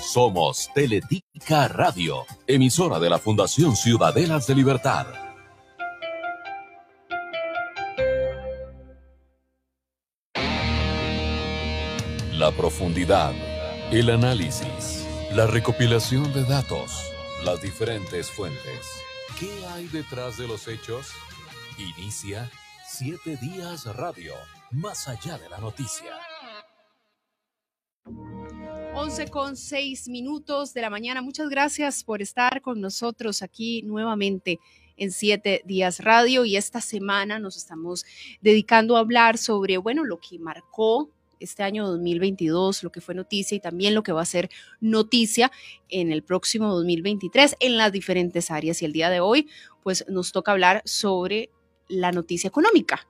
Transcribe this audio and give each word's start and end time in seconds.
Somos 0.00 0.70
Teletica 0.76 1.66
Radio, 1.66 2.24
emisora 2.46 3.00
de 3.00 3.10
la 3.10 3.18
Fundación 3.18 3.74
Ciudadelas 3.74 4.46
de 4.46 4.54
Libertad. 4.54 5.06
La 12.32 12.52
profundidad, 12.52 13.32
el 13.90 14.10
análisis, 14.10 15.04
la 15.32 15.48
recopilación 15.48 16.32
de 16.32 16.44
datos, 16.44 16.92
las 17.44 17.60
diferentes 17.60 18.30
fuentes. 18.30 18.86
¿Qué 19.40 19.50
hay 19.66 19.88
detrás 19.88 20.38
de 20.38 20.46
los 20.46 20.68
hechos? 20.68 21.08
Inicia 21.76 22.48
Siete 22.86 23.36
Días 23.38 23.86
Radio, 23.96 24.34
más 24.70 25.08
allá 25.08 25.38
de 25.38 25.48
la 25.48 25.58
noticia. 25.58 26.12
11 28.96 29.26
con 29.28 29.56
6 29.56 30.08
minutos 30.08 30.72
de 30.72 30.80
la 30.80 30.88
mañana. 30.88 31.20
Muchas 31.20 31.48
gracias 31.48 32.04
por 32.04 32.22
estar 32.22 32.62
con 32.62 32.80
nosotros 32.80 33.42
aquí 33.42 33.82
nuevamente 33.82 34.60
en 34.96 35.10
Siete 35.10 35.62
Días 35.64 35.98
Radio 35.98 36.44
y 36.44 36.56
esta 36.56 36.80
semana 36.80 37.40
nos 37.40 37.56
estamos 37.56 38.06
dedicando 38.40 38.96
a 38.96 39.00
hablar 39.00 39.36
sobre, 39.36 39.78
bueno, 39.78 40.04
lo 40.04 40.20
que 40.20 40.38
marcó 40.38 41.10
este 41.40 41.64
año 41.64 41.88
2022, 41.88 42.84
lo 42.84 42.92
que 42.92 43.00
fue 43.00 43.16
noticia 43.16 43.56
y 43.56 43.60
también 43.60 43.96
lo 43.96 44.04
que 44.04 44.12
va 44.12 44.22
a 44.22 44.26
ser 44.26 44.48
noticia 44.80 45.50
en 45.88 46.12
el 46.12 46.22
próximo 46.22 46.72
2023 46.72 47.56
en 47.58 47.76
las 47.76 47.90
diferentes 47.90 48.52
áreas. 48.52 48.80
Y 48.80 48.84
el 48.84 48.92
día 48.92 49.10
de 49.10 49.18
hoy, 49.18 49.48
pues 49.82 50.04
nos 50.08 50.30
toca 50.30 50.52
hablar 50.52 50.82
sobre 50.84 51.50
la 51.88 52.12
noticia 52.12 52.48
económica 52.48 53.06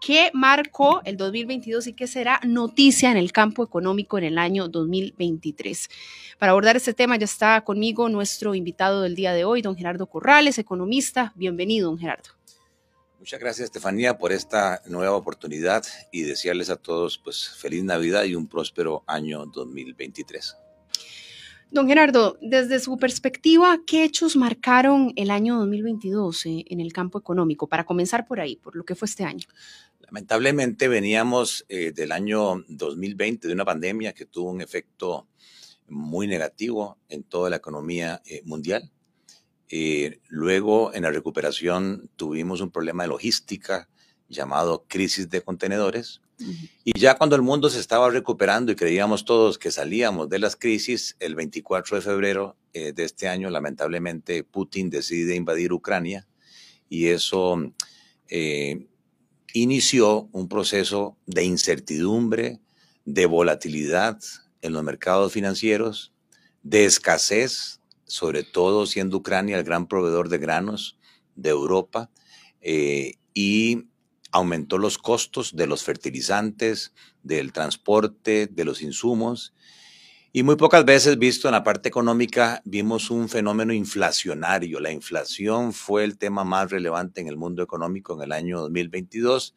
¿Qué 0.00 0.30
marcó 0.32 1.02
el 1.04 1.16
2022 1.16 1.88
y 1.88 1.92
qué 1.92 2.06
será 2.06 2.40
noticia 2.44 3.10
en 3.10 3.16
el 3.16 3.32
campo 3.32 3.64
económico 3.64 4.16
en 4.16 4.24
el 4.24 4.38
año 4.38 4.68
2023. 4.68 5.88
Para 6.38 6.52
abordar 6.52 6.76
este 6.76 6.94
tema 6.94 7.16
ya 7.16 7.24
está 7.24 7.60
conmigo 7.62 8.08
nuestro 8.08 8.54
invitado 8.54 9.02
del 9.02 9.16
día 9.16 9.32
de 9.32 9.44
hoy, 9.44 9.60
don 9.60 9.76
Gerardo 9.76 10.06
Corrales, 10.06 10.58
economista. 10.58 11.32
Bienvenido, 11.34 11.90
don 11.90 11.98
Gerardo. 11.98 12.30
Muchas 13.18 13.40
gracias, 13.40 13.64
Estefanía, 13.64 14.16
por 14.16 14.30
esta 14.32 14.80
nueva 14.86 15.16
oportunidad 15.16 15.84
y 16.12 16.22
desearles 16.22 16.70
a 16.70 16.76
todos 16.76 17.18
pues 17.18 17.48
feliz 17.58 17.82
Navidad 17.82 18.22
y 18.22 18.36
un 18.36 18.46
próspero 18.46 19.02
año 19.08 19.46
2023. 19.46 20.56
Don 21.70 21.86
Gerardo, 21.86 22.38
desde 22.40 22.80
su 22.80 22.96
perspectiva, 22.96 23.78
¿qué 23.86 24.04
hechos 24.04 24.36
marcaron 24.36 25.12
el 25.16 25.30
año 25.30 25.58
2022 25.58 26.46
eh, 26.46 26.64
en 26.68 26.80
el 26.80 26.92
campo 26.92 27.18
económico? 27.18 27.68
Para 27.68 27.84
comenzar 27.84 28.26
por 28.26 28.40
ahí, 28.40 28.56
por 28.56 28.74
lo 28.74 28.84
que 28.84 28.94
fue 28.94 29.06
este 29.06 29.24
año. 29.24 29.46
Lamentablemente 30.00 30.88
veníamos 30.88 31.66
eh, 31.68 31.92
del 31.92 32.12
año 32.12 32.64
2020 32.68 33.46
de 33.46 33.52
una 33.52 33.66
pandemia 33.66 34.14
que 34.14 34.24
tuvo 34.24 34.50
un 34.50 34.62
efecto 34.62 35.28
muy 35.88 36.26
negativo 36.26 36.98
en 37.08 37.24
toda 37.24 37.50
la 37.50 37.56
economía 37.56 38.22
eh, 38.24 38.42
mundial. 38.44 38.90
Eh, 39.68 40.20
luego, 40.28 40.94
en 40.94 41.02
la 41.02 41.10
recuperación, 41.10 42.10
tuvimos 42.16 42.60
un 42.60 42.70
problema 42.70 43.02
de 43.02 43.10
logística 43.10 43.88
llamado 44.28 44.84
crisis 44.88 45.28
de 45.30 45.42
contenedores. 45.42 46.20
Y 46.84 46.98
ya 46.98 47.16
cuando 47.16 47.34
el 47.34 47.42
mundo 47.42 47.68
se 47.68 47.80
estaba 47.80 48.10
recuperando 48.10 48.70
y 48.70 48.76
creíamos 48.76 49.24
todos 49.24 49.58
que 49.58 49.72
salíamos 49.72 50.28
de 50.28 50.38
las 50.38 50.54
crisis, 50.54 51.16
el 51.18 51.34
24 51.34 51.96
de 51.96 52.02
febrero 52.02 52.56
de 52.72 52.94
este 52.96 53.26
año, 53.26 53.50
lamentablemente, 53.50 54.44
Putin 54.44 54.88
decide 54.88 55.34
invadir 55.34 55.72
Ucrania 55.72 56.28
y 56.88 57.06
eso 57.06 57.72
inició 59.52 60.28
un 60.32 60.48
proceso 60.48 61.16
de 61.26 61.44
incertidumbre, 61.44 62.60
de 63.04 63.26
volatilidad 63.26 64.18
en 64.62 64.72
los 64.72 64.84
mercados 64.84 65.32
financieros, 65.32 66.12
de 66.62 66.84
escasez, 66.84 67.80
sobre 68.04 68.42
todo 68.42 68.86
siendo 68.86 69.18
Ucrania 69.18 69.58
el 69.58 69.64
gran 69.64 69.86
proveedor 69.86 70.28
de 70.28 70.38
granos 70.38 70.98
de 71.36 71.50
Europa, 71.50 72.10
eh, 72.60 73.14
y 73.34 73.86
aumentó 74.30 74.78
los 74.78 74.98
costos 74.98 75.56
de 75.56 75.66
los 75.66 75.82
fertilizantes, 75.82 76.92
del 77.22 77.52
transporte, 77.52 78.46
de 78.46 78.64
los 78.64 78.82
insumos, 78.82 79.54
y 80.30 80.42
muy 80.42 80.56
pocas 80.56 80.84
veces 80.84 81.18
visto 81.18 81.48
en 81.48 81.52
la 81.52 81.64
parte 81.64 81.88
económica 81.88 82.60
vimos 82.66 83.10
un 83.10 83.30
fenómeno 83.30 83.72
inflacionario. 83.72 84.78
La 84.78 84.92
inflación 84.92 85.72
fue 85.72 86.04
el 86.04 86.18
tema 86.18 86.44
más 86.44 86.70
relevante 86.70 87.22
en 87.22 87.28
el 87.28 87.38
mundo 87.38 87.62
económico 87.62 88.14
en 88.14 88.22
el 88.22 88.32
año 88.32 88.60
2022, 88.60 89.54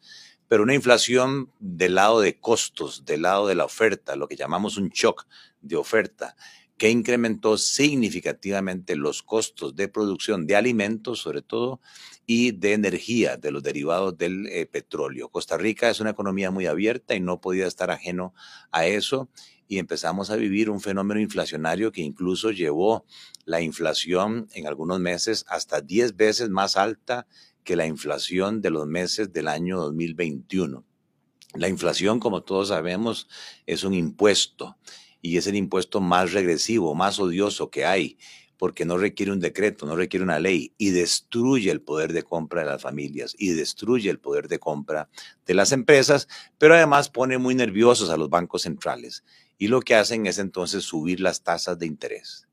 pero 0.48 0.62
una 0.62 0.74
inflación 0.74 1.52
del 1.60 1.96
lado 1.96 2.22
de 2.22 2.40
costos, 2.40 3.04
del 3.04 3.22
lado 3.22 3.46
de 3.46 3.54
la 3.54 3.66
oferta, 3.66 4.16
lo 4.16 4.28
que 4.28 4.36
llamamos 4.36 4.78
un 4.78 4.88
shock 4.88 5.26
de 5.60 5.76
oferta, 5.76 6.36
que 6.78 6.88
incrementó 6.88 7.58
significativamente 7.58 8.96
los 8.96 9.22
costos 9.22 9.76
de 9.76 9.88
producción 9.88 10.46
de 10.46 10.56
alimentos, 10.56 11.20
sobre 11.20 11.42
todo, 11.42 11.80
y 12.26 12.52
de 12.52 12.72
energía, 12.72 13.36
de 13.36 13.50
los 13.50 13.62
derivados 13.62 14.16
del 14.16 14.46
eh, 14.46 14.66
petróleo. 14.66 15.28
Costa 15.28 15.56
Rica 15.56 15.90
es 15.90 16.00
una 16.00 16.10
economía 16.10 16.50
muy 16.50 16.66
abierta 16.66 17.14
y 17.14 17.20
no 17.20 17.40
podía 17.40 17.66
estar 17.66 17.90
ajeno 17.90 18.34
a 18.70 18.86
eso 18.86 19.28
y 19.68 19.78
empezamos 19.78 20.30
a 20.30 20.36
vivir 20.36 20.70
un 20.70 20.80
fenómeno 20.80 21.20
inflacionario 21.20 21.92
que 21.92 22.02
incluso 22.02 22.50
llevó 22.50 23.06
la 23.44 23.60
inflación 23.60 24.48
en 24.52 24.66
algunos 24.66 25.00
meses 25.00 25.44
hasta 25.48 25.80
10 25.80 26.16
veces 26.16 26.50
más 26.50 26.76
alta 26.76 27.26
que 27.64 27.76
la 27.76 27.86
inflación 27.86 28.60
de 28.60 28.70
los 28.70 28.86
meses 28.86 29.32
del 29.32 29.48
año 29.48 29.78
2021. 29.78 30.84
La 31.54 31.68
inflación, 31.68 32.18
como 32.18 32.42
todos 32.42 32.68
sabemos, 32.68 33.28
es 33.66 33.84
un 33.84 33.94
impuesto 33.94 34.76
y 35.20 35.36
es 35.36 35.46
el 35.46 35.54
impuesto 35.54 36.00
más 36.00 36.32
regresivo, 36.32 36.94
más 36.94 37.18
odioso 37.18 37.70
que 37.70 37.84
hay 37.84 38.18
porque 38.62 38.84
no 38.84 38.96
requiere 38.96 39.32
un 39.32 39.40
decreto, 39.40 39.86
no 39.86 39.96
requiere 39.96 40.22
una 40.22 40.38
ley 40.38 40.72
y 40.78 40.90
destruye 40.90 41.68
el 41.68 41.80
poder 41.80 42.12
de 42.12 42.22
compra 42.22 42.60
de 42.60 42.68
las 42.68 42.80
familias 42.80 43.34
y 43.36 43.48
destruye 43.54 44.08
el 44.08 44.20
poder 44.20 44.46
de 44.46 44.60
compra 44.60 45.08
de 45.44 45.54
las 45.54 45.72
empresas, 45.72 46.28
pero 46.58 46.74
además 46.74 47.08
pone 47.08 47.38
muy 47.38 47.56
nerviosos 47.56 48.08
a 48.08 48.16
los 48.16 48.30
bancos 48.30 48.62
centrales 48.62 49.24
y 49.58 49.66
lo 49.66 49.80
que 49.80 49.96
hacen 49.96 50.26
es 50.26 50.38
entonces 50.38 50.84
subir 50.84 51.18
las 51.18 51.42
tasas 51.42 51.76
de 51.76 51.86
interés. 51.86 52.46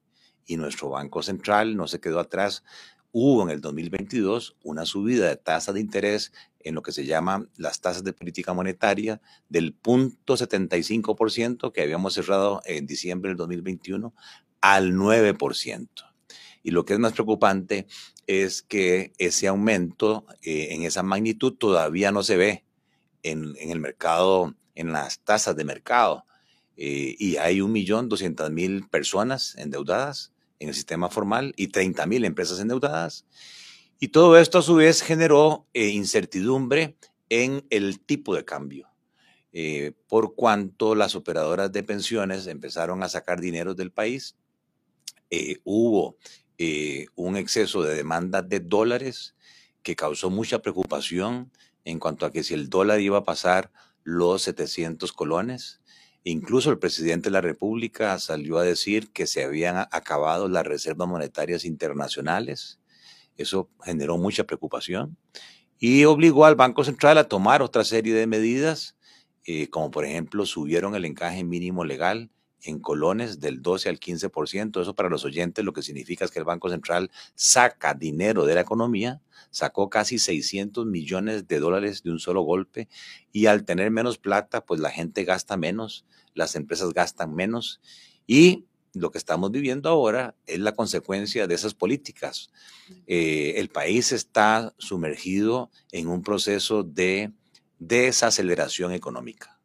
Y 0.48 0.58
nuestro 0.58 0.90
Banco 0.90 1.22
Central 1.22 1.78
no 1.78 1.88
se 1.88 2.00
quedó 2.00 2.19
atrás. 2.19 2.64
Hubo 3.12 3.44
en 3.44 3.52
el 3.52 3.62
2022 3.62 4.58
una 4.64 4.88
subida 4.88 5.28
de 5.28 5.36
tasa 5.36 5.74
de 5.74 5.80
interés 5.80 6.31
en 6.62 6.74
lo 6.74 6.81
que 6.81 6.92
se 6.92 7.06
llama 7.06 7.48
las 7.56 7.81
tasas 7.81 8.03
de 8.03 8.14
política 8.14 8.53
monetaria 8.53 9.22
del 9.48 9.74
punto 9.75 10.36
75% 10.36 11.72
que 11.72 11.84
habíamos 11.84 12.16
cerrado 12.16 12.62
en 12.66 12.88
diciembre 12.88 13.30
del 13.30 13.38
2021 13.38 14.12
al 14.62 14.94
9%. 14.94 15.88
Y 16.64 16.72
lo 16.72 16.86
que 16.86 16.94
es 16.94 17.00
más 17.00 17.14
preocupante 17.14 17.88
es 18.28 18.62
que 18.62 19.14
ese 19.18 19.47
aumento 19.47 20.25
eh, 20.42 20.68
en 20.72 20.84
esa 20.84 21.03
magnitud 21.03 21.53
todavía 21.53 22.12
no 22.12 22.22
se 22.22 22.38
ve 22.38 22.64
en, 23.24 23.56
el 23.59 23.80
mercado, 23.80 24.56
en 24.75 24.92
las 24.92 25.19
tasas 25.22 25.56
de 25.56 25.64
mercado. 25.64 26.25
Eh, 26.78 27.16
y 27.18 27.38
hay 27.38 27.59
1.200.000 27.59 28.90
personas 28.90 29.56
endeudadas 29.58 30.31
en 30.59 30.69
el 30.69 30.75
sistema 30.75 31.09
formal 31.09 31.53
y 31.58 31.69
30.000 31.69 32.25
empresas 32.25 32.59
endeudadas. 32.59 33.25
Y 34.00 34.09
todo 34.09 34.38
esto 34.38 34.59
a 34.59 34.62
su 34.62 34.75
vez 34.75 35.02
generó 35.02 35.66
eh, 35.74 35.88
incertidumbre 35.88 36.98
en 37.30 37.66
el 37.69 38.00
tipo 38.00 38.36
de 38.36 38.46
cambio. 38.46 38.88
por 40.08 40.36
cuanto 40.36 40.94
las 40.94 41.16
operadoras 41.16 41.72
de 41.72 41.81
pensiones 41.81 42.46
empezaron 42.46 43.02
a 43.02 43.09
sacar 43.09 43.42
dinero 43.42 43.74
del 43.74 43.92
país 43.92 44.36
eh, 45.29 45.59
hubo 45.63 46.17
eh, 46.57 47.06
un 47.16 47.38
exceso 47.38 47.84
de 47.84 47.95
demanda 47.95 48.41
de 48.41 48.59
dólares 48.59 49.35
que 49.84 49.95
causó 49.95 50.29
mucha 50.29 50.59
preocupación 50.62 51.51
en 51.85 52.00
cuanto 52.00 52.25
a 52.25 52.31
que 52.31 52.44
si 52.44 52.53
el 52.53 52.69
dólar 52.69 53.00
iba 53.00 53.19
a 53.19 53.23
pasar 53.23 53.72
los 54.03 54.41
700 54.44 55.13
colones. 55.13 55.81
Incluso 56.23 56.69
el 56.69 56.79
presidente 56.79 57.29
de 57.29 57.34
la 57.34 57.41
República 57.41 58.19
salió 58.19 58.57
a 58.57 58.63
decir 58.63 59.12
que 59.12 59.25
se 59.25 59.44
habían 59.44 59.77
acabado 59.92 60.50
las 60.50 60.65
reservas 60.65 61.07
monetarias 61.07 61.63
internacionales. 61.63 62.80
Eso 63.38 63.69
generó 63.83 64.18
mucha 64.18 64.44
preocupación 64.44 65.18
y 65.80 66.04
obligó 66.04 66.45
al 66.45 66.56
Banco 66.56 66.83
Central 66.83 67.18
a 67.18 67.30
tomar 67.30 67.62
otra 67.62 67.86
serie 67.86 68.13
de 68.13 68.27
medidas, 68.27 68.98
eh, 69.45 69.69
como 69.69 69.92
por 69.92 70.04
ejemplo 70.04 70.45
subieron 70.45 70.94
el 70.94 71.06
encaje 71.06 71.44
mínimo 71.45 71.86
legal 71.86 72.30
en 72.63 72.79
colones 72.79 73.39
del 73.39 73.61
12 73.61 73.89
al 73.89 74.00
15%. 74.00 74.81
Eso 74.81 74.95
para 74.95 75.09
los 75.09 75.25
oyentes 75.25 75.63
lo 75.63 75.73
que 75.73 75.81
significa 75.81 76.25
es 76.25 76.31
que 76.31 76.39
el 76.39 76.45
Banco 76.45 76.69
Central 76.69 77.11
saca 77.35 77.94
dinero 77.94 78.45
de 78.45 78.56
la 78.56 78.61
economía, 78.61 79.21
sacó 79.51 79.89
casi 79.89 80.19
600 80.19 80.85
millones 80.85 81.47
de 81.47 81.59
dólares 81.59 82.03
de 82.03 82.11
un 82.11 82.19
solo 82.19 82.41
golpe 82.41 82.88
y 83.31 83.45
al 83.47 83.65
tener 83.65 83.91
menos 83.91 84.17
plata, 84.17 84.65
pues 84.65 84.79
la 84.79 84.91
gente 84.91 85.23
gasta 85.23 85.57
menos, 85.57 86.06
las 86.33 86.56
empresas 86.56 86.94
gastan 86.94 87.33
menos 87.33 87.81
y 88.27 88.65
lo 88.94 89.11
que 89.11 89.19
estamos 89.19 89.51
viviendo 89.51 89.88
ahora 89.88 90.35
es 90.47 90.59
la 90.59 90.73
consecuencia 90.73 91.45
de 91.45 91.53
esas 91.53 91.75
políticas. 91.75 92.50
Eh, 93.06 93.53
el 93.57 93.69
país 93.69 94.11
está 94.11 94.73
sumergido 94.79 95.69
en 95.91 96.07
un 96.07 96.23
proceso 96.23 96.83
de 96.83 97.31
desaceleración 97.77 98.91
económica 98.91 99.58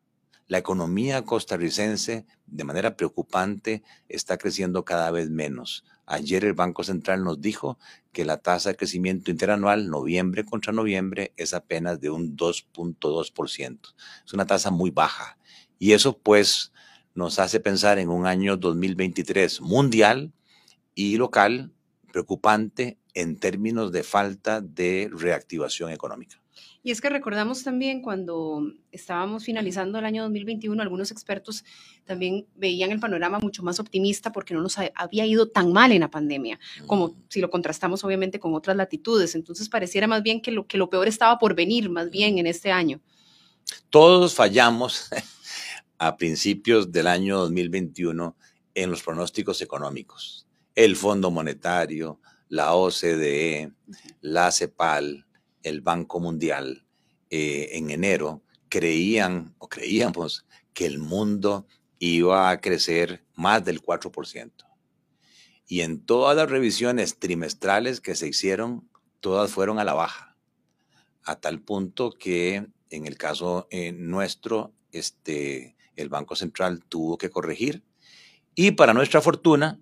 la 0.46 0.58
economía 0.58 1.22
costarricense, 1.22 2.26
de 2.46 2.64
manera 2.64 2.96
preocupante, 2.96 3.82
está 4.08 4.36
creciendo 4.36 4.84
cada 4.84 5.10
vez 5.10 5.30
menos. 5.30 5.84
Ayer 6.06 6.44
el 6.44 6.52
Banco 6.52 6.84
Central 6.84 7.24
nos 7.24 7.40
dijo 7.40 7.78
que 8.12 8.24
la 8.24 8.36
tasa 8.36 8.70
de 8.70 8.76
crecimiento 8.76 9.30
interanual, 9.30 9.88
noviembre 9.88 10.44
contra 10.44 10.72
noviembre, 10.72 11.32
es 11.36 11.54
apenas 11.54 12.00
de 12.00 12.10
un 12.10 12.36
2.2%. 12.36 13.94
Es 14.26 14.32
una 14.34 14.44
tasa 14.46 14.70
muy 14.70 14.90
baja. 14.90 15.38
Y 15.78 15.92
eso 15.92 16.18
pues 16.18 16.72
nos 17.14 17.38
hace 17.38 17.60
pensar 17.60 17.98
en 17.98 18.10
un 18.10 18.26
año 18.26 18.56
2023 18.56 19.62
mundial 19.62 20.32
y 20.94 21.16
local 21.16 21.72
preocupante 22.12 22.98
en 23.14 23.38
términos 23.38 23.92
de 23.92 24.02
falta 24.02 24.60
de 24.60 25.10
reactivación 25.12 25.90
económica. 25.90 26.43
Y 26.86 26.90
es 26.90 27.00
que 27.00 27.08
recordamos 27.08 27.64
también 27.64 28.02
cuando 28.02 28.62
estábamos 28.92 29.44
finalizando 29.44 29.98
el 29.98 30.04
año 30.04 30.22
2021, 30.24 30.82
algunos 30.82 31.10
expertos 31.10 31.64
también 32.04 32.46
veían 32.56 32.92
el 32.92 33.00
panorama 33.00 33.38
mucho 33.38 33.62
más 33.62 33.80
optimista 33.80 34.32
porque 34.32 34.52
no 34.52 34.60
nos 34.60 34.76
había 34.94 35.24
ido 35.24 35.48
tan 35.48 35.72
mal 35.72 35.92
en 35.92 36.00
la 36.00 36.10
pandemia, 36.10 36.60
como 36.86 37.16
si 37.30 37.40
lo 37.40 37.48
contrastamos 37.48 38.04
obviamente 38.04 38.38
con 38.38 38.52
otras 38.52 38.76
latitudes. 38.76 39.34
Entonces 39.34 39.70
pareciera 39.70 40.06
más 40.06 40.22
bien 40.22 40.42
que 40.42 40.50
lo, 40.50 40.66
que 40.66 40.76
lo 40.76 40.90
peor 40.90 41.08
estaba 41.08 41.38
por 41.38 41.54
venir, 41.54 41.88
más 41.88 42.10
bien 42.10 42.36
en 42.36 42.46
este 42.46 42.70
año. 42.70 43.00
Todos 43.88 44.34
fallamos 44.34 45.08
a 45.96 46.18
principios 46.18 46.92
del 46.92 47.06
año 47.06 47.38
2021 47.38 48.36
en 48.74 48.90
los 48.90 49.02
pronósticos 49.02 49.62
económicos. 49.62 50.46
El 50.74 50.96
Fondo 50.96 51.30
Monetario, 51.30 52.20
la 52.50 52.74
OCDE, 52.74 53.72
la 54.20 54.52
CEPAL, 54.52 55.24
el 55.64 55.80
Banco 55.80 56.20
Mundial 56.20 56.86
eh, 57.30 57.70
en 57.72 57.90
enero 57.90 58.42
creían 58.68 59.54
o 59.58 59.68
creíamos 59.68 60.46
que 60.72 60.86
el 60.86 60.98
mundo 60.98 61.66
iba 61.98 62.50
a 62.50 62.60
crecer 62.60 63.24
más 63.34 63.64
del 63.64 63.82
4%. 63.82 64.52
Y 65.66 65.80
en 65.80 66.04
todas 66.04 66.36
las 66.36 66.50
revisiones 66.50 67.18
trimestrales 67.18 68.00
que 68.00 68.14
se 68.14 68.28
hicieron, 68.28 68.88
todas 69.20 69.50
fueron 69.50 69.78
a 69.78 69.84
la 69.84 69.94
baja, 69.94 70.36
a 71.24 71.40
tal 71.40 71.60
punto 71.60 72.10
que 72.10 72.66
en 72.90 73.06
el 73.06 73.16
caso 73.16 73.66
eh, 73.70 73.92
nuestro, 73.92 74.72
este, 74.92 75.76
el 75.96 76.08
Banco 76.08 76.36
Central 76.36 76.84
tuvo 76.88 77.16
que 77.16 77.30
corregir. 77.30 77.82
Y 78.54 78.72
para 78.72 78.92
nuestra 78.92 79.20
fortuna, 79.20 79.80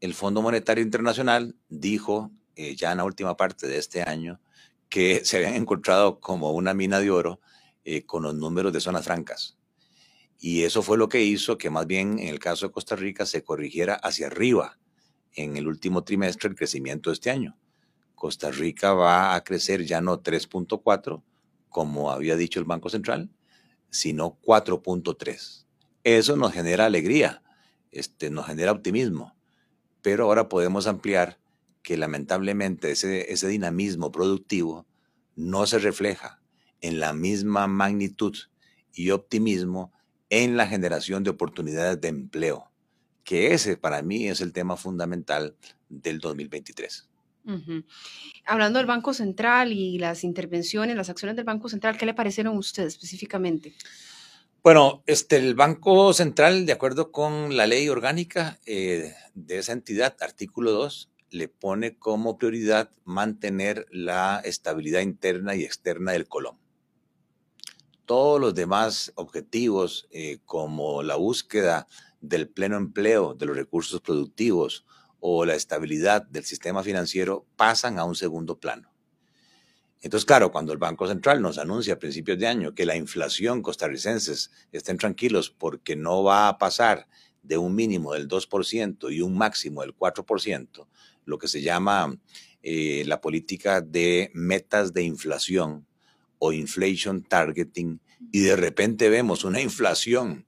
el 0.00 0.14
Fondo 0.14 0.42
Monetario 0.42 0.82
Internacional 0.82 1.56
dijo 1.68 2.30
eh, 2.56 2.74
ya 2.74 2.90
en 2.90 2.98
la 2.98 3.04
última 3.04 3.36
parte 3.36 3.66
de 3.68 3.78
este 3.78 4.02
año 4.02 4.40
que 4.90 5.24
se 5.24 5.38
habían 5.38 5.54
encontrado 5.54 6.20
como 6.20 6.52
una 6.52 6.74
mina 6.74 7.00
de 7.00 7.10
oro 7.10 7.40
eh, 7.84 8.04
con 8.04 8.24
los 8.24 8.34
números 8.34 8.72
de 8.72 8.80
zonas 8.80 9.04
francas. 9.04 9.56
Y 10.38 10.64
eso 10.64 10.82
fue 10.82 10.98
lo 10.98 11.08
que 11.08 11.22
hizo 11.22 11.56
que 11.56 11.70
más 11.70 11.86
bien 11.86 12.18
en 12.18 12.28
el 12.28 12.38
caso 12.38 12.66
de 12.66 12.72
Costa 12.72 12.96
Rica 12.96 13.24
se 13.24 13.42
corrigiera 13.42 13.94
hacia 13.94 14.26
arriba 14.26 14.78
en 15.34 15.56
el 15.56 15.68
último 15.68 16.02
trimestre 16.02 16.50
el 16.50 16.56
crecimiento 16.56 17.10
de 17.10 17.14
este 17.14 17.30
año. 17.30 17.56
Costa 18.14 18.50
Rica 18.50 18.92
va 18.92 19.34
a 19.34 19.44
crecer 19.44 19.86
ya 19.86 20.00
no 20.00 20.22
3.4, 20.22 21.22
como 21.68 22.10
había 22.10 22.36
dicho 22.36 22.58
el 22.58 22.66
Banco 22.66 22.90
Central, 22.90 23.30
sino 23.90 24.38
4.3. 24.42 25.66
Eso 26.04 26.36
nos 26.36 26.52
genera 26.52 26.86
alegría, 26.86 27.42
este, 27.92 28.30
nos 28.30 28.46
genera 28.46 28.72
optimismo, 28.72 29.34
pero 30.02 30.24
ahora 30.24 30.48
podemos 30.48 30.86
ampliar 30.86 31.39
que 31.82 31.96
lamentablemente 31.96 32.90
ese, 32.92 33.32
ese 33.32 33.48
dinamismo 33.48 34.12
productivo 34.12 34.86
no 35.36 35.66
se 35.66 35.78
refleja 35.78 36.40
en 36.80 37.00
la 37.00 37.12
misma 37.12 37.66
magnitud 37.66 38.36
y 38.92 39.10
optimismo 39.10 39.92
en 40.28 40.56
la 40.56 40.66
generación 40.66 41.24
de 41.24 41.30
oportunidades 41.30 42.00
de 42.00 42.08
empleo, 42.08 42.70
que 43.24 43.52
ese 43.52 43.76
para 43.76 44.02
mí 44.02 44.28
es 44.28 44.40
el 44.40 44.52
tema 44.52 44.76
fundamental 44.76 45.56
del 45.88 46.20
2023. 46.20 47.08
Hablando 48.44 48.78
del 48.78 48.86
Banco 48.86 49.12
Central 49.12 49.72
y 49.72 49.98
las 49.98 50.24
intervenciones, 50.24 50.94
las 50.94 51.10
acciones 51.10 51.36
del 51.36 51.44
Banco 51.44 51.68
Central, 51.68 51.96
¿qué 51.96 52.06
le 52.06 52.14
parecieron 52.14 52.54
a 52.54 52.58
usted 52.58 52.86
específicamente? 52.86 53.74
Bueno, 54.62 55.02
este, 55.06 55.36
el 55.36 55.54
Banco 55.54 56.12
Central, 56.12 56.66
de 56.66 56.72
acuerdo 56.72 57.10
con 57.10 57.56
la 57.56 57.66
ley 57.66 57.88
orgánica 57.88 58.60
eh, 58.66 59.14
de 59.34 59.58
esa 59.58 59.72
entidad, 59.72 60.16
artículo 60.20 60.70
2, 60.72 61.09
le 61.30 61.48
pone 61.48 61.96
como 61.98 62.38
prioridad 62.38 62.90
mantener 63.04 63.86
la 63.90 64.40
estabilidad 64.44 65.00
interna 65.00 65.54
y 65.54 65.64
externa 65.64 66.12
del 66.12 66.28
Colón. 66.28 66.58
Todos 68.04 68.40
los 68.40 68.54
demás 68.54 69.12
objetivos, 69.14 70.08
eh, 70.10 70.38
como 70.44 71.02
la 71.02 71.16
búsqueda 71.16 71.86
del 72.20 72.48
pleno 72.48 72.76
empleo 72.76 73.34
de 73.34 73.46
los 73.46 73.56
recursos 73.56 74.00
productivos 74.00 74.84
o 75.20 75.44
la 75.44 75.54
estabilidad 75.54 76.22
del 76.22 76.44
sistema 76.44 76.82
financiero, 76.82 77.46
pasan 77.56 77.98
a 77.98 78.04
un 78.04 78.16
segundo 78.16 78.58
plano. 78.58 78.90
Entonces, 80.02 80.24
claro, 80.24 80.50
cuando 80.50 80.72
el 80.72 80.78
Banco 80.78 81.06
Central 81.06 81.42
nos 81.42 81.58
anuncia 81.58 81.94
a 81.94 81.98
principios 81.98 82.38
de 82.38 82.46
año 82.46 82.74
que 82.74 82.86
la 82.86 82.96
inflación 82.96 83.60
costarricenses 83.60 84.50
estén 84.72 84.96
tranquilos 84.96 85.50
porque 85.50 85.94
no 85.94 86.22
va 86.22 86.48
a 86.48 86.56
pasar 86.56 87.06
de 87.42 87.58
un 87.58 87.74
mínimo 87.74 88.14
del 88.14 88.26
2% 88.26 89.12
y 89.12 89.20
un 89.20 89.36
máximo 89.36 89.82
del 89.82 89.94
4%, 89.94 90.86
lo 91.30 91.38
que 91.38 91.48
se 91.48 91.62
llama 91.62 92.14
eh, 92.62 93.04
la 93.06 93.22
política 93.22 93.80
de 93.80 94.30
metas 94.34 94.92
de 94.92 95.04
inflación 95.04 95.86
o 96.38 96.52
inflation 96.52 97.22
targeting, 97.22 97.98
y 98.32 98.40
de 98.40 98.56
repente 98.56 99.08
vemos 99.08 99.44
una 99.44 99.62
inflación 99.62 100.44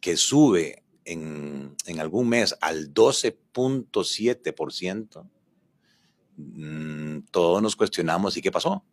que 0.00 0.16
sube 0.16 0.84
en, 1.04 1.74
algún 1.98 2.28
mes 2.28 2.54
al 2.60 2.92
12.7%, 2.92 5.28
mm, 6.36 7.20
todos 7.30 7.62
nos 7.62 7.76
cuestionamos, 7.76 8.36
¿y 8.36 8.42
qué 8.42 8.52
pasó? 8.52 8.84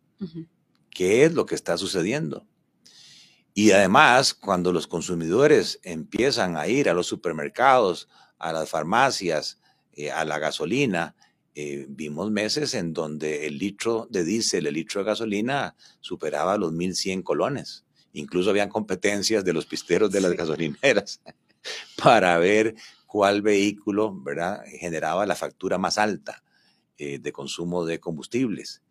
¿Qué 0.90 1.24
es 1.24 1.34
lo 1.34 1.44
que 1.46 1.54
está 1.54 1.76
sucediendo? 1.76 2.46
Y 3.52 3.70
además, 3.70 4.34
cuando 4.34 4.72
los 4.72 4.88
consumidores 4.88 5.78
empiezan 5.82 6.56
a 6.56 6.66
ir 6.66 6.88
a 6.88 6.94
los 6.94 7.06
supermercados, 7.06 8.08
a 8.38 8.52
las 8.52 8.68
farmacias, 8.68 9.60
eh, 9.92 10.10
a 10.10 10.24
la 10.24 10.40
gasolina, 10.40 11.14
eh, 11.56 11.86
vimos 11.88 12.32
meses 12.32 12.74
en 12.74 12.92
donde 12.92 13.46
el 13.46 13.58
litro 13.58 14.08
de 14.10 14.24
diésel, 14.24 14.66
el 14.66 14.74
litro 14.74 15.00
de 15.00 15.06
gasolina 15.06 15.76
superaba 16.00 16.58
los 16.58 16.72
1.100 16.72 17.22
colones. 17.22 17.84
Incluso 18.12 18.50
habían 18.50 18.68
competencias 18.68 19.44
de 19.44 19.52
los 19.52 19.64
pisteros 19.64 20.10
de 20.10 20.20
las 20.20 20.32
gasolineras 20.32 21.20
para 22.02 22.36
ver 22.38 22.74
cuál 23.06 23.40
vehículo 23.42 24.12
¿verdad? 24.20 24.64
generaba 24.66 25.26
la 25.26 25.36
factura 25.36 25.78
más 25.78 25.96
alta 25.96 26.42
eh, 26.98 27.20
de 27.20 27.32
consumo 27.32 27.84
de 27.84 28.00
combustibles. 28.00 28.82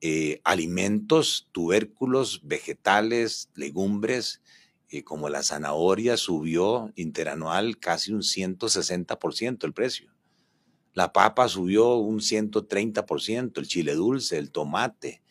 Eh, 0.00 0.40
alimentos, 0.42 1.48
tubérculos, 1.52 2.40
vegetales, 2.42 3.50
legumbres, 3.54 4.40
como 5.04 5.28
la 5.28 5.44
zanahoria, 5.44 6.16
subió 6.16 6.90
interanual 6.96 7.78
casi 7.78 8.12
un 8.12 8.22
160% 8.22 9.62
el 9.62 9.72
precio. 9.72 10.10
La 10.92 11.12
papa 11.12 11.48
subió 11.48 11.96
un 11.96 12.20
130%, 12.20 13.58
el 13.58 13.66
chile 13.66 13.94
dulce, 13.94 14.38
el 14.38 14.50
tomate. 14.50 15.22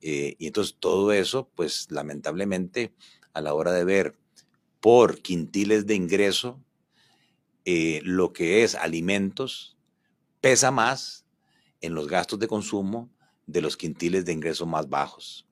Eh, 0.00 0.36
y 0.38 0.46
entonces 0.46 0.76
todo 0.78 1.12
eso, 1.12 1.48
pues 1.54 1.88
lamentablemente, 1.90 2.92
a 3.32 3.40
la 3.40 3.54
hora 3.54 3.72
de 3.72 3.84
ver 3.84 4.16
por 4.80 5.20
quintiles 5.20 5.86
de 5.86 5.94
ingreso, 5.94 6.60
eh, 7.64 8.00
lo 8.04 8.32
que 8.32 8.62
es 8.64 8.74
alimentos, 8.74 9.76
pesa 10.40 10.70
más 10.70 11.26
en 11.80 11.94
los 11.94 12.08
gastos 12.08 12.38
de 12.38 12.48
consumo 12.48 13.10
de 13.46 13.60
los 13.60 13.76
quintiles 13.76 14.24
de 14.24 14.32
ingreso 14.32 14.64
más 14.66 14.88
bajos. 14.88 15.46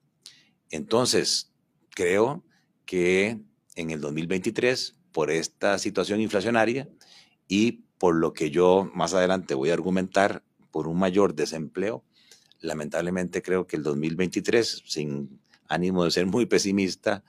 Entonces, 0.70 1.52
creo 1.90 2.44
que 2.86 3.40
en 3.74 3.90
el 3.90 4.00
2023, 4.00 4.96
por 5.12 5.30
esta 5.30 5.78
situación 5.78 6.20
inflacionaria 6.20 6.88
y 7.48 7.84
por 7.98 8.14
lo 8.14 8.32
que 8.32 8.50
yo 8.50 8.90
más 8.94 9.14
adelante 9.14 9.54
voy 9.54 9.70
a 9.70 9.74
argumentar 9.74 10.42
por 10.70 10.86
un 10.88 10.98
mayor 10.98 11.34
desempleo. 11.34 12.04
Lamentablemente 12.60 13.42
creo 13.42 13.66
que 13.66 13.76
el 13.76 13.82
2023, 13.82 14.82
sin 14.86 15.40
ánimo 15.68 16.04
de 16.04 16.10
ser 16.10 16.26
muy 16.26 16.46
pesimista, 16.46 17.24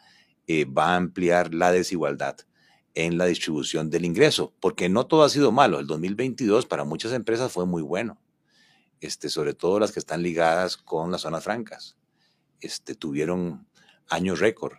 eh, 0.47 0.65
va 0.65 0.93
a 0.93 0.95
ampliar 0.95 1.53
la 1.53 1.71
desigualdad 1.71 2.37
en 2.95 3.17
la 3.17 3.25
distribución 3.25 3.89
del 3.89 4.05
ingreso, 4.05 4.53
porque 4.59 4.89
no 4.89 5.05
todo 5.05 5.23
ha 5.23 5.29
sido 5.29 5.51
malo. 5.51 5.79
El 5.79 5.87
2022 5.87 6.65
para 6.65 6.83
muchas 6.83 7.13
empresas 7.13 7.51
fue 7.51 7.65
muy 7.65 7.81
bueno, 7.81 8.19
este, 8.99 9.29
sobre 9.29 9.53
todo 9.53 9.79
las 9.79 9.91
que 9.91 9.99
están 9.99 10.23
ligadas 10.23 10.77
con 10.77 11.11
las 11.11 11.21
zonas 11.21 11.43
francas. 11.43 11.97
Este, 12.61 12.95
tuvieron 12.95 13.67
años 14.09 14.39
récord 14.39 14.77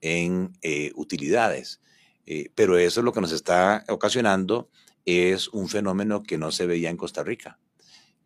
en 0.00 0.52
eh, 0.62 0.92
utilidades, 0.94 1.80
eh, 2.26 2.50
pero 2.54 2.78
eso 2.78 3.00
es 3.00 3.04
lo 3.04 3.12
que 3.12 3.20
nos 3.20 3.32
está 3.32 3.84
ocasionando 3.88 4.70
es 5.04 5.48
un 5.48 5.68
fenómeno 5.68 6.22
que 6.22 6.38
no 6.38 6.52
se 6.52 6.66
veía 6.66 6.90
en 6.90 6.96
Costa 6.96 7.22
Rica, 7.22 7.58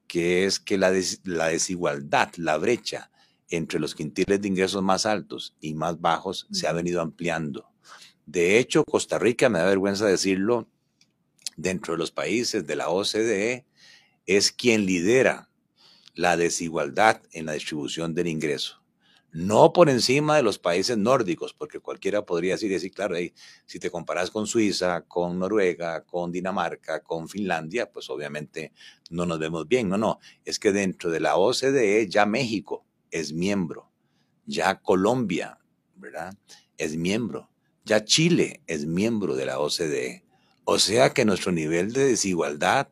que 0.07 0.45
es 0.45 0.61
que 0.61 0.79
la, 0.79 0.91
desigualdad, 0.91 2.33
la 2.37 2.57
brecha 2.59 3.11
entre 3.49 3.81
los 3.81 3.95
quintiles 3.95 4.41
de 4.41 4.49
ingresos 4.49 4.83
más 4.83 5.07
altos 5.07 5.57
y 5.61 5.75
más 5.75 6.01
bajos 6.01 6.47
se 6.51 6.67
ha 6.67 6.73
venido 6.73 7.01
ampliando. 7.01 7.71
De 8.27 8.59
hecho, 8.59 8.85
Costa 8.85 9.19
Rica, 9.19 9.49
me 9.49 9.59
da 9.59 9.67
vergüenza 9.67 10.07
decirlo, 10.07 10.69
dentro 11.57 11.95
de 11.95 11.99
los 11.99 12.11
países 12.11 12.67
de 12.67 12.77
la 12.77 12.89
OCDE, 12.89 13.67
es 14.27 14.51
quien 14.51 14.87
lidera 14.87 15.51
la 16.15 16.37
desigualdad 16.37 17.23
en 17.33 17.47
la 17.47 17.53
distribución 17.53 18.15
del 18.15 18.29
ingreso. 18.29 18.84
No 19.35 19.73
por 19.73 19.91
encima 19.91 20.37
de 20.37 20.45
los 20.45 20.61
países 20.61 20.97
nórdicos, 20.97 21.55
porque 21.55 21.81
cualquiera 21.81 22.25
podría 22.25 22.57
decir, 22.57 22.93
claro, 22.93 23.17
si 23.67 23.81
te 23.81 23.91
comparas 23.91 24.31
con 24.31 24.47
Suiza, 24.47 25.01
con 25.09 25.41
Noruega, 25.41 26.05
con 26.05 26.31
Dinamarca, 26.31 27.03
con 27.03 27.29
Finlandia, 27.29 27.91
pues 27.91 28.09
obviamente 28.11 28.73
no 29.11 29.27
nos 29.27 29.41
vemos 29.41 29.67
bien. 29.67 29.89
No, 29.89 29.99
no, 29.99 30.21
es 30.45 30.61
que 30.61 30.71
dentro 30.71 31.11
de 31.11 31.19
la 31.19 31.37
OCDE 31.37 32.09
ya 32.09 32.27
México 32.27 32.87
es 33.11 33.33
miembro, 33.33 33.91
ya 34.47 34.81
Colombia, 34.81 35.59
¿verdad? 35.97 36.39
Es 36.79 36.97
miembro, 36.97 37.51
ya 37.85 38.05
Chile 38.05 38.63
es 38.69 38.87
miembro 38.87 39.35
de 39.35 39.47
la 39.47 39.59
OCDE. 39.59 40.25
O 40.63 40.79
sea 40.79 41.11
que 41.11 41.25
nuestro 41.25 41.51
nivel 41.51 41.93
de 41.93 42.05
desigualdad 42.05 42.87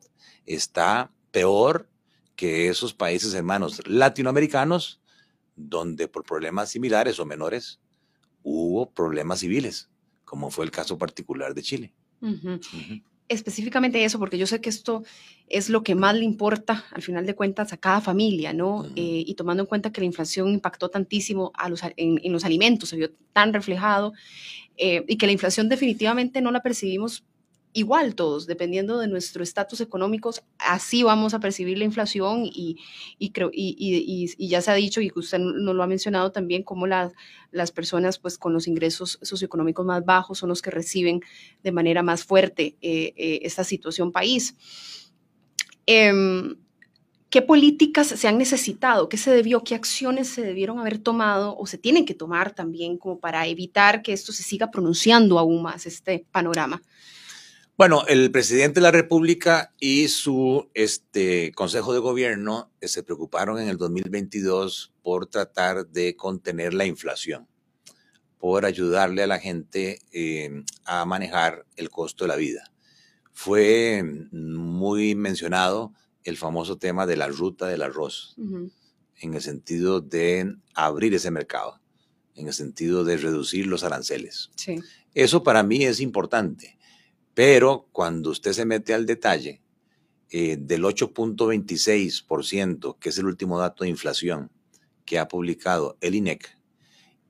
está 0.45 1.09
peor 1.31 1.87
que 2.35 2.67
esos 2.67 2.93
países 2.93 3.33
hermanos 3.33 3.81
latinoamericanos, 3.87 4.99
donde 5.55 6.07
por 6.07 6.23
problemas 6.23 6.69
similares 6.69 7.19
o 7.19 7.25
menores 7.25 7.79
hubo 8.43 8.91
problemas 8.91 9.39
civiles, 9.39 9.89
como 10.25 10.49
fue 10.49 10.65
el 10.65 10.71
caso 10.71 10.97
particular 10.97 11.53
de 11.53 11.61
Chile. 11.61 11.93
Específicamente 13.29 14.03
eso, 14.03 14.19
porque 14.19 14.37
yo 14.37 14.47
sé 14.47 14.61
que 14.61 14.69
esto 14.69 15.03
es 15.47 15.69
lo 15.69 15.83
que 15.83 15.95
más 15.95 16.15
le 16.15 16.25
importa 16.25 16.85
al 16.91 17.01
final 17.01 17.25
de 17.25 17.35
cuentas 17.35 17.71
a 17.73 17.77
cada 17.77 18.01
familia, 18.01 18.53
¿no? 18.53 18.85
Eh, 18.95 19.23
y 19.25 19.33
tomando 19.35 19.63
en 19.63 19.67
cuenta 19.67 19.91
que 19.91 20.01
la 20.01 20.05
inflación 20.05 20.49
impactó 20.49 20.89
tantísimo 20.89 21.51
a 21.55 21.69
los, 21.69 21.81
en, 21.95 22.31
los 22.31 22.45
alimentos, 22.45 22.89
se 22.89 22.97
vio 22.97 23.11
tan 23.31 23.53
reflejado, 23.53 24.13
eh, 24.77 25.05
y 25.07 25.17
que 25.17 25.25
la 25.25 25.31
inflación 25.31 25.69
definitivamente 25.69 26.41
no 26.41 26.51
la 26.51 26.61
percibimos 26.61 27.23
igual 27.73 28.15
todos, 28.15 28.45
dependiendo 28.47 28.99
de 28.99 29.07
nuestro 29.07 29.43
estatus 29.43 29.81
económico, 29.81 30.31
así 30.59 31.03
vamos 31.03 31.33
a 31.33 31.39
percibir 31.39 31.77
la 31.77 31.83
inflación 31.83 32.45
y, 32.45 32.77
y, 33.17 33.31
creo, 33.31 33.49
y, 33.51 33.75
y, 34.37 34.47
ya 34.47 34.61
se 34.61 34.71
ha 34.71 34.75
dicho 34.75 35.01
y 35.01 35.11
usted 35.15 35.39
nos 35.39 35.75
lo 35.75 35.83
ha 35.83 35.87
mencionado 35.87 36.31
también, 36.31 36.63
como 36.63 36.87
las, 36.87 37.13
las 37.51 37.71
personas 37.71 38.19
pues, 38.19 38.37
con 38.37 38.53
los 38.53 38.67
ingresos 38.67 39.19
socioeconómicos 39.21 39.85
más 39.85 40.05
bajos 40.05 40.37
son 40.37 40.49
los 40.49 40.61
que 40.61 40.71
reciben 40.71 41.21
de 41.63 41.71
manera 41.71 42.03
más 42.03 42.23
fuerte 42.23 42.77
eh, 42.81 43.13
eh, 43.15 43.39
esta 43.43 43.63
situación 43.63 44.11
país. 44.11 44.55
Em, 45.85 46.55
¿Qué 47.33 47.41
políticas 47.41 48.05
se 48.09 48.27
han 48.27 48.37
necesitado? 48.37 49.09
¿Qué 49.09 49.17
se 49.17 49.31
debió? 49.31 49.63
¿Qué 49.63 49.73
acciones 49.73 50.27
se 50.27 50.43
debieron 50.43 50.77
haber 50.77 50.99
tomado 50.99 51.57
o 51.57 51.65
se 51.65 51.79
tienen 51.79 52.05
que 52.05 52.13
tomar 52.13 52.53
también 52.53 52.99
como 52.99 53.17
para 53.17 53.47
evitar 53.47 54.03
que 54.03 54.13
esto 54.13 54.31
se 54.31 54.43
siga 54.43 54.69
pronunciando 54.69 55.39
aún 55.39 55.63
más, 55.63 55.87
este 55.87 56.27
panorama? 56.31 56.83
Bueno, 57.83 58.05
el 58.07 58.31
presidente 58.31 58.79
de 58.79 58.83
la 58.83 58.91
República 58.91 59.73
y 59.77 60.07
su 60.07 60.69
este, 60.73 61.51
Consejo 61.51 61.91
de 61.91 61.99
Gobierno 61.99 62.71
eh, 62.79 62.87
se 62.87 63.03
preocuparon 63.03 63.59
en 63.59 63.67
el 63.67 63.75
2022 63.77 64.93
por 65.01 65.25
tratar 65.25 65.87
de 65.87 66.15
contener 66.15 66.73
la 66.73 66.85
inflación, 66.85 67.45
por 68.37 68.63
ayudarle 68.63 69.21
a 69.23 69.27
la 69.27 69.37
gente 69.37 69.99
eh, 70.13 70.63
a 70.85 71.03
manejar 71.03 71.65
el 71.75 71.89
costo 71.89 72.23
de 72.23 72.29
la 72.29 72.37
vida. 72.37 72.71
Fue 73.33 74.01
muy 74.31 75.13
mencionado 75.15 75.91
el 76.23 76.37
famoso 76.37 76.77
tema 76.77 77.05
de 77.05 77.17
la 77.17 77.27
ruta 77.27 77.67
del 77.67 77.81
arroz, 77.81 78.37
en 79.19 79.33
el 79.33 79.41
sentido 79.41 79.99
de 79.99 80.55
abrir 80.73 81.13
ese 81.15 81.31
mercado, 81.31 81.81
en 82.35 82.47
el 82.47 82.53
sentido 82.53 83.03
de 83.03 83.17
reducir 83.17 83.67
los 83.67 83.83
aranceles. 83.83 84.51
Eso 85.13 85.43
para 85.43 85.63
mí 85.63 85.83
es 85.83 85.99
importante 85.99 86.77
pero 87.33 87.87
cuando 87.91 88.29
usted 88.29 88.53
se 88.53 88.65
mete 88.65 88.93
al 88.93 89.05
detalle 89.05 89.61
eh, 90.29 90.57
del 90.59 90.83
8.26%, 90.83 92.97
que 92.99 93.09
es 93.09 93.17
el 93.17 93.25
último 93.25 93.59
dato 93.59 93.83
de 93.83 93.89
inflación 93.89 94.51
que 95.05 95.19
ha 95.19 95.27
publicado 95.27 95.97
el 96.01 96.15
INEC, 96.15 96.57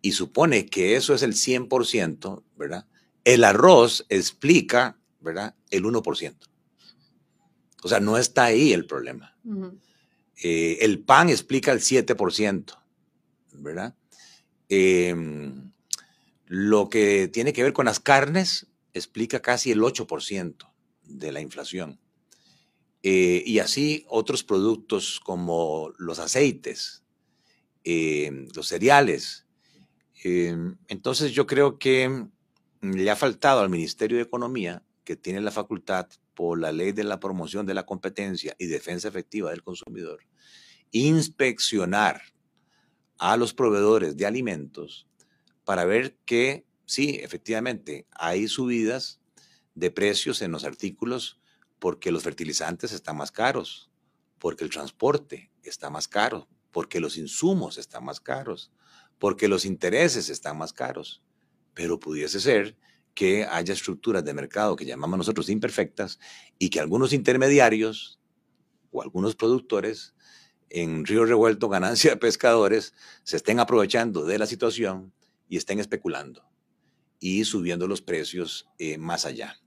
y 0.02 0.12
supone 0.12 0.66
que 0.66 0.96
eso 0.96 1.14
es 1.14 1.24
el 1.24 1.34
100%, 1.34 2.44
¿verdad? 2.58 2.86
El 3.24 3.46
arroz 3.46 4.06
explica, 4.10 4.98
¿verdad? 5.22 5.56
El 5.70 5.86
1%. 5.86 6.36
O 7.84 7.88
sea, 7.88 8.00
no 8.00 8.18
está 8.18 8.46
ahí 8.46 8.74
el 8.74 8.86
problema. 8.86 9.38
Eh, 10.42 10.80
el 10.82 11.00
pan 11.00 11.30
explica 11.30 11.72
el 11.72 11.80
7%, 11.80 12.78
¿verdad? 13.54 13.96
Em, 14.68 15.72
lo 16.48 16.90
que 16.90 17.28
tiene 17.28 17.54
que 17.54 17.64
ver 17.64 17.74
con 17.74 17.86
las 17.86 18.00
carnes 18.00 18.68
explica 18.94 19.42
casi 19.42 19.72
el 19.72 19.82
8% 19.82 20.72
de 21.04 21.32
la 21.32 21.42
inflación. 21.42 22.00
Eh, 23.02 23.44
y 23.46 23.60
así 23.60 24.06
otros 24.08 24.44
productos 24.44 25.20
como 25.20 25.92
los 25.98 26.20
aceites, 26.20 27.04
eh, 27.84 28.48
los 28.56 28.68
cereales. 28.68 29.46
Eh, 30.24 30.56
entonces 30.88 31.34
yo 31.34 31.46
creo 31.46 31.78
que 31.78 32.28
le 32.82 33.12
ha 33.12 33.16
faltado 33.16 33.60
al 33.60 33.70
Ministerio 33.70 34.18
de 34.18 34.24
Economía, 34.24 34.84
que 35.04 35.18
tiene 35.18 35.42
la 35.42 35.52
facultad 35.52 36.08
por 36.34 36.60
la 36.60 36.72
ley 36.72 36.94
de 36.94 37.04
la 37.04 37.20
promoción 37.20 37.66
de 37.66 37.74
la 37.74 37.86
competencia 37.86 38.56
y 38.58 38.68
defensa 38.68 39.10
efectiva 39.10 39.52
del 39.52 39.64
consumidor, 39.64 40.26
inspeccionar 40.92 42.22
a 43.18 43.36
los 43.38 43.54
proveedores 43.54 44.16
de 44.16 44.26
alimentos 44.26 45.08
para 45.66 45.86
ver 45.86 46.18
que 46.26 46.66
sí, 46.94 47.20
efectivamente, 47.24 48.06
hay 48.12 48.48
subidas 48.48 49.20
de 49.74 49.90
precios 49.90 50.44
en 50.44 50.52
los 50.52 50.64
artículos 50.64 51.40
porque 51.80 52.12
los 52.12 52.22
fertilizantes 52.22 52.92
están 52.92 53.18
más 53.18 53.32
caros, 53.32 53.90
porque 54.38 54.64
el 54.64 54.70
transporte 54.70 55.52
está 55.64 55.90
más 55.90 56.08
caro, 56.08 56.48
porque 56.72 57.00
los 57.00 57.18
insumos 57.18 57.80
están 57.80 58.06
más 58.06 58.20
caros, 58.20 58.72
porque 59.18 59.48
los 59.48 59.66
intereses 59.66 60.30
están 60.30 60.56
más 60.60 60.72
caros. 60.72 61.24
Pero 61.74 62.00
pudiese 62.00 62.40
ser 62.40 62.78
que 63.16 63.46
haya 63.46 63.74
estructuras 63.74 64.24
de 64.24 64.36
mercado 64.36 64.76
que 64.76 64.86
llamamos 64.86 65.18
nosotros 65.18 65.50
imperfectas 65.50 66.20
y 66.60 66.70
que 66.70 66.80
algunos 66.80 67.12
intermediarios 67.12 68.20
o 68.92 69.02
algunos 69.02 69.36
productores 69.36 70.14
en 70.70 71.06
Río 71.06 71.26
Revuelto, 71.26 71.70
ganancia 71.70 72.12
de 72.12 72.18
pescadores, 72.18 72.94
se 73.24 73.38
estén 73.38 73.60
aprovechando 73.60 74.26
de 74.26 74.38
la 74.38 74.46
situación 74.46 75.12
y 75.50 75.58
estén 75.58 75.80
especulando 75.80 76.53
y 77.24 77.46
subiendo 77.46 77.88
los 77.88 78.02
precios 78.02 78.68
eh, 78.80 78.98
más 78.98 79.26
allá. 79.26 79.58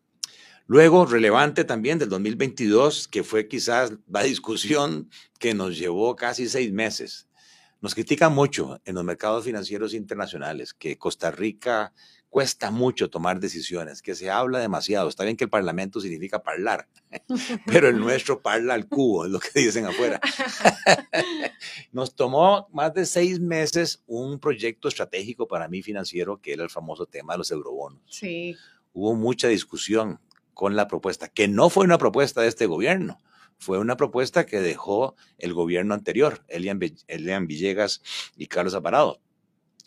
Luego, 0.67 1.07
relevante 1.07 1.65
también 1.65 1.99
del 1.99 2.11
2022, 2.11 3.09
que 3.09 3.25
fue 3.25 3.49
quizás 3.49 3.95
la 4.09 4.23
discusión 4.23 5.09
que 5.39 5.55
nos 5.55 5.79
llevó 5.79 6.17
casi 6.17 6.51
seis 6.51 6.71
meses. 6.71 7.26
Nos 7.87 7.95
critican 7.95 8.35
mucho 8.35 8.81
en 8.85 8.97
los 8.97 9.05
mercados 9.05 9.45
financieros 9.45 9.95
internacionales 9.95 10.75
que 10.75 10.99
Costa 10.99 11.31
Rica 11.31 11.93
cuesta 12.29 12.73
mucho 12.73 13.11
tomar 13.11 13.39
decisiones, 13.39 14.03
que 14.03 14.17
se 14.17 14.29
habla 14.29 14.59
demasiado. 14.59 15.09
Está 15.09 15.23
bien 15.23 15.37
que 15.37 15.45
el 15.45 15.51
parlamento 15.51 16.01
significa 16.01 16.43
hablar, 16.45 16.89
pero 17.65 17.87
el 17.87 17.97
nuestro 18.01 18.43
parla 18.43 18.75
al 18.75 18.89
cubo, 18.89 19.27
es 19.27 19.31
lo 19.31 19.39
que 19.39 19.61
dicen 19.61 19.87
afuera. 19.87 20.21
Nos 21.93 22.17
tomó 22.17 22.67
más 22.73 22.93
de 22.93 23.07
seis 23.07 23.39
meses 23.39 24.03
un 24.09 24.41
proyecto 24.41 24.89
estratégico 24.89 25.47
para 25.47 25.69
mí 25.69 25.81
financiero, 25.81 26.41
que 26.41 26.55
era 26.55 26.65
el 26.65 26.71
famoso 26.71 27.07
tema 27.07 27.35
de 27.35 27.39
los 27.39 27.53
eurobonos. 27.53 28.03
Sí. 28.09 28.57
Hubo 28.95 29.15
mucha 29.15 29.47
discusión 29.47 30.19
con 30.55 30.75
la 30.75 30.89
propuesta, 30.89 31.29
que 31.29 31.47
no 31.47 31.71
fue 31.71 31.85
una 31.85 31.99
propuesta 31.99 32.41
de 32.41 32.49
este 32.49 32.67
gobierno, 32.67 33.21
fue 33.59 33.79
una 33.79 33.97
propuesta 33.97 34.47
que 34.47 34.61
dejó 34.61 35.17
el 35.39 35.55
gobierno 35.55 35.95
anterior, 35.95 36.45
Elian, 36.49 36.79
Villegas 37.47 38.03
y 38.37 38.47
Carlos 38.47 38.75
Aparado 38.75 39.21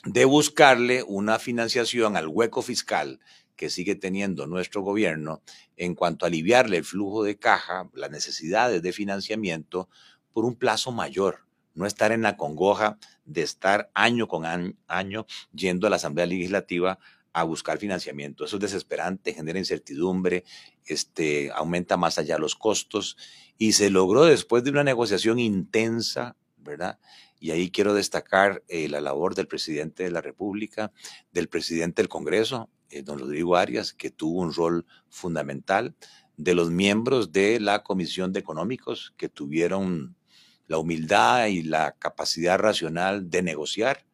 de 0.06 0.26
buscarle 0.26 1.04
una 1.04 1.40
financiación 1.40 2.16
al 2.16 2.28
hueco 2.28 2.62
fiscal 2.62 3.20
que 3.56 3.70
sigue 3.70 3.96
teniendo 3.96 4.48
nuestro 4.48 4.82
gobierno 4.82 5.42
en 5.76 5.94
cuanto 5.94 6.26
a 6.26 6.30
aliviarle 6.30 6.78
el 6.78 6.86
flujo 6.86 7.24
de 7.24 7.38
caja, 7.38 7.90
las 7.94 8.10
necesidades 8.10 8.82
de 8.82 8.94
financiamiento 8.94 9.90
por 10.32 10.46
un 10.46 10.56
plazo 10.56 10.94
mayor, 10.94 11.46
no 11.74 11.86
estar 11.86 12.14
en 12.14 12.22
la 12.22 12.38
congoja 12.38 12.98
de 13.26 13.42
estar 13.42 13.92
año 13.94 14.30
con 14.30 14.46
año, 14.88 15.26
yendo 15.52 15.88
a 15.88 15.90
la 15.90 15.98
Asamblea 15.98 16.26
Legislativa 16.26 17.00
a 17.33 17.43
buscar 17.43 17.77
financiamiento. 17.77 18.45
Eso 18.45 18.57
es 18.57 18.62
desesperante, 18.62 19.33
genera 19.33 19.59
incertidumbre, 19.59 20.43
este, 20.86 21.51
aumenta 21.51 21.98
más 21.98 22.17
allá 22.17 22.38
los 22.38 22.55
costos 22.55 23.17
y 23.57 23.74
se 23.74 23.89
logró 23.89 24.25
después 24.25 24.63
de 24.63 24.71
una 24.71 24.83
negociación 24.83 25.39
intensa, 25.39 26.36
¿verdad? 26.57 27.00
Y 27.39 27.51
ahí 27.51 27.71
quiero 27.71 27.93
destacar 27.93 28.63
eh, 28.67 28.89
la 28.89 29.01
labor 29.01 29.36
del 29.36 29.48
presidente 29.48 30.03
de 30.03 30.12
la 30.12 30.21
República, 30.21 30.91
del 31.31 31.48
presidente 31.48 32.01
del 32.01 32.09
Congreso, 32.09 32.69
eh, 32.89 33.01
don 33.03 33.19
Rodrigo 33.19 33.55
Arias, 33.55 33.93
que 33.93 34.09
tuvo 34.09 34.41
un 34.41 34.53
rol 34.53 34.86
fundamental, 35.09 35.95
de 36.38 36.55
los 36.55 36.71
miembros 36.71 37.33
de 37.33 37.59
la 37.59 37.83
Comisión 37.83 38.31
de 38.31 38.39
Económicos, 38.39 39.13
que 39.17 39.27
tuvieron 39.27 40.15
la 40.67 40.77
humildad 40.77 41.48
y 41.48 41.63
la 41.63 41.93
capacidad 42.00 42.57
racional 42.57 43.29
de 43.29 43.41
negociar 43.41 44.05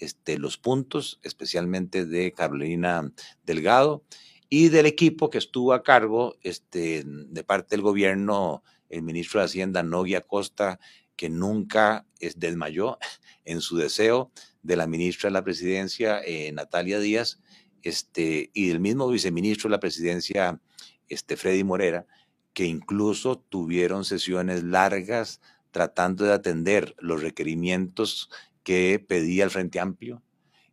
este, 0.00 0.38
los 0.38 0.58
puntos, 0.58 1.20
especialmente 1.22 2.04
de 2.04 2.32
Carolina 2.32 3.12
Delgado 3.44 4.02
y 4.48 4.68
del 4.68 4.86
equipo 4.86 5.30
que 5.30 5.38
estuvo 5.38 5.72
a 5.72 5.84
cargo 5.84 6.36
este, 6.42 7.04
de 7.06 7.44
parte 7.44 7.76
del 7.76 7.82
gobierno, 7.82 8.64
el 8.88 9.02
ministro 9.02 9.38
de 9.38 9.46
Hacienda, 9.46 9.82
Nogui 9.84 10.16
Acosta, 10.16 10.80
que 11.14 11.30
nunca 11.30 12.06
es, 12.18 12.40
desmayó 12.40 12.98
en 13.44 13.60
su 13.60 13.76
deseo 13.76 14.32
de 14.62 14.76
la 14.76 14.86
ministra 14.86 15.28
de 15.28 15.34
la 15.34 15.44
presidencia, 15.44 16.20
eh, 16.24 16.50
Natalia 16.52 16.98
Díaz, 16.98 17.40
este, 17.82 18.50
y 18.52 18.68
del 18.68 18.80
mismo 18.80 19.08
viceministro 19.08 19.68
de 19.68 19.76
la 19.76 19.80
presidencia, 19.80 20.60
este, 21.08 21.36
Freddy 21.36 21.62
Morera, 21.62 22.06
que 22.52 22.64
incluso 22.64 23.38
tuvieron 23.38 24.04
sesiones 24.04 24.64
largas 24.64 25.40
tratando 25.70 26.24
de 26.24 26.32
atender 26.32 26.96
los 26.98 27.22
requerimientos 27.22 28.30
que 28.62 29.04
pedía 29.06 29.44
el 29.44 29.50
Frente 29.50 29.80
Amplio, 29.80 30.22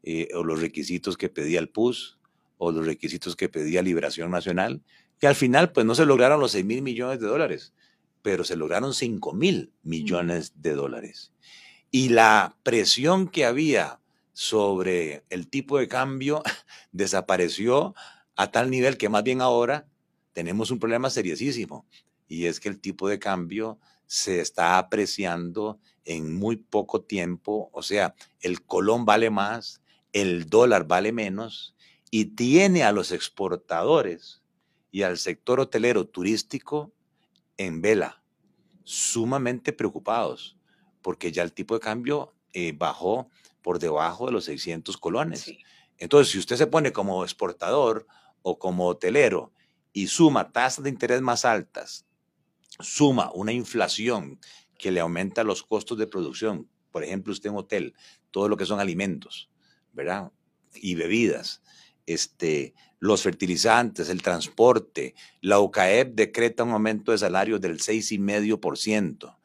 eh, 0.03 0.29
o 0.34 0.44
los 0.44 0.62
requisitos 0.62 1.17
que 1.17 1.29
pedía 1.29 1.60
el 1.60 1.70
PUS, 1.70 2.17
o 2.58 2.72
los 2.72 2.86
requisitos 2.86 3.36
que 3.36 3.50
pedía 3.50 3.82
Liberación 3.82 4.32
Nacional, 4.32 4.82
y 5.22 5.25
al 5.25 5.36
final 5.36 5.72
pues 5.72 5.86
no 5.86 5.96
se 5.96 6.06
lograron 6.06 6.39
los 6.39 6.51
6 6.51 6.65
mil 6.65 6.82
millones 6.82 7.20
de 7.20 7.27
dólares, 7.27 7.74
pero 8.22 8.44
se 8.44 8.56
lograron 8.56 8.94
5 8.94 9.34
mil 9.34 9.72
millones 9.84 10.53
de 10.62 10.74
dólares. 10.74 11.32
Y 11.91 12.10
la 12.10 12.58
presión 12.63 13.27
que 13.27 13.46
había 13.46 14.00
sobre 14.34 15.24
el 15.29 15.48
tipo 15.48 15.79
de 15.79 15.88
cambio 15.88 16.44
desapareció 16.91 17.96
a 18.36 18.51
tal 18.51 18.70
nivel 18.70 18.98
que 18.98 19.10
más 19.10 19.24
bien 19.24 19.41
ahora 19.41 19.88
tenemos 20.34 20.70
un 20.70 20.79
problema 20.79 21.10
seriosísimo 21.10 21.88
y 22.27 22.46
es 22.46 22.60
que 22.60 22.70
el 22.70 22.79
tipo 22.79 23.10
de 23.10 23.17
cambio 23.17 23.79
se 24.07 24.39
está 24.41 24.77
apreciando 24.77 25.79
en 26.05 26.33
muy 26.33 26.55
poco 26.55 27.01
tiempo, 27.01 27.69
o 27.73 27.83
sea, 27.83 28.15
el 28.39 28.65
colón 28.65 29.05
vale 29.05 29.29
más, 29.29 29.81
el 30.13 30.49
dólar 30.49 30.87
vale 30.87 31.11
menos 31.11 31.75
y 32.09 32.25
tiene 32.25 32.83
a 32.83 32.93
los 32.93 33.11
exportadores 33.11 34.41
y 34.89 35.03
al 35.03 35.17
sector 35.17 35.59
hotelero 35.59 36.07
turístico 36.07 36.93
en 37.57 37.81
vela, 37.81 38.23
sumamente 38.83 39.73
preocupados, 39.73 40.57
porque 41.01 41.31
ya 41.31 41.43
el 41.43 41.51
tipo 41.51 41.73
de 41.73 41.81
cambio 41.81 42.33
eh, 42.53 42.73
bajó 42.75 43.29
por 43.61 43.79
debajo 43.79 44.27
de 44.27 44.31
los 44.31 44.45
600 44.45 44.95
colones. 44.97 45.51
Entonces, 45.97 46.31
si 46.31 46.39
usted 46.39 46.55
se 46.55 46.67
pone 46.67 46.93
como 46.93 47.23
exportador 47.23 48.07
o 48.41 48.57
como 48.57 48.87
hotelero 48.87 49.51
y 49.91 50.07
suma 50.07 50.51
tasas 50.51 50.83
de 50.85 50.89
interés 50.89 51.21
más 51.21 51.43
altas, 51.43 52.06
suma 52.79 53.31
una 53.34 53.53
inflación 53.53 54.39
que 54.77 54.91
le 54.91 55.00
aumenta 55.00 55.43
los 55.43 55.63
costos 55.63 55.98
de 55.98 56.07
producción, 56.07 56.69
por 56.91 57.03
ejemplo, 57.03 57.34
usted 57.34 57.50
en 57.50 57.55
hotel, 57.55 57.93
todo 58.31 58.50
lo 58.50 58.57
que 58.57 58.65
son 58.65 58.79
alimentos, 58.79 59.50
¿verdad? 59.93 60.31
Y 60.74 60.96
bebidas, 60.96 61.62
este, 62.05 62.74
los 63.00 63.22
fertilizantes, 63.22 64.10
el 64.10 64.22
transporte, 64.22 65.15
la 65.41 65.60
UCAEP 65.60 66.15
decreta 66.15 66.63
un 66.63 66.72
aumento 66.72 67.12
de 67.12 67.17
salarios 67.17 67.62
del 67.62 67.79
6,5%. 67.79 69.38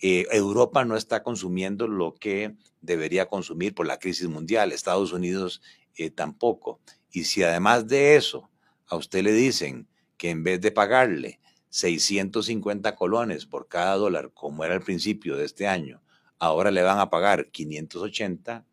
Eh, 0.00 0.26
Europa 0.30 0.84
no 0.84 0.96
está 0.96 1.22
consumiendo 1.22 1.88
lo 1.88 2.14
que 2.14 2.54
debería 2.80 3.26
consumir 3.26 3.74
por 3.74 3.86
la 3.86 3.98
crisis 3.98 4.28
mundial, 4.28 4.72
Estados 4.72 5.12
Unidos 5.12 5.60
eh, 5.96 6.10
tampoco. 6.10 6.80
Y 7.10 7.24
si 7.24 7.42
además 7.42 7.88
de 7.88 8.16
eso 8.16 8.48
a 8.86 8.96
usted 8.96 9.22
le 9.22 9.32
dicen 9.32 9.88
que 10.16 10.30
en 10.30 10.44
vez 10.44 10.60
de 10.60 10.70
pagarle 10.70 11.40
650 11.78 12.96
colones 12.96 13.46
por 13.46 13.68
cada 13.68 13.94
dólar, 13.94 14.32
como 14.34 14.64
era 14.64 14.74
al 14.74 14.82
principio 14.82 15.36
de 15.36 15.44
este 15.44 15.68
año, 15.68 16.02
ahora 16.40 16.72
le 16.72 16.82
van 16.82 16.98
a 16.98 17.08
pagar 17.08 17.52
580, 17.52 18.66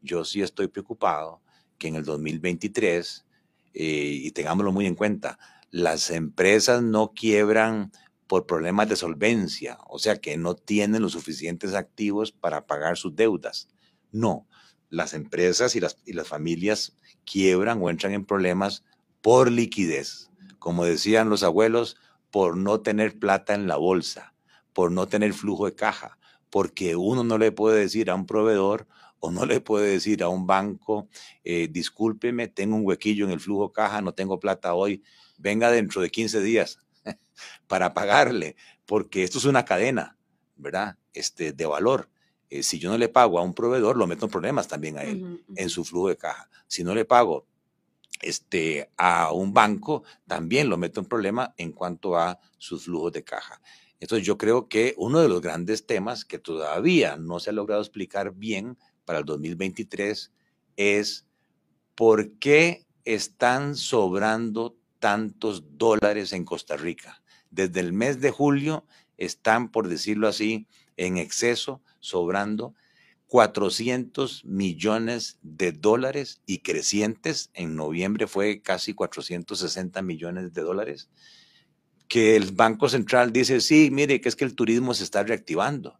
yo 0.00 0.24
sí 0.24 0.40
estoy 0.40 0.68
preocupado 0.68 1.42
que 1.76 1.88
en 1.88 1.96
el 1.96 2.04
2023, 2.04 3.26
eh, 3.74 3.84
y 4.22 4.30
tengámoslo 4.30 4.72
muy 4.72 4.86
en 4.86 4.94
cuenta, 4.94 5.38
las 5.70 6.10
empresas 6.10 6.82
no 6.82 7.12
quiebran 7.12 7.92
por 8.26 8.46
problemas 8.46 8.88
de 8.88 8.96
solvencia, 8.96 9.78
o 9.86 9.98
sea 9.98 10.16
que 10.16 10.38
no 10.38 10.54
tienen 10.54 11.02
los 11.02 11.12
suficientes 11.12 11.74
activos 11.74 12.32
para 12.32 12.66
pagar 12.66 12.96
sus 12.96 13.14
deudas. 13.14 13.68
No, 14.12 14.48
las 14.88 15.12
empresas 15.12 15.76
y 15.76 15.80
las, 15.80 15.98
y 16.06 16.14
las 16.14 16.26
familias 16.26 16.96
quiebran 17.26 17.82
o 17.82 17.90
entran 17.90 18.14
en 18.14 18.24
problemas 18.24 18.82
por 19.20 19.50
liquidez 19.50 20.30
como 20.66 20.84
decían 20.84 21.30
los 21.30 21.44
abuelos, 21.44 21.96
por 22.30 22.56
no 22.56 22.80
tener 22.80 23.18
plata 23.18 23.54
en 23.54 23.66
la 23.66 23.76
bolsa, 23.76 24.34
por 24.72 24.92
no 24.92 25.08
tener 25.08 25.32
flujo 25.32 25.66
de 25.66 25.74
caja, 25.74 26.18
porque 26.50 26.96
uno 26.96 27.24
no 27.24 27.38
le 27.38 27.52
puede 27.52 27.80
decir 27.80 28.10
a 28.10 28.14
un 28.14 28.26
proveedor 28.26 28.86
o 29.20 29.30
no 29.30 29.46
le 29.46 29.60
puede 29.60 29.90
decir 29.90 30.22
a 30.22 30.28
un 30.28 30.46
banco, 30.46 31.08
eh, 31.44 31.68
discúlpeme, 31.70 32.48
tengo 32.48 32.76
un 32.76 32.86
huequillo 32.86 33.24
en 33.24 33.32
el 33.32 33.40
flujo 33.40 33.68
de 33.68 33.72
caja, 33.72 34.00
no 34.00 34.12
tengo 34.12 34.38
plata 34.38 34.74
hoy, 34.74 35.02
venga 35.38 35.70
dentro 35.70 36.02
de 36.02 36.10
15 36.10 36.40
días 36.42 36.78
para 37.66 37.94
pagarle, 37.94 38.56
porque 38.84 39.22
esto 39.24 39.38
es 39.38 39.44
una 39.44 39.64
cadena, 39.64 40.16
¿verdad? 40.56 40.96
Este, 41.12 41.52
de 41.52 41.66
valor. 41.66 42.10
Eh, 42.50 42.62
si 42.62 42.78
yo 42.78 42.90
no 42.90 42.98
le 42.98 43.08
pago 43.08 43.38
a 43.38 43.42
un 43.42 43.54
proveedor, 43.54 43.96
lo 43.96 44.06
meto 44.06 44.26
en 44.26 44.30
problemas 44.30 44.68
también 44.68 44.98
a 44.98 45.02
él, 45.02 45.44
en 45.56 45.68
su 45.68 45.84
flujo 45.84 46.08
de 46.08 46.16
caja. 46.16 46.48
Si 46.68 46.84
no 46.84 46.94
le 46.94 47.04
pago 47.04 47.46
este, 48.20 48.90
a 48.96 49.32
un 49.32 49.52
banco, 49.52 50.04
también 50.26 50.68
lo 50.68 50.76
meto 50.76 51.00
en 51.00 51.06
problema 51.06 51.54
en 51.56 51.72
cuanto 51.72 52.16
a 52.16 52.38
sus 52.58 52.84
flujos 52.84 53.12
de 53.12 53.24
caja. 53.24 53.60
Entonces 54.00 54.26
yo 54.26 54.36
creo 54.36 54.68
que 54.68 54.94
uno 54.98 55.20
de 55.20 55.28
los 55.28 55.40
grandes 55.40 55.86
temas 55.86 56.24
que 56.24 56.38
todavía 56.38 57.16
no 57.16 57.40
se 57.40 57.50
ha 57.50 57.52
logrado 57.52 57.80
explicar 57.80 58.34
bien 58.34 58.76
para 59.04 59.20
el 59.20 59.24
2023 59.24 60.32
es 60.76 61.26
por 61.94 62.32
qué 62.38 62.86
están 63.04 63.76
sobrando 63.76 64.76
tantos 64.98 65.78
dólares 65.78 66.32
en 66.32 66.44
Costa 66.44 66.76
Rica. 66.76 67.22
Desde 67.50 67.80
el 67.80 67.92
mes 67.92 68.20
de 68.20 68.30
julio 68.30 68.84
están, 69.16 69.70
por 69.70 69.88
decirlo 69.88 70.28
así, 70.28 70.66
en 70.96 71.16
exceso, 71.16 71.82
sobrando 72.00 72.74
400 73.28 74.44
millones 74.44 75.38
de 75.42 75.72
dólares 75.72 76.40
y 76.46 76.58
crecientes. 76.58 77.50
En 77.54 77.74
noviembre 77.74 78.26
fue 78.26 78.62
casi 78.62 78.94
460 78.94 80.00
millones 80.02 80.52
de 80.54 80.62
dólares. 80.62 81.10
Que 82.08 82.36
el 82.36 82.52
Banco 82.52 82.88
Central 82.88 83.32
dice, 83.32 83.60
sí, 83.60 83.90
mire, 83.90 84.20
que 84.20 84.28
es 84.28 84.36
que 84.36 84.44
el 84.44 84.54
turismo 84.54 84.94
se 84.94 85.02
está 85.02 85.24
reactivando, 85.24 85.98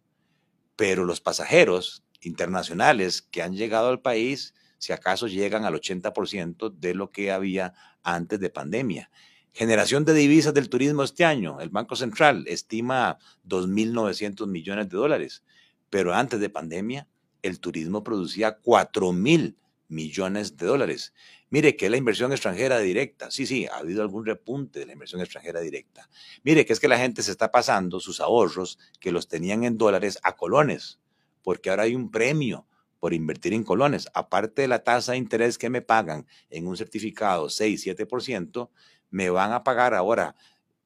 pero 0.77 1.03
los 1.03 1.19
pasajeros 1.19 2.03
internacionales 2.21 3.21
que 3.21 3.41
han 3.41 3.55
llegado 3.55 3.89
al 3.89 4.01
país, 4.01 4.53
si 4.77 4.93
acaso 4.93 5.27
llegan 5.27 5.65
al 5.65 5.73
80% 5.73 6.73
de 6.73 6.93
lo 6.95 7.11
que 7.11 7.31
había 7.31 7.73
antes 8.03 8.39
de 8.39 8.49
pandemia. 8.49 9.11
Generación 9.51 10.05
de 10.05 10.13
divisas 10.13 10.53
del 10.53 10.69
turismo 10.69 11.03
este 11.03 11.25
año, 11.25 11.59
el 11.59 11.69
Banco 11.69 11.95
Central 11.97 12.45
estima 12.47 13.17
2.900 13.45 14.47
millones 14.47 14.87
de 14.87 14.97
dólares, 14.97 15.43
pero 15.89 16.13
antes 16.13 16.39
de 16.39 16.49
pandemia 16.49 17.07
el 17.47 17.59
turismo 17.59 18.03
producía 18.03 18.57
4 18.57 19.13
mil 19.13 19.57
millones 19.87 20.57
de 20.57 20.65
dólares. 20.65 21.13
Mire 21.49 21.77
que 21.77 21.89
la 21.89 21.97
inversión 21.97 22.31
extranjera 22.31 22.79
directa, 22.79 23.31
sí, 23.31 23.45
sí, 23.45 23.67
ha 23.67 23.77
habido 23.77 24.01
algún 24.01 24.25
repunte 24.25 24.79
de 24.79 24.85
la 24.85 24.93
inversión 24.93 25.21
extranjera 25.21 25.61
directa. 25.61 26.09
Mire 26.43 26.65
que 26.65 26.73
es 26.73 26.79
que 26.79 26.89
la 26.89 26.97
gente 26.97 27.23
se 27.23 27.31
está 27.31 27.51
pasando 27.51 27.99
sus 27.99 28.19
ahorros 28.19 28.77
que 28.99 29.13
los 29.13 29.27
tenían 29.27 29.63
en 29.63 29.77
dólares 29.77 30.19
a 30.23 30.35
colones, 30.35 30.99
porque 31.43 31.69
ahora 31.69 31.83
hay 31.83 31.95
un 31.95 32.11
premio 32.11 32.67
por 32.99 33.13
invertir 33.13 33.53
en 33.53 33.63
colones. 33.63 34.09
Aparte 34.13 34.63
de 34.63 34.67
la 34.67 34.83
tasa 34.83 35.13
de 35.13 35.19
interés 35.19 35.57
que 35.57 35.69
me 35.69 35.81
pagan 35.81 36.27
en 36.49 36.67
un 36.67 36.75
certificado 36.75 37.49
6, 37.49 37.85
7%, 37.87 38.69
me 39.09 39.29
van 39.29 39.53
a 39.53 39.63
pagar 39.63 39.93
ahora. 39.93 40.35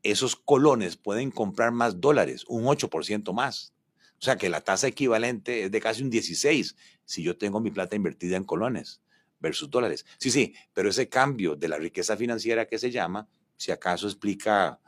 Esos 0.03 0.35
colones 0.35 0.97
pueden 0.97 1.31
comprar 1.31 1.71
más 1.71 2.01
dólares, 2.01 2.45
un 2.47 2.65
8% 2.65 3.33
más. 3.33 3.73
O 4.21 4.23
sea 4.23 4.37
que 4.37 4.49
la 4.49 4.61
tasa 4.61 4.87
equivalente 4.87 5.63
es 5.63 5.71
de 5.71 5.81
casi 5.81 6.03
un 6.03 6.11
16 6.11 6.75
si 7.05 7.23
yo 7.23 7.37
tengo 7.37 7.59
mi 7.59 7.71
plata 7.71 7.95
invertida 7.95 8.37
en 8.37 8.43
colones 8.43 9.01
versus 9.39 9.67
dólares. 9.71 10.05
Sí, 10.19 10.29
sí, 10.29 10.53
pero 10.73 10.89
ese 10.89 11.09
cambio 11.09 11.55
de 11.55 11.67
la 11.67 11.77
riqueza 11.77 12.15
financiera 12.15 12.67
que 12.67 12.77
se 12.77 12.91
llama, 12.91 13.27
si 13.57 13.71
acaso 13.71 14.05
explica 14.05 14.79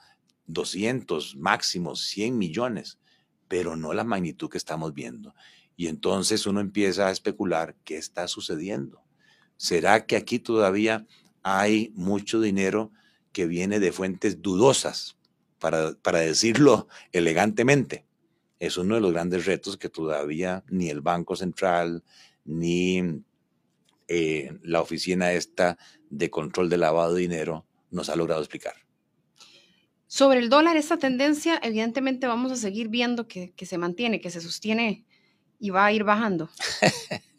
200, 0.45 1.35
máximo 1.37 1.95
100 1.95 2.37
millones, 2.37 2.99
pero 3.47 3.75
no 3.75 3.93
la 3.93 4.03
magnitud 4.03 4.51
que 4.51 4.59
estamos 4.59 4.93
viendo. 4.93 5.33
Y 5.75 5.87
entonces 5.87 6.45
uno 6.45 6.59
empieza 6.59 7.07
a 7.07 7.11
especular 7.11 7.75
qué 7.83 7.97
está 7.97 8.27
sucediendo. 8.27 9.01
¿Será 9.57 10.05
que 10.05 10.15
aquí 10.15 10.37
todavía 10.37 11.07
hay 11.41 11.91
mucho 11.95 12.39
dinero 12.39 12.91
que 13.31 13.47
viene 13.47 13.79
de 13.79 13.91
fuentes 13.91 14.43
dudosas, 14.43 15.17
para, 15.57 15.93
para 15.93 16.19
decirlo 16.19 16.87
elegantemente? 17.13 18.05
Es 18.65 18.77
uno 18.77 18.95
de 18.95 19.01
los 19.01 19.11
grandes 19.11 19.45
retos 19.45 19.75
que 19.75 19.89
todavía 19.89 20.63
ni 20.69 20.89
el 20.89 21.01
Banco 21.01 21.35
Central 21.35 22.01
ni 22.45 23.21
eh, 24.07 24.57
la 24.61 24.81
oficina 24.81 25.33
esta 25.33 25.77
de 26.09 26.29
control 26.29 26.69
de 26.69 26.77
lavado 26.77 27.13
de 27.13 27.21
dinero 27.21 27.65
nos 27.91 28.07
ha 28.07 28.15
logrado 28.15 28.41
explicar. 28.41 28.75
Sobre 30.07 30.39
el 30.39 30.49
dólar, 30.49 30.77
esta 30.77 30.97
tendencia, 30.97 31.59
evidentemente 31.61 32.25
vamos 32.25 32.53
a 32.53 32.55
seguir 32.55 32.87
viendo 32.87 33.27
que, 33.27 33.53
se 33.57 33.77
mantiene, 33.77 34.21
que 34.21 34.29
se 34.29 34.39
sostiene 34.39 35.05
y 35.59 35.69
va 35.71 35.85
a 35.85 35.91
ir 35.91 36.05
bajando. 36.05 36.49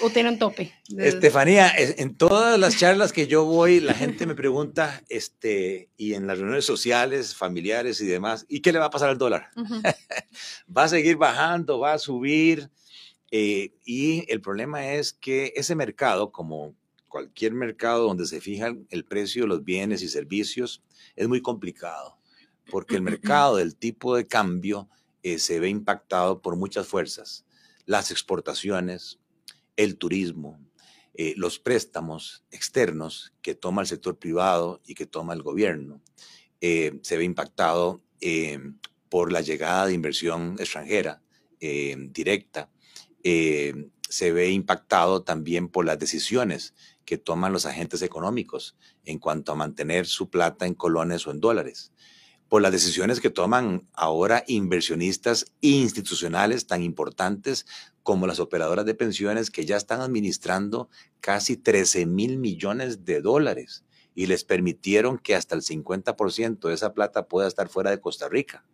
¿O 0.00 0.10
tienen 0.10 0.38
tope? 0.38 0.72
Estefanía, 0.96 1.72
en 1.76 2.14
todas 2.14 2.58
las 2.58 2.76
charlas 2.76 3.12
que 3.12 3.26
yo 3.26 3.44
voy, 3.44 3.80
la 3.80 3.94
gente 3.94 4.26
me 4.26 4.34
pregunta, 4.34 5.02
este, 5.08 5.88
y 5.96 6.14
en 6.14 6.26
las 6.26 6.38
reuniones 6.38 6.64
sociales, 6.64 7.34
familiares 7.34 8.00
y 8.00 8.06
demás, 8.06 8.46
¿y 8.48 8.60
qué 8.60 8.72
le 8.72 8.78
va 8.78 8.86
a 8.86 8.90
pasar 8.90 9.10
al 9.10 9.18
dólar? 9.18 9.50
¿Va 10.76 10.84
a 10.84 10.88
seguir 10.88 11.16
bajando? 11.16 11.80
¿Va 11.80 11.94
a 11.94 11.98
subir? 11.98 12.70
Eh, 13.30 13.72
y 13.84 14.24
el 14.32 14.40
problema 14.40 14.92
es 14.92 15.12
que 15.12 15.52
ese 15.56 15.74
mercado, 15.74 16.32
como 16.32 16.74
cualquier 17.08 17.52
mercado 17.52 18.04
donde 18.04 18.26
se 18.26 18.40
fija 18.40 18.74
el 18.90 19.04
precio 19.04 19.42
de 19.42 19.48
los 19.48 19.64
bienes 19.64 20.02
y 20.02 20.08
servicios, 20.08 20.82
es 21.16 21.28
muy 21.28 21.42
complicado, 21.42 22.18
porque 22.70 22.96
el 22.96 23.02
mercado 23.02 23.56
del 23.56 23.74
tipo 23.76 24.14
de 24.16 24.26
cambio 24.26 24.88
eh, 25.22 25.38
se 25.38 25.58
ve 25.58 25.68
impactado 25.68 26.40
por 26.40 26.56
muchas 26.56 26.86
fuerzas. 26.86 27.44
Las 27.86 28.10
exportaciones, 28.10 29.18
el 29.78 29.96
turismo, 29.96 30.60
eh, 31.14 31.32
los 31.38 31.58
préstamos 31.58 32.44
externos 32.50 33.32
que 33.40 33.54
toma 33.54 33.80
el 33.80 33.88
sector 33.88 34.18
privado 34.18 34.82
y 34.84 34.94
que 34.94 35.06
toma 35.06 35.32
el 35.32 35.42
gobierno, 35.42 36.02
eh, 36.60 36.98
se 37.02 37.16
ve 37.16 37.24
impactado 37.24 38.02
por 39.08 39.32
la 39.32 39.40
llegada 39.40 39.86
de 39.86 39.94
inversión 39.94 40.56
extranjera 40.58 41.22
directa, 41.60 42.68
se 43.22 44.32
ve 44.32 44.50
impactado 44.50 45.22
también 45.22 45.68
por 45.68 45.84
las 45.84 46.00
decisiones 46.00 46.74
que 47.04 47.16
toman 47.16 47.52
los 47.52 47.64
agentes 47.64 48.02
económicos 48.02 48.76
en 49.04 49.20
cuanto 49.20 49.52
a 49.52 49.54
mantener 49.54 50.06
su 50.06 50.30
plata 50.30 50.66
en 50.66 50.74
colones 50.74 51.28
o 51.28 51.30
en 51.30 51.38
dólares 51.38 51.92
por 52.48 52.62
las 52.62 52.72
decisiones 52.72 53.20
que 53.20 53.30
toman 53.30 53.86
ahora 53.92 54.42
inversionistas 54.46 55.52
institucionales 55.60 56.66
tan 56.66 56.82
importantes 56.82 57.66
como 58.08 58.26
las 58.26 58.40
operadoras 58.40 58.86
de 58.86 58.94
pensiones 58.94 59.50
que 59.50 59.66
ya 59.66 59.76
están 59.76 60.00
administrando 60.00 60.88
casi 61.20 61.58
13 61.58 62.06
mil 62.06 62.38
millones 62.38 63.04
de 63.04 63.20
dólares 63.20 63.84
y 64.14 64.24
les 64.24 64.44
permitieron 64.44 65.18
que 65.18 65.34
hasta 65.34 65.54
el 65.54 65.60
50% 65.60 66.68
de 66.68 66.72
esa 66.72 66.94
plata 66.94 67.28
pueda 67.28 67.46
estar 67.46 67.68
fuera 67.68 67.90
de 67.90 68.00
Costa 68.00 68.26
Rica. 68.30 68.64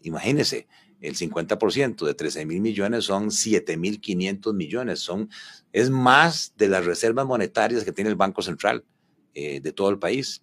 Imagínense, 0.00 0.68
el 1.02 1.18
50% 1.18 2.06
de 2.06 2.14
13 2.14 2.46
mil 2.46 2.62
millones 2.62 3.04
son 3.04 3.30
7 3.30 3.76
mil 3.76 4.00
500 4.00 4.54
millones, 4.54 5.00
son, 5.00 5.28
es 5.74 5.90
más 5.90 6.54
de 6.56 6.68
las 6.68 6.86
reservas 6.86 7.26
monetarias 7.26 7.84
que 7.84 7.92
tiene 7.92 8.08
el 8.08 8.16
Banco 8.16 8.40
Central 8.40 8.86
eh, 9.34 9.60
de 9.60 9.72
todo 9.74 9.90
el 9.90 9.98
país. 9.98 10.40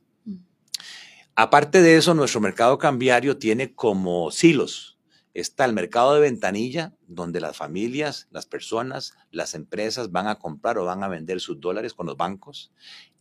Aparte 1.36 1.82
de 1.82 1.98
eso, 1.98 2.14
nuestro 2.14 2.42
mercado 2.42 2.78
cambiario 2.78 3.40
tiene 3.40 3.74
como 3.74 4.30
silos. 4.30 4.97
Está 5.38 5.65
el 5.65 5.73
mercado 5.73 6.15
de 6.15 6.21
ventanilla, 6.21 6.95
donde 7.08 7.39
las 7.39 7.56
familias, 7.56 8.28
las 8.32 8.45
personas, 8.45 9.13
las 9.32 9.54
empresas 9.54 10.12
van 10.12 10.28
a 10.28 10.39
comprar 10.39 10.78
o 10.78 10.86
van 10.86 11.04
a 11.04 11.08
vender 11.08 11.39
sus 11.39 11.60
dólares 11.60 11.93
con 11.93 12.08
los 12.08 12.17
bancos. 12.17 12.71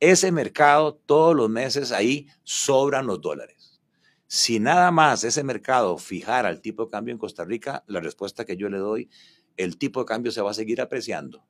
Ese 0.00 0.32
mercado, 0.32 0.94
todos 0.94 1.36
los 1.36 1.50
meses 1.50 1.92
ahí 1.92 2.28
sobran 2.42 3.06
los 3.06 3.20
dólares. 3.20 3.80
Si 4.26 4.58
nada 4.58 4.90
más 4.90 5.24
ese 5.24 5.44
mercado 5.44 5.98
fijara 5.98 6.48
el 6.48 6.60
tipo 6.60 6.84
de 6.84 6.90
cambio 6.90 7.12
en 7.12 7.18
Costa 7.18 7.44
Rica, 7.44 7.84
la 7.86 8.00
respuesta 8.00 8.44
que 8.44 8.56
yo 8.56 8.68
le 8.68 8.78
doy, 8.78 9.10
el 9.56 9.76
tipo 9.76 10.00
de 10.00 10.06
cambio 10.06 10.32
se 10.32 10.40
va 10.40 10.50
a 10.50 10.54
seguir 10.54 10.80
apreciando. 10.80 11.44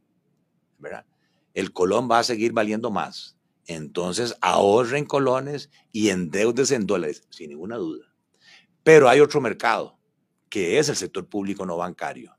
¿verdad? 0.78 1.06
El 1.54 1.72
colón 1.72 2.08
va 2.10 2.18
a 2.18 2.24
seguir 2.24 2.52
valiendo 2.52 2.90
más 2.90 3.36
entonces 3.66 4.36
ahorren 4.40 5.04
colones 5.04 5.70
y 5.92 6.10
endeudes 6.10 6.70
en 6.70 6.86
dólares, 6.86 7.24
sin 7.30 7.50
ninguna 7.50 7.76
duda. 7.76 8.06
Pero 8.82 9.08
hay 9.08 9.20
otro 9.20 9.40
mercado, 9.40 9.95
que 10.48 10.78
es 10.78 10.88
el 10.88 10.96
sector 10.96 11.26
público 11.26 11.66
no 11.66 11.76
bancario. 11.76 12.36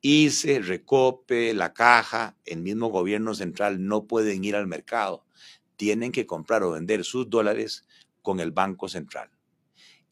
ICE, 0.00 0.60
Recope, 0.60 1.52
la 1.54 1.72
caja, 1.72 2.36
el 2.44 2.60
mismo 2.60 2.88
gobierno 2.88 3.34
central 3.34 3.84
no 3.84 4.06
pueden 4.06 4.44
ir 4.44 4.54
al 4.54 4.66
mercado. 4.66 5.24
Tienen 5.76 6.12
que 6.12 6.26
comprar 6.26 6.62
o 6.62 6.72
vender 6.72 7.04
sus 7.04 7.28
dólares 7.28 7.84
con 8.22 8.40
el 8.40 8.52
Banco 8.52 8.88
Central. 8.88 9.30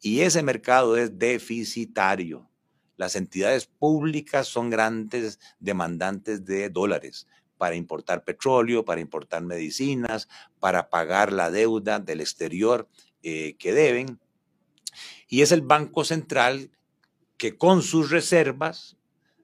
Y 0.00 0.20
ese 0.20 0.42
mercado 0.42 0.96
es 0.96 1.18
deficitario. 1.18 2.48
Las 2.96 3.14
entidades 3.14 3.66
públicas 3.66 4.48
son 4.48 4.70
grandes 4.70 5.38
demandantes 5.60 6.44
de 6.44 6.70
dólares 6.70 7.26
para 7.58 7.74
importar 7.74 8.24
petróleo, 8.24 8.84
para 8.84 9.00
importar 9.00 9.42
medicinas, 9.42 10.28
para 10.60 10.88
pagar 10.88 11.32
la 11.32 11.50
deuda 11.50 11.98
del 11.98 12.20
exterior 12.20 12.88
eh, 13.22 13.56
que 13.58 13.72
deben. 13.72 14.18
Y 15.28 15.42
es 15.42 15.52
el 15.52 15.62
Banco 15.62 16.04
Central 16.04 16.70
que 17.36 17.56
con 17.56 17.82
sus 17.82 18.10
reservas 18.10 18.96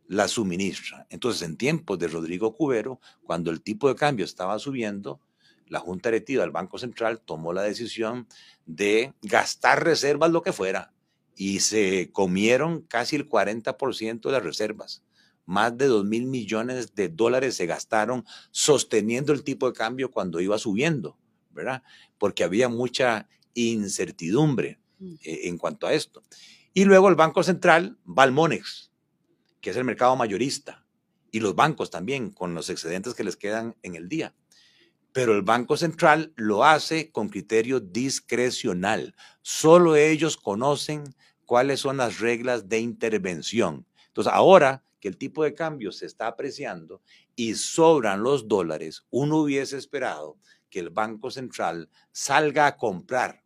la 0.06 0.28
suministra. 0.28 1.06
Entonces, 1.10 1.42
en 1.42 1.56
tiempos 1.56 1.98
de 1.98 2.08
Rodrigo 2.08 2.54
Cubero, 2.54 3.00
cuando 3.24 3.50
el 3.50 3.62
tipo 3.62 3.88
de 3.88 3.94
cambio 3.94 4.24
estaba 4.24 4.58
subiendo, 4.58 5.20
la 5.68 5.80
Junta 5.80 6.10
Directiva 6.10 6.42
del 6.42 6.50
Banco 6.50 6.78
Central 6.78 7.20
tomó 7.20 7.52
la 7.52 7.62
decisión 7.62 8.26
de 8.66 9.14
gastar 9.22 9.84
reservas 9.84 10.30
lo 10.30 10.42
que 10.42 10.52
fuera 10.52 10.92
y 11.34 11.60
se 11.60 12.10
comieron 12.12 12.82
casi 12.82 13.16
el 13.16 13.28
40% 13.28 14.20
de 14.20 14.32
las 14.32 14.42
reservas 14.42 15.02
más 15.46 15.76
de 15.76 15.86
2 15.86 16.04
mil 16.04 16.26
millones 16.26 16.94
de 16.94 17.08
dólares 17.08 17.56
se 17.56 17.66
gastaron 17.66 18.24
sosteniendo 18.50 19.32
el 19.32 19.44
tipo 19.44 19.66
de 19.66 19.76
cambio 19.76 20.10
cuando 20.10 20.40
iba 20.40 20.58
subiendo, 20.58 21.18
¿verdad? 21.50 21.82
Porque 22.18 22.44
había 22.44 22.68
mucha 22.68 23.28
incertidumbre 23.54 24.78
mm. 24.98 25.14
eh, 25.22 25.40
en 25.44 25.58
cuanto 25.58 25.86
a 25.86 25.92
esto. 25.92 26.22
Y 26.74 26.84
luego 26.84 27.08
el 27.08 27.16
Banco 27.16 27.42
Central 27.42 27.98
va 28.06 28.22
al 28.22 28.32
Monex, 28.32 28.90
que 29.60 29.70
es 29.70 29.76
el 29.76 29.84
mercado 29.84 30.16
mayorista, 30.16 30.86
y 31.30 31.40
los 31.40 31.54
bancos 31.54 31.90
también, 31.90 32.30
con 32.30 32.54
los 32.54 32.70
excedentes 32.70 33.14
que 33.14 33.24
les 33.24 33.36
quedan 33.36 33.76
en 33.82 33.94
el 33.94 34.08
día. 34.08 34.34
Pero 35.12 35.34
el 35.34 35.42
Banco 35.42 35.76
Central 35.76 36.32
lo 36.36 36.64
hace 36.64 37.10
con 37.10 37.28
criterio 37.28 37.80
discrecional. 37.80 39.14
Solo 39.42 39.96
ellos 39.96 40.38
conocen 40.38 41.04
cuáles 41.44 41.80
son 41.80 41.98
las 41.98 42.20
reglas 42.20 42.70
de 42.70 42.80
intervención. 42.80 43.86
Entonces, 44.06 44.32
ahora 44.32 44.82
que 44.98 45.08
el 45.08 45.18
tipo 45.18 45.44
de 45.44 45.52
cambio 45.52 45.92
se 45.92 46.06
está 46.06 46.26
apreciando 46.26 47.02
y 47.36 47.54
sobran 47.54 48.22
los 48.22 48.48
dólares, 48.48 49.04
uno 49.10 49.38
hubiese 49.38 49.76
esperado 49.76 50.38
que 50.70 50.78
el 50.78 50.88
Banco 50.88 51.30
Central 51.30 51.90
salga 52.12 52.66
a 52.66 52.76
comprar 52.78 53.44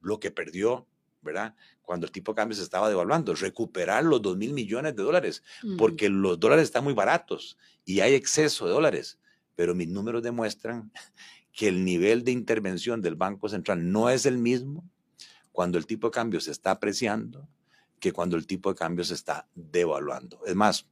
lo 0.00 0.18
que 0.18 0.32
perdió, 0.32 0.87
¿verdad? 1.22 1.54
Cuando 1.82 2.06
el 2.06 2.12
tipo 2.12 2.32
de 2.32 2.36
cambio 2.36 2.56
se 2.56 2.62
estaba 2.62 2.88
devaluando, 2.88 3.34
recuperar 3.34 4.04
los 4.04 4.22
2 4.22 4.36
mil 4.36 4.52
millones 4.52 4.94
de 4.94 5.02
dólares, 5.02 5.42
porque 5.76 6.08
los 6.08 6.38
dólares 6.38 6.64
están 6.64 6.84
muy 6.84 6.94
baratos 6.94 7.56
y 7.84 8.00
hay 8.00 8.14
exceso 8.14 8.66
de 8.66 8.72
dólares. 8.72 9.18
Pero 9.54 9.74
mis 9.74 9.88
números 9.88 10.22
demuestran 10.22 10.92
que 11.52 11.68
el 11.68 11.84
nivel 11.84 12.24
de 12.24 12.32
intervención 12.32 13.02
del 13.02 13.16
Banco 13.16 13.48
Central 13.48 13.90
no 13.90 14.10
es 14.10 14.26
el 14.26 14.38
mismo 14.38 14.84
cuando 15.52 15.78
el 15.78 15.86
tipo 15.86 16.08
de 16.08 16.12
cambio 16.12 16.40
se 16.40 16.52
está 16.52 16.70
apreciando 16.70 17.48
que 17.98 18.12
cuando 18.12 18.36
el 18.36 18.46
tipo 18.46 18.70
de 18.70 18.76
cambio 18.78 19.04
se 19.04 19.14
está 19.14 19.48
devaluando. 19.54 20.40
Es 20.46 20.54
más, 20.54 20.86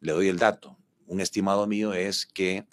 le 0.00 0.12
doy 0.12 0.28
el 0.28 0.38
dato. 0.38 0.78
Un 1.06 1.20
estimado 1.20 1.66
mío 1.66 1.92
es 1.92 2.24
que 2.24 2.66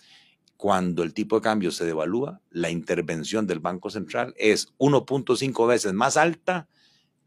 cuando 0.58 1.04
el 1.04 1.14
tipo 1.14 1.36
de 1.36 1.42
cambio 1.42 1.72
se 1.72 1.84
devalúa, 1.84 2.40
la 2.50 2.70
intervención 2.70 3.46
del 3.46 3.60
Banco 3.60 3.90
Central 3.90 4.34
es 4.38 4.74
1.5 4.78 5.68
veces 5.68 5.92
más 5.92 6.16
alta 6.16 6.70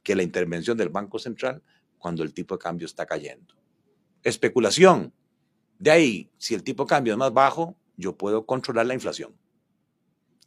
que 0.07 0.15
la 0.15 0.23
intervención 0.23 0.77
del 0.77 0.89
Banco 0.89 1.19
Central 1.19 1.65
cuando 1.99 2.23
el 2.23 2.33
tipo 2.33 2.55
de 2.55 2.61
cambio 2.61 2.87
está 2.87 3.07
cayendo. 3.07 3.57
Especulación. 4.23 5.13
De 5.81 5.91
ahí, 5.91 6.31
si 6.39 6.55
el 6.55 6.63
tipo 6.63 6.85
de 6.85 6.91
cambio 6.91 7.13
es 7.15 7.19
más 7.19 7.33
bajo, 7.33 7.77
yo 7.97 8.17
puedo 8.17 8.47
controlar 8.47 8.87
la 8.87 8.95
inflación. 8.95 9.37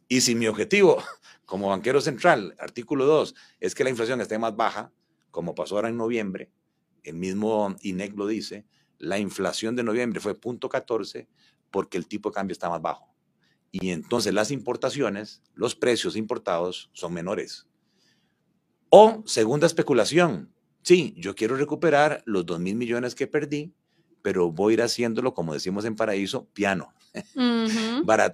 Y 0.08 0.22
si 0.22 0.34
mi 0.34 0.46
objetivo 0.46 0.96
como 1.44 1.68
banquero 1.68 2.00
central, 2.00 2.56
artículo 2.58 3.04
2, 3.04 3.34
es 3.60 3.74
que 3.74 3.84
la 3.84 3.90
inflación 3.90 4.22
esté 4.22 4.38
más 4.38 4.56
baja, 4.56 4.94
como 5.30 5.54
pasó 5.54 5.76
ahora 5.76 5.90
en 5.90 5.98
noviembre, 5.98 6.50
el 7.02 7.16
mismo 7.16 7.76
INEC 7.82 8.16
lo 8.16 8.26
dice, 8.26 8.64
la 8.96 9.18
inflación 9.18 9.76
de 9.76 9.82
noviembre 9.82 10.20
fue 10.20 10.34
0.14 10.34 11.28
porque 11.70 11.98
el 11.98 12.06
tipo 12.06 12.30
de 12.30 12.34
cambio 12.34 12.54
está 12.54 12.70
más 12.70 12.80
bajo. 12.80 13.14
Y 13.72 13.90
entonces 13.90 14.32
las 14.32 14.52
importaciones, 14.52 15.42
los 15.52 15.74
precios 15.74 16.16
importados 16.16 16.88
son 16.94 17.12
menores. 17.12 17.66
O 18.90 19.22
segunda 19.24 19.68
especulación, 19.68 20.52
sí, 20.82 21.14
yo 21.16 21.36
quiero 21.36 21.56
recuperar 21.56 22.22
los 22.26 22.44
2 22.44 22.58
mil 22.58 22.74
millones 22.74 23.14
que 23.14 23.28
perdí, 23.28 23.72
pero 24.20 24.50
voy 24.50 24.72
a 24.72 24.74
ir 24.74 24.82
haciéndolo, 24.82 25.32
como 25.32 25.54
decimos 25.54 25.84
en 25.84 25.94
Paraíso, 25.94 26.48
piano. 26.52 26.92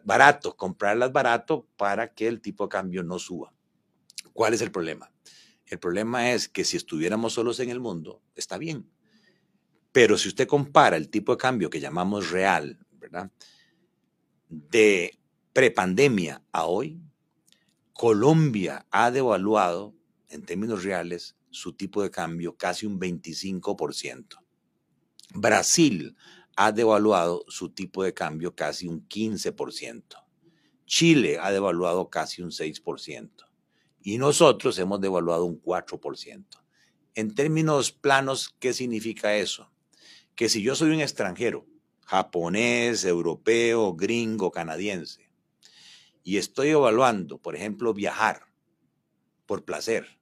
barato, 0.05 0.57
comprarlas 0.57 1.12
barato 1.12 1.66
para 1.77 2.14
que 2.14 2.27
el 2.27 2.40
tipo 2.40 2.64
de 2.64 2.71
cambio 2.71 3.03
no 3.03 3.19
suba. 3.19 3.53
¿Cuál 4.33 4.55
es 4.55 4.62
el 4.62 4.71
problema? 4.71 5.12
El 5.66 5.79
problema 5.79 6.33
es 6.33 6.49
que 6.49 6.64
si 6.64 6.79
estuviéramos 6.79 7.35
solos 7.35 7.61
en 7.61 7.69
el 7.69 7.81
mundo, 7.81 8.23
está 8.35 8.57
bien. 8.57 8.88
Pero 9.92 10.16
si 10.16 10.29
usted 10.29 10.47
compara 10.47 10.97
el 10.97 11.11
tipo 11.11 11.33
de 11.33 11.38
cambio 11.38 11.69
que 11.69 11.81
llamamos 11.81 12.31
real, 12.31 12.79
¿verdad? 12.92 13.31
De 14.49 15.19
prepandemia 15.53 16.42
a 16.53 16.64
hoy, 16.64 17.01
Colombia 17.92 18.87
ha 18.90 19.11
devaluado 19.11 19.95
en 20.28 20.42
términos 20.42 20.84
reales 20.84 21.36
su 21.50 21.72
tipo 21.72 22.02
de 22.02 22.10
cambio 22.10 22.56
casi 22.56 22.86
un 22.86 23.00
25%. 23.00 24.38
Brasil 25.34 26.16
ha 26.56 26.72
devaluado 26.72 27.44
su 27.48 27.70
tipo 27.70 28.02
de 28.02 28.14
cambio 28.14 28.54
casi 28.54 28.88
un 28.88 29.06
15%. 29.08 30.02
Chile 30.86 31.38
ha 31.40 31.50
devaluado 31.50 32.08
casi 32.08 32.42
un 32.42 32.50
6%. 32.50 33.30
Y 34.02 34.18
nosotros 34.18 34.78
hemos 34.78 35.00
devaluado 35.00 35.44
un 35.44 35.60
4%. 35.60 36.44
En 37.14 37.34
términos 37.34 37.92
planos, 37.92 38.54
¿qué 38.60 38.72
significa 38.72 39.36
eso? 39.36 39.70
Que 40.34 40.48
si 40.48 40.62
yo 40.62 40.74
soy 40.74 40.90
un 40.90 41.00
extranjero, 41.00 41.66
japonés, 42.04 43.04
europeo, 43.04 43.94
gringo, 43.94 44.50
canadiense, 44.50 45.28
y 46.22 46.38
estoy 46.38 46.68
evaluando, 46.68 47.38
por 47.38 47.56
ejemplo, 47.56 47.94
viajar 47.94 48.46
por 49.46 49.64
placer, 49.64 50.15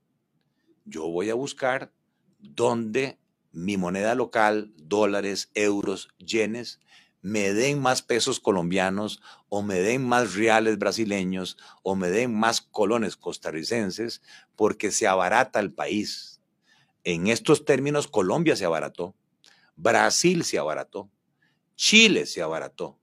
yo 0.85 1.09
voy 1.09 1.31
a 1.31 1.35
buscar 1.35 1.93
dónde 2.39 3.19
mi 3.53 3.77
moneda 3.77 4.15
local, 4.15 4.73
dólares, 4.77 5.51
euros, 5.55 6.09
yenes, 6.19 6.81
me 7.23 7.55
den 7.55 7.81
más 7.81 8.03
pesos 8.03 8.39
colombianos 8.39 9.23
o 9.49 9.63
me 9.63 9.77
den 9.77 10.07
más 10.07 10.35
reales 10.35 10.79
brasileños 10.79 11.57
o 11.83 11.95
me 11.95 12.11
den 12.11 12.35
más 12.35 12.61
colones 12.61 13.17
costarricenses 13.17 14.21
porque 14.57 14.91
se 14.91 15.07
abarata 15.07 15.61
el 15.61 15.73
país. 15.73 16.43
En 17.03 17.29
estos 17.29 17.65
términos, 17.65 18.09
Colombia 18.09 18.57
se 18.57 18.65
abarató, 18.65 19.15
Brasil 19.77 20.45
se 20.45 20.59
abarató, 20.59 21.11
Chile 21.77 22.27
se 22.27 22.43
abarató, 22.43 22.99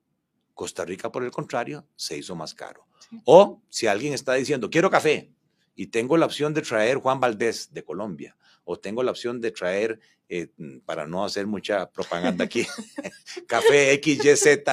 Costa 0.54 0.86
Rica, 0.86 1.12
por 1.12 1.24
el 1.24 1.32
contrario, 1.32 1.88
se 1.96 2.18
hizo 2.18 2.36
más 2.36 2.54
caro. 2.54 2.86
O 3.26 3.62
si 3.70 3.88
alguien 3.88 4.14
está 4.14 4.34
diciendo, 4.34 4.70
quiero 4.70 4.92
café 4.92 5.32
y 5.76 5.88
tengo 5.88 6.18
la 6.18 6.26
opción 6.26 6.54
de 6.54 6.62
traer 6.62 6.98
Juan 6.98 7.20
Valdés 7.20 7.74
de 7.74 7.84
Colombia 7.84 8.36
o 8.64 8.80
tengo 8.80 9.04
la 9.04 9.12
opción 9.12 9.42
de 9.42 9.52
traer, 9.52 10.00
eh, 10.30 10.50
mm, 10.58 10.80
para 10.80 11.08
no 11.08 11.26
hacer 11.26 11.48
mucha 11.48 11.90
propaganda 11.92 12.46
aquí, 12.46 12.66
café 13.48 14.00
XYZ 14.02 14.64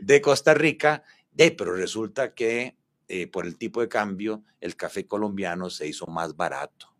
de 0.00 0.20
Costa 0.20 0.54
Rica, 0.54 1.02
de, 1.32 1.50
pero 1.50 1.74
resulta 1.74 2.34
que 2.34 2.76
eh, 3.08 3.26
por 3.26 3.46
el 3.46 3.58
tipo 3.58 3.80
de 3.80 3.88
cambio 3.88 4.42
el 4.60 4.76
café 4.76 5.06
colombiano 5.06 5.70
se 5.70 5.86
hizo 5.86 6.06
más 6.06 6.36
barato. 6.36 6.94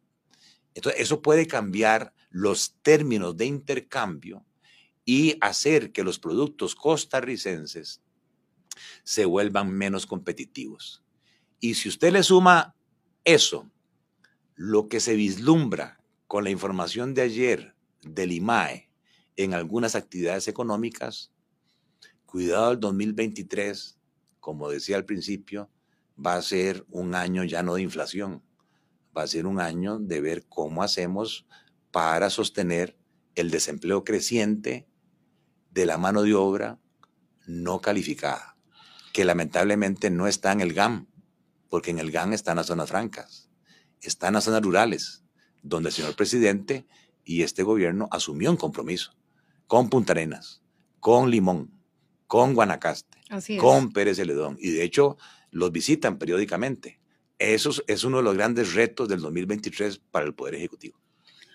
Entonces, 0.74 1.00
eso 1.00 1.22
puede 1.22 1.46
cambiar 1.46 2.12
los 2.30 2.76
términos 2.82 3.36
de 3.36 3.46
intercambio 3.46 4.44
y 5.04 5.36
hacer 5.40 5.92
que 5.92 6.02
los 6.02 6.18
productos 6.18 6.74
costarricenses 6.74 8.02
se 9.04 9.24
vuelvan 9.24 9.70
menos 9.70 10.06
competitivos. 10.06 11.03
Y 11.64 11.72
si 11.76 11.88
usted 11.88 12.12
le 12.12 12.22
suma 12.22 12.76
eso 13.24 13.70
lo 14.54 14.86
que 14.86 15.00
se 15.00 15.14
vislumbra 15.14 15.98
con 16.26 16.44
la 16.44 16.50
información 16.50 17.14
de 17.14 17.22
ayer 17.22 17.74
del 18.02 18.32
IMAE 18.32 18.90
en 19.36 19.54
algunas 19.54 19.94
actividades 19.94 20.46
económicas, 20.46 21.32
cuidado 22.26 22.72
el 22.72 22.80
2023, 22.80 23.98
como 24.40 24.68
decía 24.68 24.96
al 24.96 25.06
principio, 25.06 25.70
va 26.14 26.34
a 26.34 26.42
ser 26.42 26.84
un 26.90 27.14
año 27.14 27.44
ya 27.44 27.62
no 27.62 27.76
de 27.76 27.80
inflación, 27.80 28.42
va 29.16 29.22
a 29.22 29.26
ser 29.26 29.46
un 29.46 29.58
año 29.58 29.98
de 29.98 30.20
ver 30.20 30.44
cómo 30.46 30.82
hacemos 30.82 31.46
para 31.90 32.28
sostener 32.28 32.94
el 33.36 33.50
desempleo 33.50 34.04
creciente 34.04 34.86
de 35.70 35.86
la 35.86 35.96
mano 35.96 36.24
de 36.24 36.34
obra 36.34 36.78
no 37.46 37.80
calificada, 37.80 38.58
que 39.14 39.24
lamentablemente 39.24 40.10
no 40.10 40.26
está 40.26 40.52
en 40.52 40.60
el 40.60 40.74
GAM, 40.74 41.08
porque 41.68 41.90
en 41.90 41.98
el 41.98 42.10
GAM 42.10 42.32
están 42.32 42.56
las 42.56 42.66
zonas 42.66 42.88
francas 42.88 43.50
está 44.06 44.28
en 44.28 44.34
las 44.34 44.44
zonas 44.44 44.62
rurales, 44.62 45.22
donde 45.62 45.88
el 45.88 45.94
señor 45.94 46.14
presidente 46.14 46.86
y 47.24 47.42
este 47.42 47.62
gobierno 47.62 48.08
asumió 48.10 48.50
un 48.50 48.56
compromiso 48.56 49.12
con 49.66 49.88
Punta 49.88 50.12
Arenas, 50.12 50.62
con 51.00 51.30
Limón, 51.30 51.70
con 52.26 52.54
Guanacaste, 52.54 53.18
con 53.58 53.92
Pérez 53.92 54.18
Celedón. 54.18 54.56
Y 54.60 54.70
de 54.70 54.84
hecho, 54.84 55.16
los 55.50 55.72
visitan 55.72 56.18
periódicamente. 56.18 57.00
Eso 57.38 57.70
es 57.86 58.04
uno 58.04 58.18
de 58.18 58.22
los 58.22 58.34
grandes 58.34 58.74
retos 58.74 59.08
del 59.08 59.20
2023 59.20 60.00
para 60.10 60.26
el 60.26 60.34
Poder 60.34 60.54
Ejecutivo. 60.54 60.98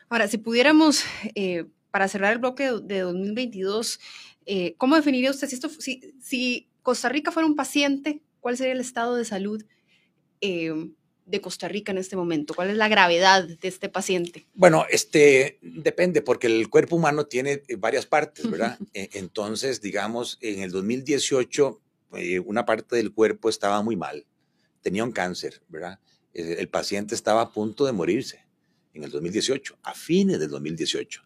Ahora, 0.09 0.27
si 0.27 0.39
pudiéramos, 0.39 1.03
eh, 1.35 1.65
para 1.91 2.07
cerrar 2.07 2.33
el 2.33 2.39
bloque 2.39 2.71
de 2.83 2.99
2022, 3.01 3.99
eh, 4.45 4.73
¿cómo 4.77 4.95
definiría 4.95 5.29
usted 5.29 5.47
si, 5.47 5.55
esto, 5.55 5.69
si, 5.69 6.15
si, 6.19 6.67
Costa 6.81 7.09
Rica 7.09 7.31
fuera 7.31 7.45
un 7.45 7.55
paciente, 7.55 8.21
cuál 8.39 8.57
sería 8.57 8.73
el 8.73 8.79
estado 8.79 9.15
de 9.15 9.25
salud 9.25 9.63
eh, 10.41 10.91
de 11.29 11.41
Costa 11.41 11.67
Rica 11.67 11.91
en 11.91 11.97
este 11.97 12.15
momento? 12.15 12.53
¿Cuál 12.53 12.71
es 12.71 12.77
la 12.77 12.87
gravedad 12.87 13.47
de 13.47 13.67
este 13.67 13.89
paciente? 13.89 14.47
Bueno, 14.53 14.85
este 14.89 15.59
depende 15.61 16.21
porque 16.21 16.47
el 16.47 16.69
cuerpo 16.69 16.95
humano 16.95 17.25
tiene 17.25 17.63
eh, 17.67 17.75
varias 17.77 18.05
partes, 18.05 18.49
¿verdad? 18.49 18.77
E, 18.93 19.09
entonces, 19.13 19.81
digamos, 19.81 20.37
en 20.41 20.61
el 20.61 20.71
2018 20.71 21.81
eh, 22.13 22.39
una 22.39 22.65
parte 22.65 22.95
del 22.95 23.13
cuerpo 23.13 23.49
estaba 23.49 23.81
muy 23.83 23.95
mal, 23.95 24.25
tenía 24.81 25.03
un 25.03 25.11
cáncer, 25.11 25.61
¿verdad? 25.67 25.99
Eh, 26.33 26.55
el 26.59 26.67
paciente 26.67 27.13
estaba 27.13 27.41
a 27.41 27.51
punto 27.51 27.85
de 27.85 27.91
morirse 27.91 28.45
en 28.93 29.03
el 29.03 29.11
2018, 29.11 29.77
a 29.83 29.93
fines 29.93 30.39
del 30.39 30.49
2018. 30.49 31.23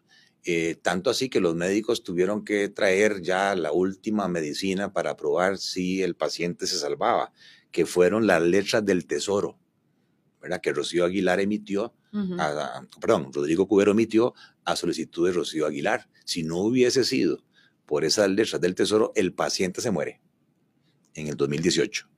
tanto 0.82 1.08
así 1.08 1.30
que 1.30 1.40
los 1.40 1.54
médicos 1.54 2.02
tuvieron 2.02 2.44
que 2.44 2.68
traer 2.68 3.22
ya 3.22 3.54
la 3.54 3.72
última 3.72 4.28
medicina 4.28 4.92
para 4.92 5.16
probar 5.16 5.56
si 5.56 6.02
el 6.02 6.14
paciente 6.14 6.66
se 6.66 6.78
salvaba, 6.78 7.32
que 7.74 7.86
fueron 7.86 8.28
las 8.28 8.40
letras 8.40 8.86
del 8.86 9.04
tesoro 9.04 9.58
que 10.62 10.72
Rocío 10.72 11.04
Aguilar 11.04 11.40
emitió, 11.40 11.94
perdón, 13.00 13.30
Rodrigo 13.32 13.66
Cubero 13.66 13.92
emitió 13.92 14.34
a 14.64 14.76
solicitud 14.76 15.26
de 15.26 15.32
Rocío 15.32 15.66
Aguilar. 15.66 16.08
Si 16.24 16.42
no 16.42 16.58
hubiese 16.58 17.04
sido 17.04 17.42
por 17.86 18.04
esas 18.04 18.30
letras 18.30 18.60
del 18.60 18.74
Tesoro, 18.74 19.12
el 19.14 19.32
paciente 19.32 19.80
se 19.80 19.90
muere 19.90 20.20
en 21.14 21.28
el 21.28 21.36
2018. 21.36 22.08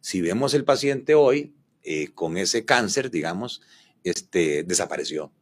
Si 0.00 0.20
vemos 0.20 0.54
el 0.54 0.64
paciente 0.64 1.14
hoy 1.14 1.54
eh, 1.82 2.08
con 2.14 2.36
ese 2.36 2.64
cáncer, 2.64 3.10
digamos, 3.10 3.62
este, 4.02 4.64
desapareció. 4.64 5.32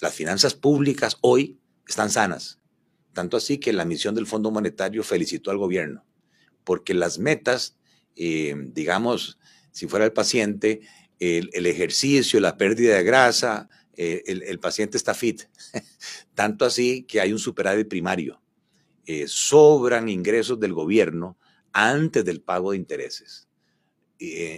Las 0.00 0.14
finanzas 0.14 0.54
públicas 0.54 1.18
hoy 1.20 1.58
están 1.86 2.10
sanas. 2.10 2.58
Tanto 3.12 3.36
así 3.36 3.58
que 3.58 3.72
la 3.72 3.84
misión 3.84 4.14
del 4.14 4.26
Fondo 4.26 4.50
Monetario 4.50 5.02
felicitó 5.02 5.50
al 5.50 5.58
gobierno, 5.58 6.04
porque 6.64 6.94
las 6.94 7.18
metas, 7.18 7.76
eh, 8.16 8.54
digamos, 8.56 9.38
si 9.70 9.86
fuera 9.86 10.04
el 10.04 10.12
paciente, 10.12 10.80
el, 11.18 11.66
ejercicio, 11.66 12.40
la 12.40 12.56
pérdida 12.56 12.96
de 12.96 13.04
grasa, 13.04 13.68
eh, 13.96 14.22
el, 14.26 14.58
paciente 14.58 14.96
está 14.96 15.14
fit. 15.14 15.42
Tanto 16.34 16.64
así 16.64 17.04
que 17.04 17.20
hay 17.20 17.32
un 17.32 17.38
superávit 17.38 17.88
primario. 17.88 18.40
Eh, 19.04 19.26
sobran 19.26 20.08
ingresos 20.08 20.58
del 20.60 20.72
gobierno 20.72 21.38
antes 21.72 22.24
del 22.24 22.40
pago 22.40 22.72
de 22.72 22.78
intereses. 22.78 23.48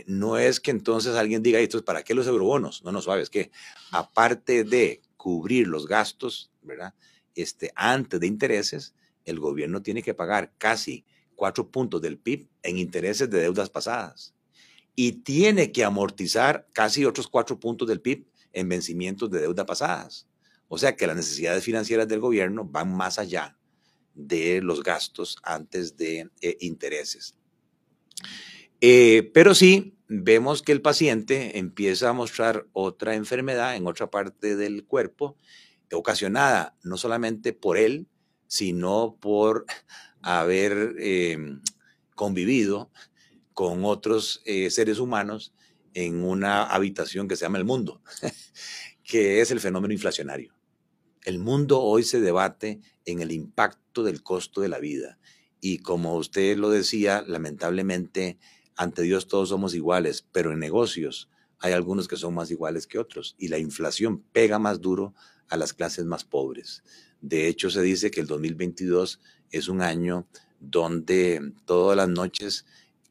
No 0.06 0.38
es 0.38 0.58
que 0.58 0.72
entonces 0.72 1.14
alguien 1.14 1.40
diga, 1.40 1.60
esto 1.60 1.84
¿para 1.84 2.02
qué 2.02 2.14
los 2.14 2.26
eurobonos? 2.26 2.82
No, 2.82 2.90
no 2.90 3.00
sabes 3.00 3.30
que 3.30 3.52
aparte 3.92 4.64
de 4.64 5.02
cubrir 5.16 5.68
los 5.68 5.86
gastos, 5.86 6.50
¿verdad? 6.62 6.94
Este, 7.36 7.70
antes 7.76 8.18
de 8.18 8.26
intereses, 8.26 8.94
el 9.24 9.38
gobierno 9.38 9.82
tiene 9.82 10.02
que 10.02 10.14
pagar 10.14 10.52
casi 10.58 11.04
cuatro 11.42 11.68
puntos 11.68 12.00
del 12.00 12.18
PIB 12.18 12.46
en 12.62 12.78
intereses 12.78 13.28
de 13.28 13.40
deudas 13.40 13.68
pasadas 13.68 14.32
y 14.94 15.10
tiene 15.10 15.72
que 15.72 15.82
amortizar 15.82 16.68
casi 16.72 17.04
otros 17.04 17.26
cuatro 17.26 17.58
puntos 17.58 17.88
del 17.88 18.00
PIB 18.00 18.28
en 18.52 18.68
vencimientos 18.68 19.28
de 19.28 19.40
deuda 19.40 19.66
pasadas. 19.66 20.28
O 20.68 20.78
sea 20.78 20.94
que 20.94 21.04
las 21.08 21.16
necesidades 21.16 21.64
financieras 21.64 22.06
del 22.06 22.20
gobierno 22.20 22.64
van 22.64 22.96
más 22.96 23.18
allá 23.18 23.58
de 24.14 24.60
los 24.62 24.84
gastos 24.84 25.36
antes 25.42 25.96
de 25.96 26.30
eh, 26.42 26.58
intereses. 26.60 27.34
Eh, 28.80 29.28
pero 29.34 29.56
sí, 29.56 29.96
vemos 30.06 30.62
que 30.62 30.70
el 30.70 30.80
paciente 30.80 31.58
empieza 31.58 32.10
a 32.10 32.12
mostrar 32.12 32.68
otra 32.72 33.16
enfermedad 33.16 33.74
en 33.74 33.88
otra 33.88 34.12
parte 34.12 34.54
del 34.54 34.84
cuerpo, 34.84 35.36
ocasionada 35.90 36.76
no 36.84 36.96
solamente 36.96 37.52
por 37.52 37.78
él, 37.78 38.06
sino 38.46 39.16
por 39.20 39.66
haber 40.22 40.94
eh, 40.98 41.58
convivido 42.14 42.90
con 43.52 43.84
otros 43.84 44.42
eh, 44.44 44.70
seres 44.70 44.98
humanos 44.98 45.52
en 45.94 46.24
una 46.24 46.64
habitación 46.64 47.28
que 47.28 47.36
se 47.36 47.44
llama 47.44 47.58
el 47.58 47.64
mundo, 47.64 48.00
que 49.04 49.40
es 49.40 49.50
el 49.50 49.60
fenómeno 49.60 49.92
inflacionario. 49.92 50.54
El 51.24 51.38
mundo 51.38 51.80
hoy 51.80 52.02
se 52.02 52.20
debate 52.20 52.80
en 53.04 53.20
el 53.20 53.30
impacto 53.30 54.02
del 54.02 54.22
costo 54.22 54.60
de 54.60 54.68
la 54.68 54.78
vida. 54.78 55.18
Y 55.60 55.78
como 55.78 56.16
usted 56.16 56.56
lo 56.56 56.70
decía, 56.70 57.22
lamentablemente, 57.26 58.38
ante 58.74 59.02
Dios 59.02 59.28
todos 59.28 59.50
somos 59.50 59.74
iguales, 59.74 60.26
pero 60.32 60.52
en 60.52 60.58
negocios 60.58 61.28
hay 61.60 61.72
algunos 61.72 62.08
que 62.08 62.16
son 62.16 62.34
más 62.34 62.50
iguales 62.50 62.88
que 62.88 62.98
otros. 62.98 63.36
Y 63.38 63.48
la 63.48 63.58
inflación 63.58 64.24
pega 64.32 64.58
más 64.58 64.80
duro 64.80 65.14
a 65.48 65.56
las 65.56 65.72
clases 65.72 66.04
más 66.04 66.24
pobres. 66.24 66.82
De 67.22 67.48
hecho, 67.48 67.70
se 67.70 67.80
dice 67.80 68.10
que 68.10 68.20
el 68.20 68.26
2022 68.26 69.20
es 69.50 69.68
un 69.68 69.80
año 69.80 70.26
donde 70.60 71.52
todas 71.64 71.96
las 71.96 72.08
noches 72.08 72.66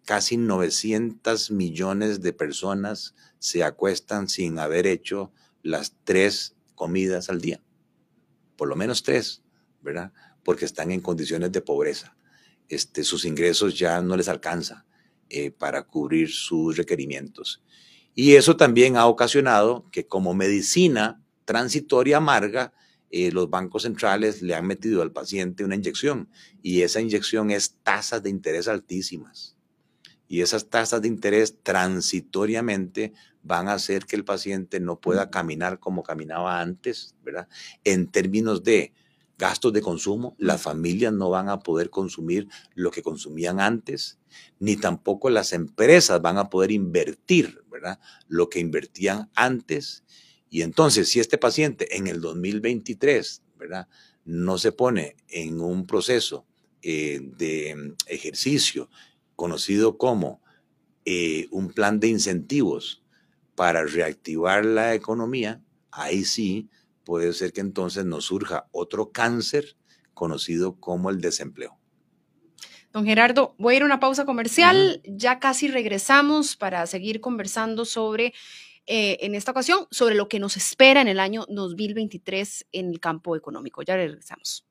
casi 0.06 0.38
900 0.38 1.50
millones 1.52 2.22
de 2.22 2.34
personas 2.34 3.16
se 3.40 3.64
acuestan 3.64 4.30
sin 4.30 4.60
haber 4.60 4.86
hecho 4.86 5.32
las 5.64 5.96
tres 6.04 6.56
comidas 6.76 7.30
al 7.30 7.42
día. 7.42 7.64
Por 8.56 8.68
lo 8.68 8.76
menos 8.76 9.02
tres, 9.02 9.42
¿verdad? 9.82 10.12
porque 10.44 10.66
están 10.66 10.92
en 10.92 11.02
condiciones 11.02 11.52
de 11.52 11.62
pobreza. 11.62 12.16
Este, 12.68 13.04
sus 13.04 13.26
ingresos 13.26 13.78
ya 13.78 14.02
no 14.02 14.16
les 14.16 14.30
alcanza 14.30 14.86
eh, 15.30 15.52
para 15.52 15.84
cubrir 15.84 16.30
sus 16.30 16.78
requerimientos. 16.78 17.62
Y 18.14 18.36
eso 18.36 18.58
también 18.58 18.98
ha 18.98 19.08
ocasionado 19.08 19.90
que 19.92 20.06
como 20.06 20.34
medicina 20.34 21.22
transitoria 21.46 22.18
amarga, 22.18 22.74
eh, 23.12 23.32
los 23.32 23.50
bancos 23.50 23.84
centrales 23.84 24.42
le 24.42 24.56
han 24.56 24.66
metido 24.66 25.02
al 25.02 25.12
paciente 25.12 25.66
una 25.66 25.76
inyección 25.76 26.30
y 26.62 26.82
esa 26.82 27.02
inyección 27.02 27.52
es 27.52 27.76
tasas 27.84 28.24
de 28.24 28.30
interés 28.30 28.68
altísimas. 28.68 29.58
Y 30.28 30.42
esas 30.42 30.70
tasas 30.70 31.02
de 31.02 31.10
interés 31.10 31.58
transitoriamente 31.62 33.12
van 33.44 33.68
a 33.68 33.74
hacer 33.74 34.06
que 34.06 34.16
el 34.16 34.24
paciente 34.24 34.80
no 34.80 35.00
pueda 35.00 35.30
caminar 35.30 35.80
como 35.80 36.04
caminaba 36.04 36.62
antes, 36.62 37.16
¿verdad? 37.22 37.50
En 37.84 38.08
términos 38.08 38.64
de 38.64 38.94
gastos 39.38 39.74
de 39.74 39.82
consumo, 39.82 40.36
las 40.38 40.62
familias 40.62 41.12
no 41.12 41.30
van 41.30 41.50
a 41.50 41.60
poder 41.60 41.90
consumir 41.90 42.48
lo 42.76 42.92
que 42.92 43.02
consumían 43.02 43.60
antes, 43.60 44.20
ni 44.60 44.78
tampoco 44.78 45.30
las 45.30 45.52
empresas 45.52 46.22
van 46.22 46.38
a 46.38 46.50
poder 46.50 46.72
invertir, 46.72 47.62
¿verdad? 47.70 48.00
Lo 48.28 48.50
que 48.50 48.60
invertían 48.60 49.30
antes 49.36 50.04
y 50.54 50.64
entonces, 50.64 51.08
si 51.08 51.22
este 51.22 51.38
paciente 51.38 51.96
en 51.96 52.08
el 52.08 52.20
2023, 52.20 53.42
¿verdad? 53.56 53.88
No 54.26 54.58
se 54.58 54.74
pone 54.74 55.16
en 55.30 55.62
un 55.62 55.88
proceso 55.88 56.46
eh, 56.82 57.22
de 57.38 57.96
ejercicio 58.08 58.90
conocido 59.38 59.98
como 59.98 60.42
eh, 61.06 61.48
un 61.52 61.70
plan 61.72 62.02
de 62.02 62.10
incentivos 62.10 63.02
para 63.56 63.86
reactivar 63.86 64.66
la 64.66 64.94
economía, 64.94 65.64
ahí 65.90 66.26
sí 66.26 66.70
puede 67.06 67.32
ser 67.32 67.54
que 67.54 67.62
entonces 67.62 68.04
nos 68.04 68.26
surja 68.26 68.68
otro 68.74 69.14
cáncer 69.14 69.78
conocido 70.14 70.76
como 70.82 71.10
el 71.10 71.22
desempleo. 71.22 71.80
Don 72.92 73.06
Gerardo, 73.06 73.56
voy 73.58 73.76
a 73.76 73.78
ir 73.78 73.84
a 73.84 73.86
una 73.86 74.02
pausa 74.02 74.26
comercial, 74.26 75.02
ya 75.06 75.40
casi 75.40 75.70
regresamos 75.70 76.58
para 76.58 76.86
seguir 76.88 77.22
conversando 77.22 77.86
sobre 77.86 78.34
eh, 78.86 79.18
en 79.22 79.36
esta 79.36 79.52
ocasión 79.52 79.88
sobre 79.92 80.16
lo 80.16 80.28
que 80.28 80.40
nos 80.40 80.58
espera 80.58 81.02
en 81.02 81.08
el 81.08 81.20
año 81.20 81.46
2023 81.48 82.68
en 82.72 82.90
el 82.90 83.00
campo 83.00 83.36
económico. 83.36 83.82
Ya 83.82 83.96
regresamos. 83.96 84.66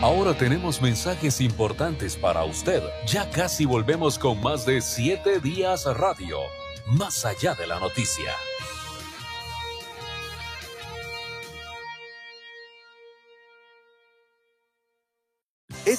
Ahora 0.00 0.36
tenemos 0.36 0.80
mensajes 0.80 1.40
importantes 1.40 2.16
para 2.16 2.44
usted. 2.44 2.82
Ya 3.06 3.28
casi 3.30 3.66
volvemos 3.66 4.18
con 4.18 4.40
más 4.40 4.64
de 4.64 4.80
7 4.80 5.40
días 5.40 5.84
radio, 5.84 6.38
más 6.86 7.26
allá 7.26 7.54
de 7.54 7.66
la 7.66 7.78
noticia. 7.78 8.32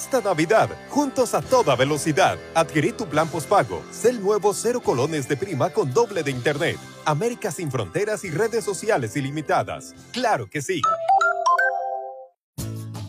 Esta 0.02 0.20
Navidad, 0.20 0.68
juntos 0.90 1.36
a 1.36 1.44
toda 1.44 1.76
velocidad, 1.76 2.40
adquirí 2.56 2.92
tu 2.92 3.06
plan 3.06 3.28
postpago. 3.28 3.84
Sé 3.92 4.10
el 4.10 4.20
nuevo 4.20 4.52
cero 4.52 4.82
colones 4.82 5.28
de 5.28 5.38
prima 5.38 5.70
con 5.70 5.94
doble 5.94 6.24
de 6.24 6.32
internet. 6.32 6.78
América 7.06 7.52
sin 7.52 7.70
fronteras 7.70 8.24
y 8.24 8.32
redes 8.32 8.66
sociales 8.66 9.16
ilimitadas. 9.16 9.94
¡Claro 10.12 10.50
que 10.50 10.64
sí! 10.64 10.82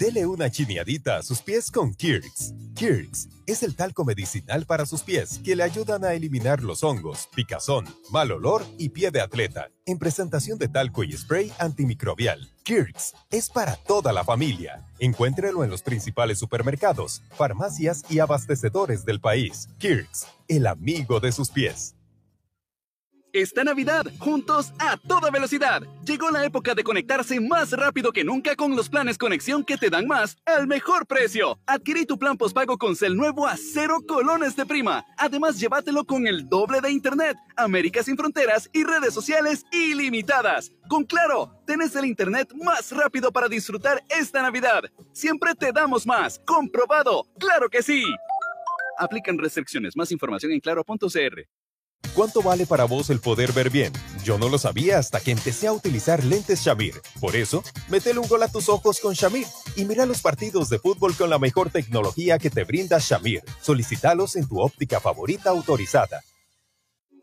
Dele 0.03 0.27
una 0.27 0.51
chineadita 0.51 1.19
a 1.19 1.23
sus 1.23 1.41
pies 1.43 1.71
con 1.71 1.95
Kirks. 1.95 2.53
Kirks 2.75 3.29
es 3.47 3.63
el 3.63 3.77
talco 3.77 4.05
medicinal 4.05 4.67
para 4.67 4.85
sus 4.85 5.03
pies 5.03 5.39
que 5.45 5.55
le 5.55 5.63
ayudan 5.63 6.05
a 6.05 6.13
eliminar 6.13 6.61
los 6.65 6.83
hongos, 6.83 7.29
picazón, 7.37 7.85
mal 8.11 8.33
olor 8.33 8.67
y 8.79 8.89
pie 8.89 9.13
de 9.13 9.21
atleta. 9.21 9.69
En 9.87 10.01
presentación 10.01 10.59
de 10.59 10.67
talco 10.67 11.05
y 11.05 11.13
spray 11.13 11.53
antimicrobial. 11.61 12.51
Kirks 12.65 13.15
es 13.31 13.49
para 13.49 13.77
toda 13.77 14.13
la 14.13 14.25
familia. 14.25 14.85
Encuéntrelo 14.99 15.63
en 15.63 15.71
los 15.71 15.83
principales 15.83 16.37
supermercados, 16.37 17.23
farmacias 17.37 18.03
y 18.09 18.19
abastecedores 18.19 19.05
del 19.05 19.21
país. 19.21 19.69
Kirks, 19.79 20.27
el 20.49 20.67
amigo 20.67 21.21
de 21.21 21.31
sus 21.31 21.49
pies. 21.49 21.95
Esta 23.35 23.65
Navidad, 23.65 24.05
juntos 24.19 24.75
a 24.79 24.99
toda 24.99 25.31
velocidad. 25.31 25.83
Llegó 26.05 26.31
la 26.31 26.45
época 26.45 26.75
de 26.75 26.85
conectarse 26.85 27.41
más 27.41 27.73
rápido 27.73 28.13
que 28.13 28.25
nunca 28.25 28.55
con 28.57 28.77
los 28.77 28.91
planes 28.91 29.17
conexión 29.17 29.65
que 29.65 29.79
te 29.79 29.89
dan 29.89 30.07
más 30.07 30.37
al 30.45 30.67
mejor 30.67 31.07
precio. 31.07 31.59
Adquirí 31.67 32.05
tu 32.05 32.19
plan 32.19 32.37
postpago 32.37 32.77
con 32.77 32.95
Cel 32.95 33.17
nuevo 33.17 33.47
a 33.47 33.57
cero 33.57 34.01
colones 34.07 34.55
de 34.55 34.67
prima. 34.67 35.07
Además, 35.17 35.59
llévatelo 35.59 36.05
con 36.05 36.27
el 36.27 36.47
doble 36.47 36.83
de 36.83 36.91
internet, 36.91 37.39
América 37.57 38.03
sin 38.03 38.19
fronteras 38.19 38.69
y 38.71 38.85
redes 38.85 39.15
sociales 39.15 39.65
ilimitadas. 39.73 40.71
Con 40.91 41.05
Claro, 41.05 41.59
tenés 41.67 41.97
el 41.97 42.05
internet 42.05 42.53
más 42.63 42.93
rápido 42.93 43.33
para 43.33 43.49
disfrutar 43.49 44.03
esta 44.11 44.43
Navidad. 44.43 44.85
Siempre 45.13 45.55
te 45.55 45.73
damos 45.73 46.07
más. 46.07 46.39
Comprobado. 46.45 47.25
Claro 47.39 47.71
que 47.71 47.83
sí. 47.83 48.05
Aplican 48.99 49.39
restricciones. 49.39 49.97
Más 49.97 50.13
información 50.13 50.53
en 50.53 50.61
claro.cr. 50.61 51.49
¿Cuánto 52.15 52.43
vale 52.43 52.67
para 52.67 52.85
vos 52.85 53.09
el 53.11 53.21
poder 53.21 53.53
ver 53.53 53.71
bien? 53.71 53.93
Yo 54.23 54.37
no 54.39 54.49
lo 54.49 54.59
sabía 54.59 54.99
hasta 54.99 55.21
que 55.21 55.31
empecé 55.31 55.67
a 55.67 55.73
utilizar 55.73 56.23
lentes 56.25 56.61
Shamir. 56.61 57.01
Por 57.21 57.37
eso, 57.37 57.63
metele 57.89 58.19
un 58.19 58.29
gol 58.29 58.43
a 58.43 58.49
tus 58.49 58.69
ojos 58.69 59.01
con 59.01 59.15
Shamir 59.15 59.47
y 59.77 59.85
mira 59.85 60.05
los 60.05 60.21
partidos 60.21 60.69
de 60.69 60.79
fútbol 60.79 61.17
con 61.17 61.31
la 61.31 61.39
mejor 61.39 61.71
tecnología 61.71 62.39
que 62.39 62.51
te 62.51 62.65
brinda 62.65 62.99
Shamir. 63.01 63.43
Solicitalos 63.61 64.37
en 64.37 64.47
tu 64.47 64.61
óptica 64.61 65.01
favorita 65.01 65.51
autorizada. 65.51 66.23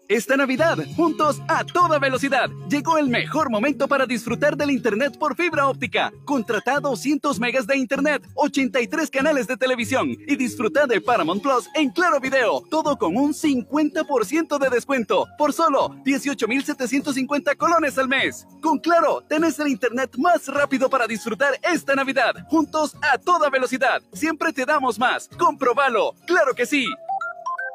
Esta 0.10 0.36
Navidad, 0.36 0.80
juntos 0.96 1.40
a 1.48 1.64
toda 1.64 2.00
velocidad, 2.00 2.50
llegó 2.68 2.98
el 2.98 3.10
mejor 3.10 3.52
momento 3.52 3.88
para 3.88 4.08
disfrutar 4.08 4.58
del 4.58 4.72
Internet 4.72 5.16
por 5.20 5.36
fibra 5.36 5.68
óptica. 5.68 6.12
Contrata 6.26 6.80
200 6.80 7.40
megas 7.40 7.68
de 7.68 7.78
Internet, 7.78 8.28
83 8.34 9.08
canales 9.12 9.46
de 9.46 9.56
televisión 9.56 10.10
y 10.10 10.36
disfruta 10.36 10.88
de 10.88 11.00
Paramount 11.00 11.44
Plus 11.44 11.70
en 11.76 11.92
Claro 11.92 12.20
Video. 12.20 12.64
Todo 12.72 12.98
con 12.98 13.18
un 13.18 13.36
50% 13.36 14.58
de 14.58 14.70
descuento 14.72 15.28
por 15.38 15.54
solo 15.54 15.96
18,750 16.04 17.54
colones 17.54 17.96
al 18.00 18.08
mes. 18.08 18.48
Con 18.64 18.80
Claro, 18.80 19.22
tenés 19.30 19.60
el 19.60 19.68
Internet 19.68 20.16
más 20.18 20.48
rápido 20.48 20.90
para 20.90 21.06
disfrutar 21.06 21.54
esta 21.62 21.94
Navidad. 21.94 22.34
Juntos 22.50 22.98
a 23.04 23.20
toda 23.20 23.52
velocidad. 23.52 24.02
Siempre 24.14 24.54
te 24.54 24.66
damos 24.66 24.98
más. 24.98 25.30
Comprobalo. 25.38 26.16
Claro 26.26 26.56
que 26.56 26.66
sí. 26.66 26.88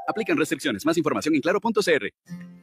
Aplican 0.08 0.36
restricciones. 0.36 0.84
Más 0.84 0.96
información 0.96 1.34
en 1.34 1.40
claro.cr. 1.40 2.08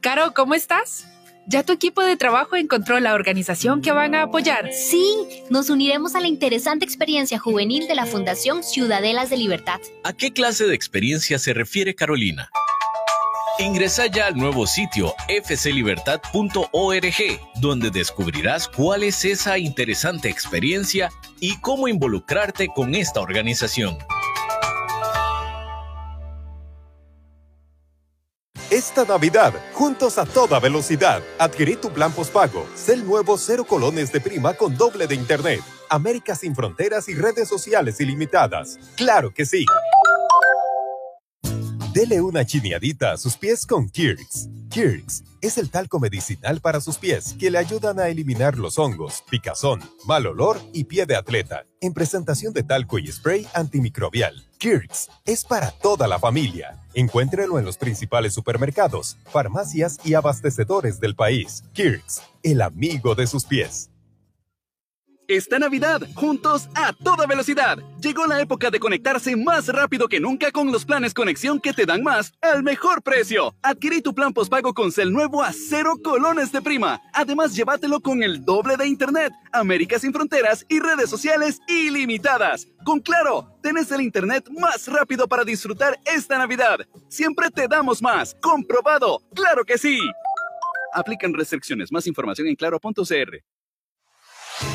Caro, 0.00 0.34
¿cómo 0.34 0.54
estás? 0.54 1.06
¿Ya 1.46 1.64
tu 1.64 1.72
equipo 1.72 2.02
de 2.02 2.16
trabajo 2.16 2.54
encontró 2.54 3.00
la 3.00 3.14
organización 3.14 3.82
que 3.82 3.90
van 3.90 4.14
a 4.14 4.22
apoyar? 4.22 4.72
Sí, 4.72 5.26
nos 5.50 5.70
uniremos 5.70 6.14
a 6.14 6.20
la 6.20 6.28
interesante 6.28 6.84
experiencia 6.84 7.38
juvenil 7.38 7.88
de 7.88 7.96
la 7.96 8.06
Fundación 8.06 8.62
Ciudadelas 8.62 9.28
de 9.28 9.38
Libertad. 9.38 9.80
¿A 10.04 10.12
qué 10.12 10.32
clase 10.32 10.66
de 10.66 10.74
experiencia 10.74 11.40
se 11.40 11.52
refiere 11.52 11.96
Carolina? 11.96 12.48
Ingresa 13.58 14.06
ya 14.06 14.28
al 14.28 14.36
nuevo 14.36 14.66
sitio 14.66 15.14
fclibertad.org, 15.28 17.40
donde 17.60 17.90
descubrirás 17.90 18.68
cuál 18.68 19.02
es 19.02 19.24
esa 19.24 19.58
interesante 19.58 20.30
experiencia 20.30 21.10
y 21.38 21.60
cómo 21.60 21.88
involucrarte 21.88 22.68
con 22.68 22.94
esta 22.94 23.20
organización. 23.20 23.98
Esta 28.72 29.04
Navidad, 29.04 29.52
juntos 29.74 30.16
a 30.16 30.24
toda 30.24 30.58
velocidad, 30.58 31.20
adquirí 31.38 31.76
tu 31.76 31.92
plan 31.92 32.10
postpago. 32.10 32.66
Sé 32.74 32.94
el 32.94 33.06
nuevo 33.06 33.36
cero 33.36 33.64
colones 33.64 34.10
de 34.12 34.18
prima 34.18 34.54
con 34.54 34.78
doble 34.78 35.06
de 35.06 35.14
internet. 35.14 35.60
América 35.90 36.34
sin 36.34 36.56
fronteras 36.56 37.06
y 37.10 37.14
redes 37.14 37.50
sociales 37.50 38.00
ilimitadas. 38.00 38.78
¡Claro 38.96 39.34
que 39.34 39.44
sí! 39.44 39.66
Dele 41.92 42.22
una 42.22 42.46
chineadita 42.46 43.12
a 43.12 43.16
sus 43.18 43.36
pies 43.36 43.66
con 43.66 43.90
Kirks. 43.90 44.48
Kirks 44.70 45.24
es 45.42 45.58
el 45.58 45.68
talco 45.68 46.00
medicinal 46.00 46.62
para 46.62 46.80
sus 46.80 46.96
pies 46.96 47.36
que 47.38 47.50
le 47.50 47.58
ayudan 47.58 48.00
a 48.00 48.08
eliminar 48.08 48.56
los 48.56 48.78
hongos, 48.78 49.22
picazón, 49.28 49.82
mal 50.06 50.26
olor 50.26 50.58
y 50.72 50.84
pie 50.84 51.04
de 51.04 51.16
atleta. 51.16 51.66
En 51.82 51.92
presentación 51.92 52.54
de 52.54 52.62
talco 52.62 52.98
y 52.98 53.08
spray 53.08 53.46
antimicrobial. 53.52 54.42
Kirks 54.56 55.10
es 55.26 55.44
para 55.44 55.70
toda 55.70 56.08
la 56.08 56.18
familia. 56.18 56.80
Encuéntrelo 56.94 57.58
en 57.58 57.66
los 57.66 57.76
principales 57.76 58.32
supermercados, 58.32 59.18
farmacias 59.26 59.98
y 60.02 60.14
abastecedores 60.14 60.98
del 60.98 61.14
país. 61.14 61.62
Kirks, 61.74 62.22
el 62.42 62.62
amigo 62.62 63.14
de 63.14 63.26
sus 63.26 63.44
pies. 63.44 63.91
Esta 65.32 65.58
Navidad, 65.58 66.02
juntos 66.14 66.68
a 66.74 66.92
toda 66.92 67.26
velocidad. 67.26 67.78
Llegó 68.02 68.26
la 68.26 68.42
época 68.42 68.70
de 68.70 68.78
conectarse 68.78 69.34
más 69.34 69.66
rápido 69.68 70.06
que 70.06 70.20
nunca 70.20 70.52
con 70.52 70.70
los 70.70 70.84
planes 70.84 71.14
conexión 71.14 71.58
que 71.58 71.72
te 71.72 71.86
dan 71.86 72.02
más 72.02 72.34
al 72.42 72.62
mejor 72.62 73.00
precio. 73.00 73.54
Adquirí 73.62 74.02
tu 74.02 74.14
plan 74.14 74.34
postpago 74.34 74.74
con 74.74 74.92
Cel 74.92 75.10
nuevo 75.10 75.42
a 75.42 75.54
cero 75.54 75.94
colones 76.04 76.52
de 76.52 76.60
prima. 76.60 77.00
Además, 77.14 77.56
llévatelo 77.56 78.00
con 78.00 78.22
el 78.22 78.44
doble 78.44 78.76
de 78.76 78.86
internet, 78.86 79.32
América 79.52 79.98
sin 79.98 80.12
fronteras 80.12 80.66
y 80.68 80.80
redes 80.80 81.08
sociales 81.08 81.60
ilimitadas. 81.66 82.68
Con 82.84 83.00
Claro, 83.00 83.56
tenés 83.62 83.90
el 83.90 84.02
internet 84.02 84.50
más 84.50 84.86
rápido 84.86 85.26
para 85.28 85.44
disfrutar 85.44 85.98
esta 86.04 86.36
Navidad. 86.36 86.80
Siempre 87.08 87.48
te 87.48 87.68
damos 87.68 88.02
más. 88.02 88.36
Comprobado. 88.42 89.22
Claro 89.34 89.64
que 89.64 89.78
sí. 89.78 89.98
Aplican 90.92 91.32
restricciones. 91.32 91.90
Más 91.90 92.06
información 92.06 92.48
en 92.48 92.54
claro.cr. 92.54 93.42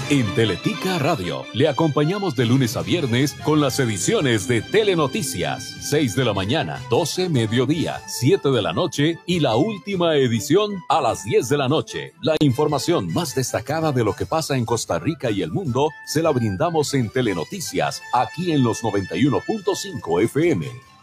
En 0.10 0.26
Teletica 0.36 1.00
Radio 1.00 1.44
le 1.54 1.68
acompañamos 1.68 2.34
de 2.38 2.46
lunes 2.46 2.78
a 2.78 2.82
viernes 2.82 3.34
con 3.44 3.60
las 3.60 3.78
ediciones 3.80 4.48
de 4.48 4.62
Telenoticias, 4.62 5.76
6 5.82 6.16
de 6.16 6.24
la 6.24 6.34
mañana, 6.34 6.82
12 6.90 7.28
mediodía, 7.28 8.00
7 8.08 8.50
de 8.50 8.62
la 8.62 8.72
noche 8.72 9.20
y 9.26 9.42
la 9.42 9.58
última 9.58 10.16
edición 10.16 10.72
a 10.88 11.02
las 11.02 11.26
10 11.26 11.50
de 11.50 11.58
la 11.58 11.68
noche. 11.68 12.14
La 12.22 12.38
información 12.40 13.12
más 13.12 13.36
destacada 13.36 13.92
de 13.92 14.06
lo 14.06 14.14
que 14.14 14.26
pasa 14.26 14.56
en 14.56 14.64
Costa 14.64 14.98
Rica 14.98 15.30
y 15.30 15.42
el 15.42 15.52
mundo 15.52 15.90
se 16.06 16.24
la 16.24 16.32
brindamos 16.32 16.94
en 16.94 17.10
Telenoticias, 17.10 18.02
aquí 18.14 18.54
en 18.54 18.64
los 18.64 18.84
91.5 18.84 20.24
FM. 20.24 20.97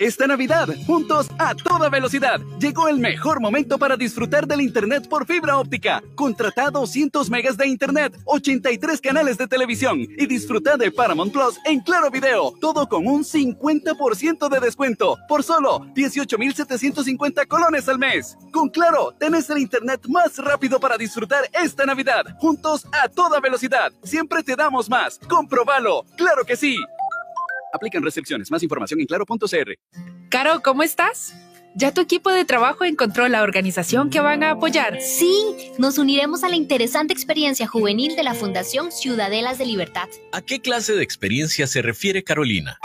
Esta 0.00 0.26
Navidad, 0.26 0.66
juntos 0.86 1.28
a 1.38 1.54
toda 1.54 1.90
velocidad, 1.90 2.40
llegó 2.58 2.88
el 2.88 2.98
mejor 2.98 3.38
momento 3.38 3.76
para 3.76 3.98
disfrutar 3.98 4.46
del 4.46 4.62
Internet 4.62 5.06
por 5.10 5.26
fibra 5.26 5.58
óptica. 5.58 6.02
Contrata 6.14 6.70
200 6.70 7.28
megas 7.28 7.58
de 7.58 7.66
Internet, 7.66 8.18
83 8.24 8.98
canales 8.98 9.36
de 9.36 9.46
televisión 9.46 9.98
y 10.00 10.26
disfruta 10.26 10.78
de 10.78 10.90
Paramount 10.90 11.34
Plus 11.34 11.58
en 11.66 11.80
Claro 11.80 12.10
Video. 12.10 12.54
Todo 12.62 12.88
con 12.88 13.06
un 13.06 13.24
50% 13.24 14.48
de 14.48 14.60
descuento 14.60 15.18
por 15.28 15.42
solo 15.42 15.80
18,750 15.94 17.44
colones 17.44 17.86
al 17.86 17.98
mes. 17.98 18.38
Con 18.52 18.70
Claro, 18.70 19.14
tenés 19.18 19.50
el 19.50 19.58
Internet 19.58 20.06
más 20.08 20.38
rápido 20.38 20.80
para 20.80 20.96
disfrutar 20.96 21.44
esta 21.52 21.84
Navidad. 21.84 22.24
Juntos 22.38 22.86
a 22.90 23.10
toda 23.10 23.38
velocidad. 23.38 23.92
Siempre 24.02 24.42
te 24.42 24.56
damos 24.56 24.88
más. 24.88 25.20
Comprobalo. 25.28 26.06
Claro 26.16 26.46
que 26.46 26.56
sí. 26.56 26.78
Aplican 27.72 28.02
restricciones. 28.02 28.50
Más 28.50 28.62
información 28.62 29.00
en 29.00 29.06
claro.cr. 29.06 29.74
Caro, 30.28 30.60
¿cómo 30.62 30.82
estás? 30.82 31.34
¿Ya 31.74 31.94
tu 31.94 32.00
equipo 32.00 32.30
de 32.30 32.44
trabajo 32.44 32.84
encontró 32.84 33.28
la 33.28 33.42
organización 33.42 34.10
que 34.10 34.20
van 34.20 34.42
a 34.42 34.52
apoyar? 34.52 35.00
Sí, 35.00 35.54
nos 35.78 35.98
uniremos 35.98 36.42
a 36.42 36.48
la 36.48 36.56
interesante 36.56 37.12
experiencia 37.12 37.68
juvenil 37.68 38.16
de 38.16 38.24
la 38.24 38.34
Fundación 38.34 38.90
Ciudadelas 38.90 39.58
de 39.58 39.66
Libertad. 39.66 40.08
¿A 40.32 40.42
qué 40.42 40.60
clase 40.60 40.94
de 40.94 41.04
experiencia 41.04 41.68
se 41.68 41.80
refiere 41.80 42.24
Carolina? 42.24 42.78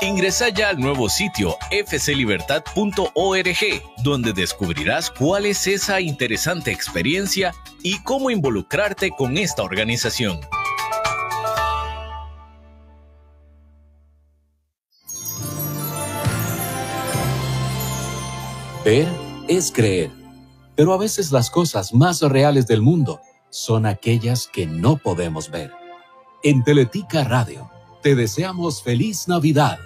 Ingresa 0.00 0.48
ya 0.48 0.70
al 0.70 0.80
nuevo 0.80 1.08
sitio 1.08 1.56
fclibertad.org, 1.70 3.82
donde 4.02 4.32
descubrirás 4.32 5.10
cuál 5.10 5.46
es 5.46 5.66
esa 5.66 6.00
interesante 6.00 6.72
experiencia 6.72 7.52
y 7.82 8.02
cómo 8.02 8.30
involucrarte 8.30 9.10
con 9.10 9.36
esta 9.36 9.62
organización. 9.62 10.40
Ver 18.84 19.08
es 19.48 19.72
creer, 19.72 20.10
pero 20.76 20.92
a 20.92 20.98
veces 20.98 21.32
las 21.32 21.48
cosas 21.48 21.94
más 21.94 22.20
reales 22.20 22.66
del 22.66 22.82
mundo 22.82 23.18
son 23.48 23.86
aquellas 23.86 24.46
que 24.46 24.66
no 24.66 24.98
podemos 24.98 25.50
ver. 25.50 25.72
En 26.42 26.62
Teletica 26.62 27.24
Radio, 27.24 27.70
te 28.02 28.14
deseamos 28.14 28.82
feliz 28.82 29.26
Navidad. 29.26 29.78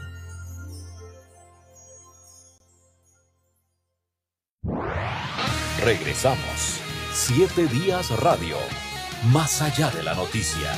Regresamos. 5.84 6.80
Siete 7.14 7.68
días 7.68 8.11
radio. 8.20 8.57
Más 9.32 9.62
allá 9.62 9.90
de 9.90 10.03
la 10.03 10.14
noticia. 10.14 10.72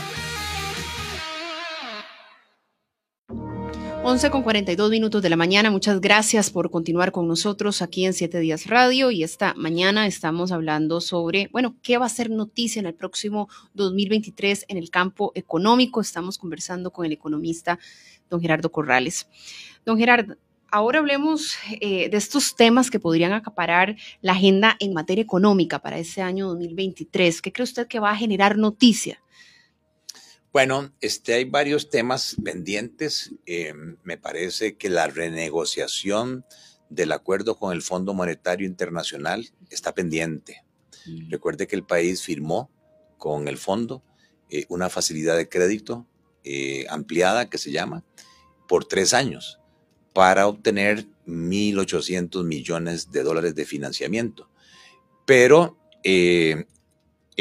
11 4.02 4.30
con 4.30 4.42
42 4.42 4.90
minutos 4.90 5.20
de 5.20 5.28
la 5.28 5.36
mañana. 5.36 5.70
Muchas 5.70 6.00
gracias 6.00 6.50
por 6.50 6.70
continuar 6.70 7.12
con 7.12 7.28
nosotros 7.28 7.82
aquí 7.82 8.06
en 8.06 8.14
Siete 8.14 8.40
Días 8.40 8.66
Radio. 8.66 9.10
Y 9.10 9.22
esta 9.22 9.52
mañana 9.58 10.06
estamos 10.06 10.52
hablando 10.52 11.02
sobre, 11.02 11.50
bueno, 11.52 11.76
qué 11.82 11.98
va 11.98 12.06
a 12.06 12.08
ser 12.08 12.30
noticia 12.30 12.80
en 12.80 12.86
el 12.86 12.94
próximo 12.94 13.50
2023 13.74 14.64
en 14.68 14.78
el 14.78 14.88
campo 14.88 15.32
económico. 15.34 16.00
Estamos 16.00 16.38
conversando 16.38 16.90
con 16.92 17.04
el 17.04 17.12
economista 17.12 17.78
don 18.30 18.40
Gerardo 18.40 18.72
Corrales. 18.72 19.28
Don 19.84 19.98
Gerardo, 19.98 20.34
ahora 20.70 21.00
hablemos 21.00 21.56
eh, 21.82 22.08
de 22.08 22.16
estos 22.16 22.56
temas 22.56 22.90
que 22.90 23.00
podrían 23.00 23.34
acaparar 23.34 23.96
la 24.22 24.32
agenda 24.32 24.76
en 24.80 24.94
materia 24.94 25.22
económica 25.22 25.78
para 25.78 25.98
ese 25.98 26.22
año 26.22 26.48
2023. 26.48 27.42
¿Qué 27.42 27.52
cree 27.52 27.64
usted 27.64 27.86
que 27.86 28.00
va 28.00 28.12
a 28.12 28.16
generar 28.16 28.56
noticia? 28.56 29.20
Bueno, 30.52 30.92
este, 31.00 31.34
hay 31.34 31.44
varios 31.44 31.90
temas 31.90 32.36
pendientes. 32.42 33.32
Eh, 33.46 33.72
me 34.02 34.18
parece 34.18 34.76
que 34.76 34.88
la 34.88 35.06
renegociación 35.06 36.44
del 36.88 37.12
acuerdo 37.12 37.56
con 37.56 37.72
el 37.72 37.82
Fondo 37.82 38.14
Monetario 38.14 38.66
Internacional 38.66 39.48
está 39.70 39.94
pendiente. 39.94 40.64
Mm. 41.06 41.30
Recuerde 41.30 41.68
que 41.68 41.76
el 41.76 41.84
país 41.84 42.24
firmó 42.24 42.68
con 43.16 43.46
el 43.46 43.58
fondo 43.58 44.02
eh, 44.48 44.66
una 44.68 44.90
facilidad 44.90 45.36
de 45.36 45.48
crédito 45.48 46.08
eh, 46.42 46.84
ampliada 46.88 47.48
que 47.48 47.58
se 47.58 47.70
llama 47.70 48.02
por 48.66 48.86
tres 48.86 49.14
años 49.14 49.60
para 50.12 50.48
obtener 50.48 51.06
1.800 51.26 52.44
millones 52.44 53.12
de 53.12 53.22
dólares 53.22 53.54
de 53.54 53.64
financiamiento. 53.64 54.50
Pero 55.26 55.78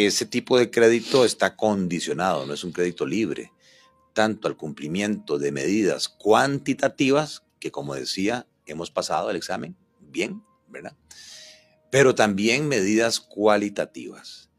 ese 0.05 0.25
tipo 0.25 0.57
de 0.57 0.71
crédito 0.71 1.25
está 1.25 1.55
condicionado, 1.55 2.45
no 2.45 2.53
es 2.53 2.63
un 2.63 2.71
crédito 2.71 3.05
libre, 3.05 3.51
tanto 4.13 4.47
al 4.47 4.55
cumplimiento 4.55 5.37
de 5.37 5.51
medidas 5.51 6.07
cuantitativas, 6.07 7.43
que 7.59 7.71
como 7.71 7.95
decía, 7.95 8.47
hemos 8.65 8.91
pasado 8.91 9.29
el 9.29 9.35
examen 9.35 9.75
bien, 9.99 10.43
¿verdad? 10.67 10.95
Pero 11.91 12.15
también 12.15 12.67
medidas 12.67 13.19
cualitativas. 13.19 14.49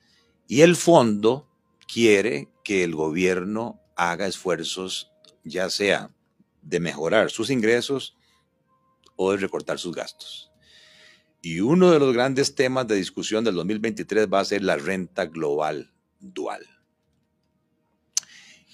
Y 0.46 0.62
el 0.62 0.76
fondo 0.76 1.48
quiere 1.92 2.48
que 2.64 2.84
el 2.84 2.94
gobierno 2.94 3.80
haga 3.96 4.26
esfuerzos, 4.26 5.12
ya 5.44 5.70
sea 5.70 6.10
de 6.62 6.80
mejorar 6.80 7.30
sus 7.30 7.50
ingresos 7.50 8.16
o 9.16 9.32
de 9.32 9.38
recortar 9.38 9.78
sus 9.78 9.94
gastos. 9.94 10.49
Y 11.42 11.60
uno 11.60 11.90
de 11.90 11.98
los 11.98 12.12
grandes 12.12 12.54
temas 12.54 12.86
de 12.86 12.96
discusión 12.96 13.44
del 13.44 13.54
2023 13.54 14.28
va 14.32 14.40
a 14.40 14.44
ser 14.44 14.62
la 14.62 14.76
renta 14.76 15.24
global 15.26 15.92
dual. 16.18 16.66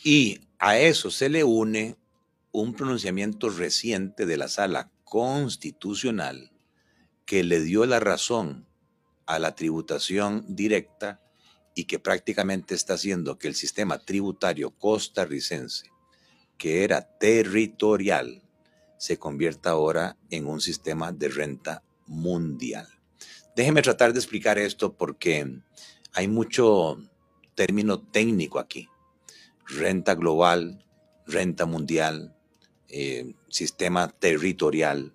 Y 0.02 0.40
a 0.58 0.78
eso 0.78 1.10
se 1.10 1.28
le 1.28 1.44
une 1.44 1.96
un 2.50 2.74
pronunciamiento 2.74 3.50
reciente 3.50 4.26
de 4.26 4.36
la 4.36 4.48
sala 4.48 4.90
constitucional 5.04 6.52
que 7.24 7.44
le 7.44 7.60
dio 7.60 7.86
la 7.86 8.00
razón 8.00 8.66
a 9.26 9.38
la 9.38 9.54
tributación 9.54 10.44
directa 10.48 11.20
y 11.74 11.84
que 11.84 11.98
prácticamente 11.98 12.74
está 12.74 12.94
haciendo 12.94 13.38
que 13.38 13.48
el 13.48 13.54
sistema 13.54 13.98
tributario 13.98 14.70
costarricense, 14.70 15.90
que 16.56 16.84
era 16.84 17.02
territorial, 17.18 18.42
se 18.98 19.18
convierta 19.18 19.70
ahora 19.70 20.16
en 20.30 20.46
un 20.46 20.60
sistema 20.60 21.12
de 21.12 21.28
renta 21.28 21.82
mundial. 22.06 22.88
Déjeme 23.54 23.82
tratar 23.82 24.12
de 24.12 24.18
explicar 24.18 24.58
esto 24.58 24.94
porque 24.94 25.60
hay 26.12 26.28
mucho 26.28 26.98
término 27.54 28.00
técnico 28.00 28.58
aquí. 28.58 28.88
Renta 29.66 30.14
global, 30.14 30.84
renta 31.26 31.66
mundial, 31.66 32.36
eh, 32.88 33.34
sistema 33.48 34.08
territorial. 34.08 35.12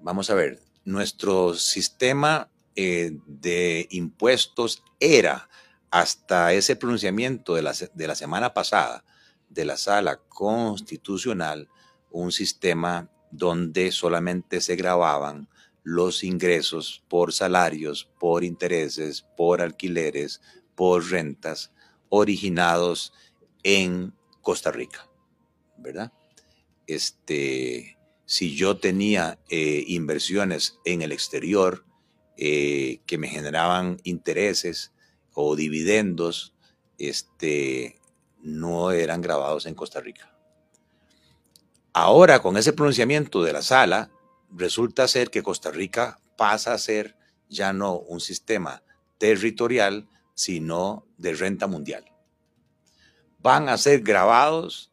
Vamos 0.00 0.30
a 0.30 0.34
ver, 0.34 0.60
nuestro 0.84 1.54
sistema 1.54 2.50
eh, 2.74 3.12
de 3.26 3.86
impuestos 3.90 4.82
era 4.98 5.48
hasta 5.90 6.52
ese 6.52 6.74
pronunciamiento 6.74 7.54
de 7.54 7.62
la, 7.62 7.72
de 7.72 8.06
la 8.08 8.16
semana 8.16 8.52
pasada 8.52 9.04
de 9.48 9.64
la 9.64 9.76
sala 9.76 10.16
constitucional 10.28 11.68
un 12.10 12.32
sistema 12.32 13.10
donde 13.32 13.90
solamente 13.90 14.60
se 14.60 14.76
grababan 14.76 15.48
los 15.82 16.22
ingresos 16.22 17.02
por 17.08 17.32
salarios, 17.32 18.08
por 18.20 18.44
intereses, 18.44 19.22
por 19.36 19.60
alquileres, 19.60 20.40
por 20.76 21.10
rentas 21.10 21.72
originados 22.08 23.12
en 23.64 24.14
Costa 24.42 24.70
Rica, 24.70 25.08
¿verdad? 25.78 26.12
Este, 26.86 27.98
si 28.26 28.54
yo 28.54 28.76
tenía 28.76 29.38
eh, 29.48 29.84
inversiones 29.88 30.78
en 30.84 31.02
el 31.02 31.10
exterior 31.10 31.84
eh, 32.36 33.00
que 33.06 33.18
me 33.18 33.28
generaban 33.28 33.98
intereses 34.04 34.92
o 35.32 35.56
dividendos, 35.56 36.54
este, 36.98 37.98
no 38.42 38.90
eran 38.90 39.22
grabados 39.22 39.66
en 39.66 39.74
Costa 39.74 40.00
Rica. 40.00 40.31
Ahora, 41.92 42.40
con 42.40 42.56
ese 42.56 42.72
pronunciamiento 42.72 43.42
de 43.42 43.52
la 43.52 43.62
sala, 43.62 44.10
resulta 44.50 45.08
ser 45.08 45.30
que 45.30 45.42
Costa 45.42 45.70
Rica 45.70 46.18
pasa 46.36 46.72
a 46.72 46.78
ser 46.78 47.16
ya 47.48 47.72
no 47.72 47.96
un 47.96 48.20
sistema 48.20 48.82
territorial, 49.18 50.08
sino 50.34 51.06
de 51.18 51.34
renta 51.34 51.66
mundial. 51.66 52.04
Van 53.40 53.68
a 53.68 53.76
ser 53.76 54.00
grabados 54.00 54.90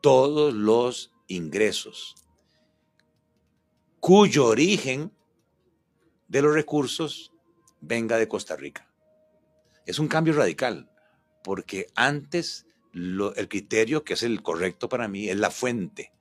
todos 0.00 0.52
los 0.52 1.12
ingresos 1.28 2.16
cuyo 4.04 4.44
origen 4.44 5.12
de 6.28 6.42
los 6.42 6.52
recursos 6.52 7.32
venga 7.80 8.18
de 8.18 8.28
Costa 8.28 8.54
Rica. 8.54 8.86
Es 9.86 9.98
un 9.98 10.08
cambio 10.08 10.34
radical, 10.34 10.90
porque 11.42 11.86
antes 11.94 12.66
el 12.92 13.48
criterio 13.48 14.04
que 14.04 14.12
es 14.12 14.22
el 14.22 14.42
correcto 14.42 14.90
para 14.90 15.08
mí 15.08 15.30
es 15.30 15.38
la 15.38 15.50
fuente. 15.50 16.12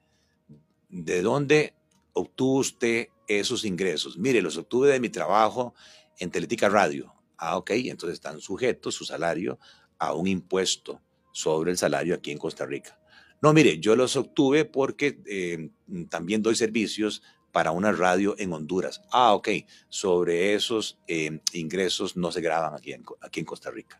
¿De 0.95 1.23
dónde 1.23 1.73
obtuvo 2.13 2.59
usted 2.59 3.07
esos 3.27 3.65
ingresos? 3.65 4.15
Mire, 4.15 4.43
los 4.43 4.57
obtuve 4.57 4.91
de 4.91 4.99
mi 4.99 5.09
trabajo 5.09 5.73
en 6.19 6.29
Teletica 6.29 6.69
Radio. 6.69 7.11
Ah, 7.35 7.57
ok, 7.57 7.71
entonces 7.71 8.13
están 8.13 8.39
sujetos 8.39 8.93
su 8.93 9.03
salario 9.03 9.57
a 9.97 10.13
un 10.13 10.27
impuesto 10.27 11.01
sobre 11.31 11.71
el 11.71 11.79
salario 11.79 12.13
aquí 12.13 12.29
en 12.29 12.37
Costa 12.37 12.67
Rica. 12.67 12.99
No, 13.41 13.53
mire, 13.53 13.79
yo 13.79 13.95
los 13.95 14.15
obtuve 14.15 14.65
porque 14.65 15.19
eh, 15.25 15.71
también 16.09 16.43
doy 16.43 16.55
servicios 16.55 17.23
para 17.51 17.71
una 17.71 17.91
radio 17.91 18.35
en 18.37 18.53
Honduras. 18.53 19.01
Ah, 19.11 19.33
ok, 19.33 19.49
sobre 19.89 20.53
esos 20.53 20.99
eh, 21.07 21.39
ingresos 21.53 22.15
no 22.15 22.31
se 22.31 22.41
graban 22.41 22.75
aquí 22.75 22.93
en, 22.93 23.03
aquí 23.19 23.39
en 23.39 23.47
Costa 23.47 23.71
Rica. 23.71 23.99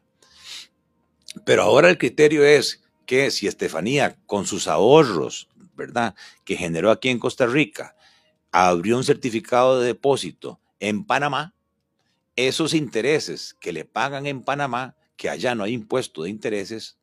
Pero 1.43 1.63
ahora 1.63 1.89
el 1.89 1.97
criterio 1.97 2.45
es 2.45 2.83
que 3.07 3.31
si 3.31 3.47
Estefanía, 3.47 4.15
con 4.27 4.45
sus 4.45 4.67
ahorros, 4.67 5.49
¿verdad?, 5.75 6.15
que 6.45 6.55
generó 6.55 6.91
aquí 6.91 7.09
en 7.09 7.19
Costa 7.19 7.45
Rica, 7.45 7.95
abrió 8.51 8.97
un 8.97 9.03
certificado 9.03 9.79
de 9.79 9.87
depósito 9.87 10.59
en 10.79 11.05
Panamá, 11.05 11.55
esos 12.35 12.73
intereses 12.73 13.55
que 13.59 13.73
le 13.73 13.85
pagan 13.85 14.25
en 14.25 14.43
Panamá, 14.43 14.95
que 15.17 15.29
allá 15.29 15.55
no 15.55 15.63
hay 15.63 15.73
impuesto 15.73 16.23
de 16.23 16.29
intereses, 16.29 16.97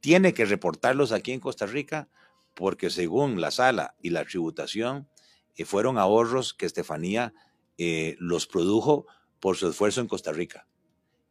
tiene 0.00 0.32
que 0.32 0.46
reportarlos 0.46 1.12
aquí 1.12 1.32
en 1.32 1.40
Costa 1.40 1.66
Rica 1.66 2.08
porque 2.54 2.90
según 2.90 3.40
la 3.40 3.50
sala 3.50 3.94
y 4.02 4.10
la 4.10 4.24
tributación, 4.24 5.08
eh, 5.56 5.64
fueron 5.64 5.98
ahorros 5.98 6.54
que 6.54 6.66
Estefanía 6.66 7.32
eh, 7.78 8.16
los 8.18 8.46
produjo 8.46 9.06
por 9.40 9.56
su 9.56 9.68
esfuerzo 9.68 10.00
en 10.00 10.08
Costa 10.08 10.32
Rica 10.32 10.66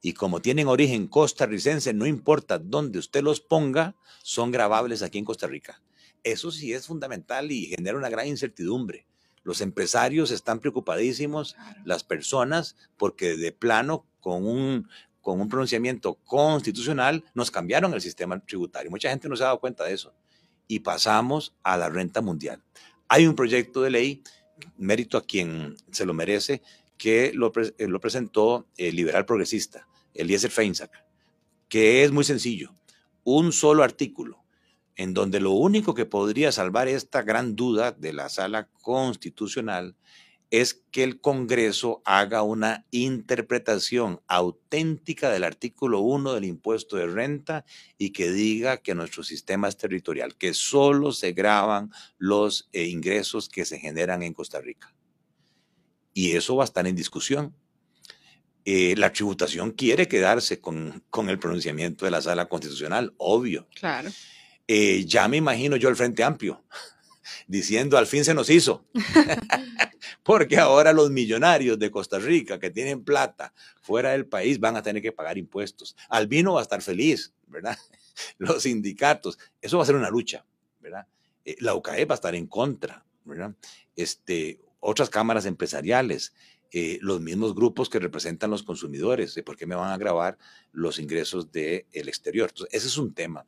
y 0.01 0.13
como 0.13 0.41
tienen 0.41 0.67
origen 0.67 1.07
costarricense, 1.07 1.93
no 1.93 2.05
importa 2.05 2.57
dónde 2.57 2.99
usted 2.99 3.21
los 3.21 3.41
ponga, 3.41 3.95
son 4.23 4.51
grabables 4.51 5.01
aquí 5.03 5.17
en 5.17 5.25
Costa 5.25 5.47
Rica. 5.47 5.81
Eso 6.23 6.51
sí 6.51 6.73
es 6.73 6.87
fundamental 6.87 7.51
y 7.51 7.67
genera 7.67 7.97
una 7.97 8.09
gran 8.09 8.27
incertidumbre. 8.27 9.05
Los 9.43 9.61
empresarios 9.61 10.31
están 10.31 10.59
preocupadísimos, 10.59 11.55
las 11.85 12.03
personas, 12.03 12.75
porque 12.97 13.37
de 13.37 13.51
plano, 13.51 14.05
con 14.19 14.45
un, 14.45 14.87
con 15.21 15.39
un 15.39 15.49
pronunciamiento 15.49 16.15
constitucional, 16.25 17.23
nos 17.33 17.49
cambiaron 17.49 17.93
el 17.93 18.01
sistema 18.01 18.39
tributario. 18.39 18.91
Mucha 18.91 19.09
gente 19.09 19.29
no 19.29 19.35
se 19.35 19.43
ha 19.43 19.47
dado 19.47 19.59
cuenta 19.59 19.85
de 19.85 19.93
eso. 19.93 20.13
Y 20.67 20.79
pasamos 20.79 21.55
a 21.63 21.77
la 21.77 21.89
renta 21.89 22.21
mundial. 22.21 22.61
Hay 23.07 23.25
un 23.25 23.35
proyecto 23.35 23.81
de 23.81 23.89
ley, 23.89 24.23
mérito 24.77 25.17
a 25.17 25.23
quien 25.23 25.75
se 25.91 26.05
lo 26.05 26.13
merece, 26.13 26.61
que 26.97 27.31
lo, 27.33 27.51
eh, 27.55 27.87
lo 27.87 27.99
presentó 27.99 28.67
el 28.77 28.95
liberal 28.95 29.25
progresista, 29.25 29.87
Eliezer 30.13 30.51
Feinsack, 30.51 30.91
que 31.69 32.03
es 32.03 32.11
muy 32.11 32.25
sencillo. 32.25 32.75
Un 33.23 33.51
solo 33.53 33.83
artículo 33.83 34.43
en 34.99 35.13
donde 35.13 35.39
lo 35.39 35.51
único 35.51 35.95
que 35.95 36.05
podría 36.05 36.51
salvar 36.51 36.89
esta 36.89 37.21
gran 37.21 37.55
duda 37.55 37.93
de 37.93 38.11
la 38.11 38.27
sala 38.27 38.67
constitucional 38.81 39.95
es 40.51 40.73
que 40.91 41.05
el 41.05 41.21
Congreso 41.21 42.01
haga 42.03 42.43
una 42.43 42.85
interpretación 42.91 44.19
auténtica 44.27 45.29
del 45.29 45.45
artículo 45.45 46.01
1 46.01 46.33
del 46.33 46.43
impuesto 46.43 46.97
de 46.97 47.07
renta 47.07 47.63
y 47.97 48.09
que 48.09 48.29
diga 48.29 48.81
que 48.81 48.93
nuestro 48.93 49.23
sistema 49.23 49.69
es 49.69 49.77
territorial, 49.77 50.35
que 50.35 50.53
solo 50.53 51.13
se 51.13 51.31
graban 51.31 51.93
los 52.17 52.67
eh, 52.73 52.83
ingresos 52.87 53.47
que 53.47 53.63
se 53.63 53.79
generan 53.79 54.21
en 54.21 54.33
Costa 54.33 54.59
Rica. 54.59 54.93
Y 56.13 56.31
eso 56.31 56.57
va 56.57 56.65
a 56.65 56.65
estar 56.65 56.85
en 56.87 56.97
discusión. 56.97 57.55
Eh, 58.65 58.95
la 58.97 59.13
tributación 59.13 59.71
quiere 59.71 60.09
quedarse 60.09 60.59
con, 60.59 61.05
con, 61.09 61.29
el 61.29 61.39
pronunciamiento 61.39 62.03
de 62.03 62.11
la 62.11 62.21
sala 62.21 62.49
constitucional, 62.49 63.13
obvio. 63.17 63.69
Claro. 63.75 64.11
Eh, 64.71 65.03
ya 65.07 65.27
me 65.27 65.37
imagino 65.37 65.77
yo 65.77 65.89
el 65.89 65.95
Frente 65.95 66.23
Amplio 66.23 66.63
diciendo 67.47 67.97
al 67.97 68.05
fin 68.05 68.23
se 68.23 68.35
nos 68.35 68.51
hizo. 68.51 68.85
Porque 70.23 70.59
ahora 70.59 70.93
los 70.93 71.09
millonarios 71.09 71.79
de 71.79 71.89
Costa 71.89 72.19
Rica 72.19 72.59
que 72.59 72.69
tienen 72.69 73.03
plata 73.03 73.51
fuera 73.81 74.11
del 74.11 74.27
país 74.27 74.59
van 74.59 74.75
a 74.75 74.83
tener 74.83 75.01
que 75.01 75.11
pagar 75.11 75.39
impuestos. 75.39 75.95
Albino 76.07 76.53
va 76.53 76.59
a 76.59 76.61
estar 76.61 76.83
feliz, 76.83 77.33
¿verdad? 77.47 77.75
Los 78.37 78.61
sindicatos, 78.61 79.39
eso 79.59 79.77
va 79.77 79.83
a 79.83 79.87
ser 79.87 79.95
una 79.95 80.11
lucha, 80.11 80.45
¿verdad? 80.79 81.07
Eh, 81.45 81.55
la 81.61 81.73
UCAE 81.73 82.05
va 82.05 82.13
a 82.13 82.21
estar 82.21 82.35
en 82.35 82.45
contra, 82.45 83.03
¿verdad? 83.25 83.55
Este, 83.95 84.61
otras 84.79 85.09
cámaras 85.09 85.47
empresariales, 85.47 86.35
eh, 86.71 86.99
los 87.01 87.21
mismos 87.21 87.55
grupos 87.55 87.89
que 87.89 87.97
representan 87.97 88.51
los 88.51 88.61
consumidores, 88.61 89.33
de 89.33 89.41
por 89.41 89.57
qué 89.57 89.65
me 89.65 89.73
van 89.73 89.91
a 89.91 89.97
grabar 89.97 90.37
los 90.71 90.99
ingresos 90.99 91.51
del 91.51 91.87
exterior. 91.91 92.49
Entonces, 92.49 92.75
ese 92.75 92.85
es 92.85 92.97
un 92.99 93.15
tema 93.15 93.47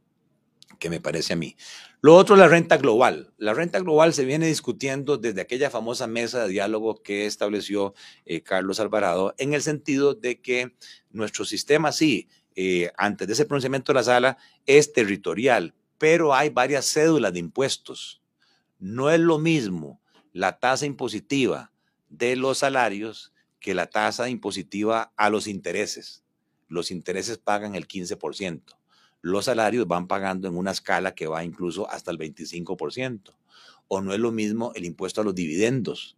que 0.79 0.89
me 0.89 0.99
parece 0.99 1.33
a 1.33 1.35
mí. 1.35 1.55
Lo 2.01 2.15
otro 2.15 2.35
es 2.35 2.39
la 2.39 2.47
renta 2.47 2.77
global. 2.77 3.33
La 3.37 3.53
renta 3.53 3.79
global 3.79 4.13
se 4.13 4.25
viene 4.25 4.47
discutiendo 4.47 5.17
desde 5.17 5.41
aquella 5.41 5.69
famosa 5.69 6.07
mesa 6.07 6.43
de 6.43 6.49
diálogo 6.49 7.03
que 7.03 7.25
estableció 7.25 7.93
eh, 8.25 8.41
Carlos 8.41 8.79
Alvarado, 8.79 9.35
en 9.37 9.53
el 9.53 9.61
sentido 9.61 10.15
de 10.15 10.41
que 10.41 10.75
nuestro 11.11 11.45
sistema, 11.45 11.91
sí, 11.91 12.27
eh, 12.55 12.91
antes 12.97 13.27
de 13.27 13.33
ese 13.33 13.45
pronunciamiento 13.45 13.93
de 13.93 13.99
la 13.99 14.03
sala, 14.03 14.37
es 14.65 14.93
territorial, 14.93 15.75
pero 15.97 16.33
hay 16.33 16.49
varias 16.49 16.85
cédulas 16.85 17.33
de 17.33 17.39
impuestos. 17.39 18.21
No 18.79 19.11
es 19.11 19.19
lo 19.19 19.37
mismo 19.37 20.01
la 20.33 20.59
tasa 20.59 20.85
impositiva 20.85 21.71
de 22.09 22.35
los 22.35 22.59
salarios 22.59 23.31
que 23.59 23.75
la 23.75 23.87
tasa 23.87 24.27
impositiva 24.27 25.13
a 25.15 25.29
los 25.29 25.47
intereses. 25.47 26.23
Los 26.67 26.89
intereses 26.89 27.37
pagan 27.37 27.75
el 27.75 27.87
15%. 27.87 28.80
Los 29.21 29.45
salarios 29.45 29.87
van 29.87 30.07
pagando 30.07 30.47
en 30.47 30.57
una 30.57 30.71
escala 30.71 31.13
que 31.13 31.27
va 31.27 31.43
incluso 31.43 31.89
hasta 31.89 32.11
el 32.11 32.17
25%. 32.17 33.33
O 33.87 34.01
no 34.01 34.13
es 34.13 34.19
lo 34.19 34.31
mismo 34.31 34.71
el 34.75 34.85
impuesto 34.85 35.21
a 35.21 35.23
los 35.23 35.35
dividendos, 35.35 36.17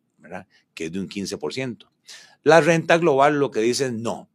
que 0.73 0.85
es 0.85 0.91
de 0.91 0.99
un 0.99 1.09
15%. 1.09 1.87
La 2.43 2.61
renta 2.61 2.97
global 2.97 3.39
lo 3.39 3.51
que 3.51 3.61
dice 3.61 3.91
no. 3.91 4.29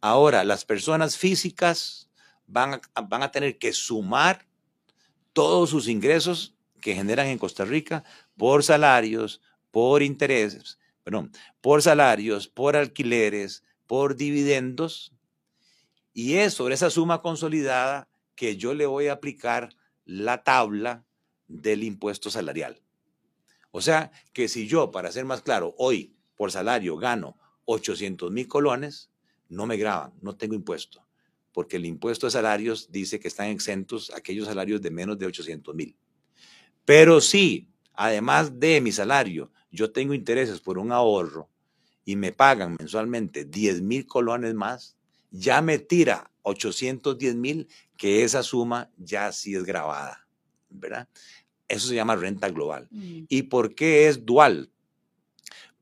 Ahora, 0.00 0.44
las 0.44 0.64
personas 0.64 1.16
físicas 1.16 2.08
van 2.46 2.74
a, 2.74 3.00
van 3.00 3.22
a 3.22 3.30
tener 3.30 3.58
que 3.58 3.72
sumar 3.72 4.46
todos 5.32 5.70
sus 5.70 5.88
ingresos 5.88 6.54
que 6.80 6.94
generan 6.94 7.26
en 7.26 7.38
Costa 7.38 7.64
Rica 7.64 8.04
por 8.36 8.62
salarios, 8.62 9.40
por 9.70 10.02
intereses, 10.02 10.78
perdón, 11.02 11.32
por 11.60 11.82
salarios, 11.82 12.48
por 12.48 12.76
alquileres, 12.76 13.64
por 13.86 14.16
dividendos, 14.16 15.12
y 16.16 16.36
es 16.36 16.54
sobre 16.54 16.74
esa 16.74 16.88
suma 16.88 17.20
consolidada 17.20 18.08
que 18.36 18.56
yo 18.56 18.72
le 18.72 18.86
voy 18.86 19.08
a 19.08 19.12
aplicar 19.12 19.76
la 20.06 20.42
tabla 20.42 21.04
del 21.46 21.84
impuesto 21.84 22.30
salarial. 22.30 22.80
O 23.70 23.82
sea, 23.82 24.10
que 24.32 24.48
si 24.48 24.66
yo, 24.66 24.90
para 24.90 25.12
ser 25.12 25.26
más 25.26 25.42
claro, 25.42 25.74
hoy 25.76 26.16
por 26.34 26.50
salario 26.50 26.96
gano 26.96 27.36
800 27.66 28.32
mil 28.32 28.48
colones, 28.48 29.10
no 29.50 29.66
me 29.66 29.76
graban, 29.76 30.14
no 30.22 30.34
tengo 30.34 30.54
impuesto, 30.54 31.06
porque 31.52 31.76
el 31.76 31.84
impuesto 31.84 32.26
de 32.26 32.30
salarios 32.30 32.90
dice 32.90 33.20
que 33.20 33.28
están 33.28 33.48
exentos 33.48 34.10
aquellos 34.16 34.46
salarios 34.46 34.80
de 34.80 34.90
menos 34.90 35.18
de 35.18 35.26
800 35.26 35.74
mil. 35.74 35.98
Pero 36.86 37.20
si, 37.20 37.68
además 37.92 38.58
de 38.58 38.80
mi 38.80 38.90
salario, 38.90 39.52
yo 39.70 39.92
tengo 39.92 40.14
intereses 40.14 40.60
por 40.60 40.78
un 40.78 40.92
ahorro 40.92 41.50
y 42.06 42.16
me 42.16 42.32
pagan 42.32 42.74
mensualmente 42.78 43.44
10 43.44 43.82
mil 43.82 44.06
colones 44.06 44.54
más, 44.54 44.95
ya 45.30 45.62
me 45.62 45.78
tira 45.78 46.30
810 46.42 47.34
mil, 47.34 47.68
que 47.96 48.22
esa 48.22 48.42
suma 48.42 48.90
ya 48.96 49.32
sí 49.32 49.54
es 49.54 49.64
grabada, 49.64 50.26
¿verdad? 50.70 51.08
Eso 51.68 51.88
se 51.88 51.94
llama 51.94 52.16
renta 52.16 52.48
global. 52.50 52.88
Mm. 52.90 53.24
¿Y 53.28 53.42
por 53.44 53.74
qué 53.74 54.08
es 54.08 54.24
dual? 54.24 54.70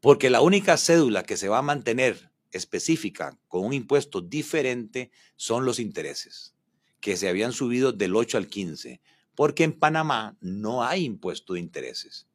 Porque 0.00 0.30
la 0.30 0.40
única 0.40 0.76
cédula 0.76 1.22
que 1.22 1.36
se 1.36 1.48
va 1.48 1.58
a 1.58 1.62
mantener 1.62 2.30
específica 2.50 3.38
con 3.48 3.64
un 3.64 3.72
impuesto 3.72 4.20
diferente 4.20 5.10
son 5.36 5.64
los 5.64 5.78
intereses, 5.78 6.54
que 7.00 7.16
se 7.16 7.28
habían 7.28 7.52
subido 7.52 7.92
del 7.92 8.14
8 8.16 8.38
al 8.38 8.48
15, 8.48 9.00
porque 9.34 9.64
en 9.64 9.72
Panamá 9.72 10.36
no 10.40 10.84
hay 10.84 11.04
impuesto 11.04 11.54
de 11.54 11.60
intereses. 11.60 12.28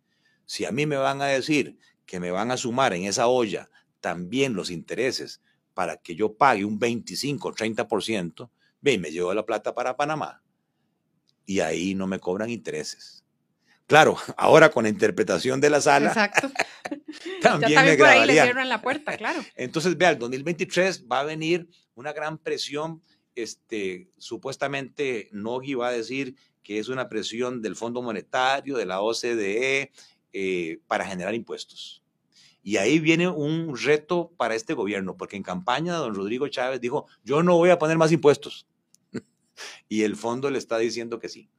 Si 0.46 0.66
a 0.66 0.72
mí 0.72 0.86
me 0.86 0.98
van 0.98 1.22
a 1.22 1.28
decir 1.28 1.78
que 2.06 2.20
me 2.20 2.32
van 2.32 2.52
a 2.52 2.58
sumar 2.58 2.94
en 2.94 3.04
esa 3.04 3.28
olla 3.28 3.70
también 4.02 4.54
los 4.54 4.70
intereses 4.72 5.42
para 5.74 5.98
que 5.98 6.16
yo 6.16 6.34
pague 6.34 6.66
un 6.66 6.78
25 6.78 7.48
o 7.48 7.54
30%, 7.54 8.50
ve, 8.82 8.98
me 8.98 9.12
llevo 9.12 9.34
la 9.34 9.46
plata 9.46 9.74
para 9.74 9.96
Panamá 9.96 10.42
y 11.46 11.62
ahí 11.62 11.96
no 11.96 12.06
me 12.06 12.20
cobran 12.20 12.50
intereses. 12.50 13.24
Claro, 13.88 14.18
ahora 14.38 14.70
con 14.70 14.84
la 14.84 14.90
interpretación 14.90 15.60
de 15.60 15.70
la 15.72 15.82
sala. 15.82 16.10
Exacto. 16.10 16.52
también, 17.42 17.72
ya 17.72 17.84
me 17.84 17.98
por 17.98 18.08
ahí 18.08 18.28
le 18.28 18.34
cierran 18.34 18.70
la 18.70 18.82
puerta, 18.82 19.18
claro. 19.18 19.44
Entonces, 19.56 19.98
vea, 19.98 20.12
el 20.12 20.20
2023 20.20 21.08
va 21.12 21.22
a 21.22 21.24
venir 21.24 21.68
una 21.96 22.14
gran 22.14 22.38
presión. 22.38 23.02
Este, 23.36 24.10
supuestamente 24.18 25.30
Nogui 25.32 25.74
va 25.74 25.88
a 25.88 25.92
decir 25.92 26.36
que 26.62 26.78
es 26.78 26.90
una 26.90 27.10
presión 27.10 27.62
del 27.62 27.76
Fondo 27.76 28.02
Monetario, 28.02 28.78
de 28.78 28.86
la 28.86 29.02
OCDE, 29.02 29.92
eh, 30.34 30.80
para 30.88 31.06
generar 31.06 31.34
impuestos. 31.34 32.04
Y 32.62 32.78
ahí 32.78 33.00
viene 33.00 33.28
un 33.28 33.78
reto 33.78 34.32
para 34.38 34.56
este 34.56 34.74
gobierno, 34.74 35.16
porque 35.18 35.38
en 35.38 35.44
campaña 35.44 35.96
don 35.96 36.14
Rodrigo 36.14 36.48
Chávez 36.48 36.82
dijo, 36.82 37.08
yo 37.24 37.42
no 37.44 37.56
voy 37.56 37.70
a 37.70 37.80
poner 37.80 37.98
más 37.98 38.12
impuestos. 38.12 38.68
y 39.90 40.04
el 40.04 40.16
fondo 40.16 40.50
le 40.50 40.58
está 40.58 40.78
diciendo 40.78 41.20
que 41.20 41.30
sí. 41.30 41.50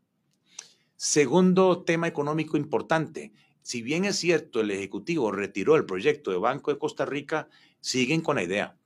Segundo 0.96 1.82
tema 1.82 2.08
económico 2.08 2.58
importante, 2.58 3.32
si 3.62 3.82
bien 3.82 4.04
es 4.04 4.16
cierto 4.16 4.60
el 4.60 4.70
Ejecutivo 4.70 5.32
retiró 5.32 5.76
el 5.76 5.86
proyecto 5.86 6.30
de 6.30 6.36
Banco 6.36 6.70
de 6.70 6.78
Costa 6.78 7.06
Rica, 7.06 7.48
siguen 7.80 8.20
con 8.20 8.36
la 8.36 8.42
idea. 8.42 8.76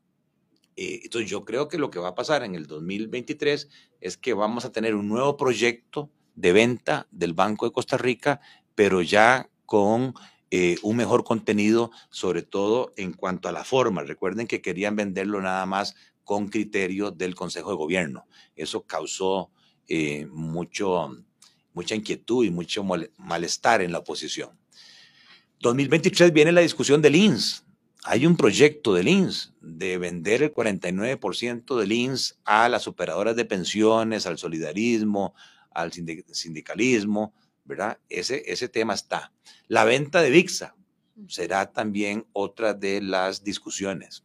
Eh, 0.76 1.00
entonces 1.04 1.30
yo 1.30 1.44
creo 1.44 1.68
que 1.68 1.78
lo 1.78 1.90
que 1.90 1.98
va 1.98 2.08
a 2.08 2.14
pasar 2.14 2.42
en 2.42 2.54
el 2.54 2.66
2023 2.66 3.68
es 4.00 4.16
que 4.16 4.34
vamos 4.34 4.64
a 4.64 4.72
tener 4.72 4.94
un 4.94 5.08
nuevo 5.08 5.36
proyecto 5.36 6.10
de 6.34 6.52
venta 6.52 7.06
del 7.10 7.32
Banco 7.32 7.66
de 7.66 7.72
Costa 7.72 7.96
Rica, 7.96 8.40
pero 8.74 9.02
ya 9.02 9.48
con 9.66 10.14
eh, 10.50 10.76
un 10.82 10.96
mejor 10.96 11.24
contenido, 11.24 11.90
sobre 12.10 12.42
todo 12.42 12.92
en 12.96 13.12
cuanto 13.12 13.48
a 13.48 13.52
la 13.52 13.64
forma. 13.64 14.02
Recuerden 14.02 14.46
que 14.46 14.62
querían 14.62 14.96
venderlo 14.96 15.40
nada 15.40 15.66
más 15.66 15.96
con 16.22 16.48
criterio 16.48 17.10
del 17.10 17.34
Consejo 17.34 17.70
de 17.70 17.76
Gobierno. 17.76 18.26
Eso 18.56 18.82
causó 18.82 19.50
eh, 19.88 20.26
mucho, 20.30 21.24
mucha 21.72 21.94
inquietud 21.94 22.44
y 22.44 22.50
mucho 22.50 22.84
malestar 23.16 23.82
en 23.82 23.92
la 23.92 23.98
oposición. 23.98 24.50
2023 25.60 26.32
viene 26.32 26.52
la 26.52 26.60
discusión 26.60 27.00
del 27.02 27.16
INS. 27.16 27.64
Hay 28.04 28.26
un 28.26 28.36
proyecto 28.36 28.92
del 28.92 29.08
INS 29.08 29.54
de 29.62 29.96
vender 29.96 30.42
el 30.42 30.52
49% 30.52 31.78
del 31.78 31.92
INS 31.92 32.38
a 32.44 32.68
las 32.68 32.86
operadoras 32.86 33.34
de 33.34 33.46
pensiones, 33.46 34.26
al 34.26 34.36
solidarismo, 34.36 35.34
al 35.70 35.90
sindicalismo, 35.92 37.32
¿verdad? 37.64 37.98
Ese, 38.08 38.42
ese 38.46 38.68
tema 38.68 38.94
está. 38.94 39.32
La 39.68 39.84
venta 39.84 40.22
de 40.22 40.30
VIXA 40.30 40.74
será 41.28 41.72
también 41.72 42.26
otra 42.32 42.74
de 42.74 43.00
las 43.00 43.44
discusiones. 43.44 44.24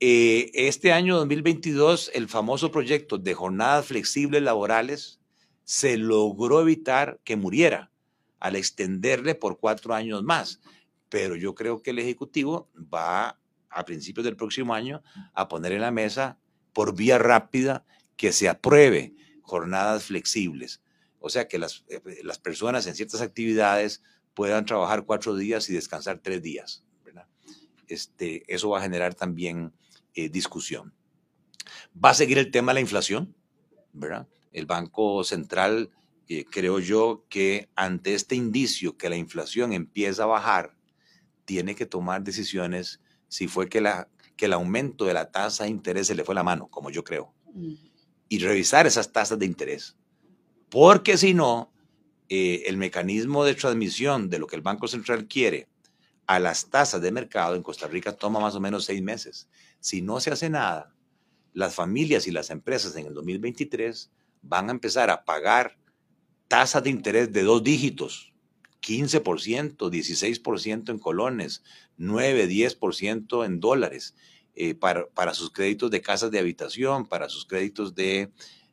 Eh, 0.00 0.50
este 0.54 0.92
año 0.92 1.16
2022, 1.16 2.12
el 2.14 2.28
famoso 2.28 2.70
proyecto 2.70 3.18
de 3.18 3.34
jornadas 3.34 3.86
flexibles 3.86 4.42
laborales 4.42 5.20
se 5.64 5.96
logró 5.96 6.60
evitar 6.60 7.20
que 7.24 7.36
muriera 7.36 7.90
al 8.38 8.54
extenderle 8.54 9.34
por 9.34 9.58
cuatro 9.58 9.94
años 9.94 10.22
más. 10.22 10.60
Pero 11.08 11.36
yo 11.36 11.54
creo 11.54 11.82
que 11.82 11.90
el 11.90 11.98
Ejecutivo 11.98 12.70
va 12.76 13.40
a 13.70 13.84
principios 13.84 14.24
del 14.24 14.36
próximo 14.36 14.72
año 14.72 15.02
a 15.34 15.48
poner 15.48 15.72
en 15.72 15.80
la 15.80 15.90
mesa 15.90 16.38
por 16.72 16.94
vía 16.94 17.18
rápida 17.18 17.84
que 18.16 18.32
se 18.32 18.48
apruebe 18.48 19.14
jornadas 19.42 20.04
flexibles. 20.04 20.80
O 21.20 21.30
sea, 21.30 21.48
que 21.48 21.58
las, 21.58 21.84
eh, 21.88 22.00
las 22.22 22.38
personas 22.38 22.86
en 22.86 22.94
ciertas 22.94 23.20
actividades 23.20 24.02
puedan 24.34 24.64
trabajar 24.64 25.04
cuatro 25.04 25.34
días 25.36 25.68
y 25.68 25.74
descansar 25.74 26.20
tres 26.20 26.42
días. 26.42 26.84
Este, 27.86 28.42
eso 28.52 28.68
va 28.68 28.80
a 28.80 28.82
generar 28.82 29.14
también 29.14 29.72
eh, 30.14 30.28
discusión. 30.28 30.92
Va 32.04 32.10
a 32.10 32.14
seguir 32.14 32.36
el 32.36 32.50
tema 32.50 32.72
de 32.72 32.74
la 32.74 32.80
inflación, 32.80 33.34
¿verdad? 33.94 34.28
El 34.52 34.66
Banco 34.66 35.24
Central 35.24 35.90
creo 36.50 36.78
yo 36.78 37.24
que 37.30 37.70
ante 37.74 38.12
este 38.12 38.34
indicio 38.34 38.98
que 38.98 39.08
la 39.08 39.16
inflación 39.16 39.72
empieza 39.72 40.24
a 40.24 40.26
bajar, 40.26 40.76
tiene 41.46 41.74
que 41.74 41.86
tomar 41.86 42.22
decisiones 42.22 43.00
si 43.28 43.48
fue 43.48 43.68
que, 43.68 43.80
la, 43.80 44.08
que 44.36 44.44
el 44.44 44.52
aumento 44.52 45.06
de 45.06 45.14
la 45.14 45.30
tasa 45.30 45.64
de 45.64 45.70
interés 45.70 46.08
se 46.08 46.14
le 46.14 46.24
fue 46.24 46.34
la 46.34 46.42
mano, 46.42 46.68
como 46.68 46.90
yo 46.90 47.04
creo, 47.04 47.32
y 48.28 48.38
revisar 48.38 48.86
esas 48.86 49.12
tasas 49.12 49.38
de 49.38 49.46
interés. 49.46 49.96
Porque 50.70 51.16
si 51.16 51.34
no, 51.34 51.72
eh, 52.28 52.64
el 52.66 52.76
mecanismo 52.76 53.44
de 53.44 53.54
transmisión 53.54 54.28
de 54.28 54.38
lo 54.38 54.46
que 54.46 54.56
el 54.56 54.62
Banco 54.62 54.88
Central 54.88 55.26
quiere 55.26 55.68
a 56.26 56.38
las 56.38 56.68
tasas 56.68 57.00
de 57.00 57.10
mercado 57.10 57.54
en 57.54 57.62
Costa 57.62 57.86
Rica 57.86 58.12
toma 58.12 58.38
más 58.38 58.54
o 58.54 58.60
menos 58.60 58.84
seis 58.84 59.00
meses. 59.00 59.48
Si 59.80 60.02
no 60.02 60.20
se 60.20 60.30
hace 60.30 60.50
nada, 60.50 60.94
las 61.54 61.74
familias 61.74 62.26
y 62.26 62.30
las 62.30 62.50
empresas 62.50 62.94
en 62.96 63.06
el 63.06 63.14
2023 63.14 64.10
van 64.42 64.68
a 64.68 64.72
empezar 64.72 65.08
a 65.08 65.24
pagar 65.24 65.78
tasas 66.46 66.82
de 66.82 66.90
interés 66.90 67.32
de 67.32 67.42
dos 67.42 67.62
dígitos, 67.64 68.32
15%, 68.82 69.76
16% 69.76 70.90
en 70.90 70.98
colones, 70.98 71.62
9, 71.96 72.46
10% 72.48 73.46
en 73.46 73.60
dólares, 73.60 74.14
eh, 74.54 74.74
para, 74.74 75.34
sus 75.34 75.50
créditos 75.50 75.90
de 75.90 76.02
casas 76.02 76.30
de 76.30 76.40
habitación, 76.40 77.06
para 77.06 77.28
sus 77.28 77.46
créditos 77.46 77.94
de, 77.94 78.30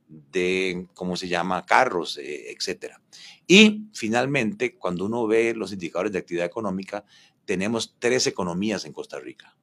de 0.08 0.88
¿cómo 0.94 1.18
se 1.18 1.28
llama?, 1.28 1.66
carros, 1.66 2.18
eh, 2.18 2.52
etcétera. 2.52 3.02
Y 3.48 3.88
finalmente, 3.94 4.76
cuando 4.76 5.06
uno 5.06 5.28
ve 5.28 5.54
los 5.56 5.72
indicadores 5.72 6.12
de 6.12 6.20
actividad 6.20 6.46
económica, 6.46 7.06
tenemos 7.46 7.96
tres 8.00 8.28
economías 8.28 8.86
en 8.86 8.94
Costa 8.94 9.20
Rica. 9.20 9.56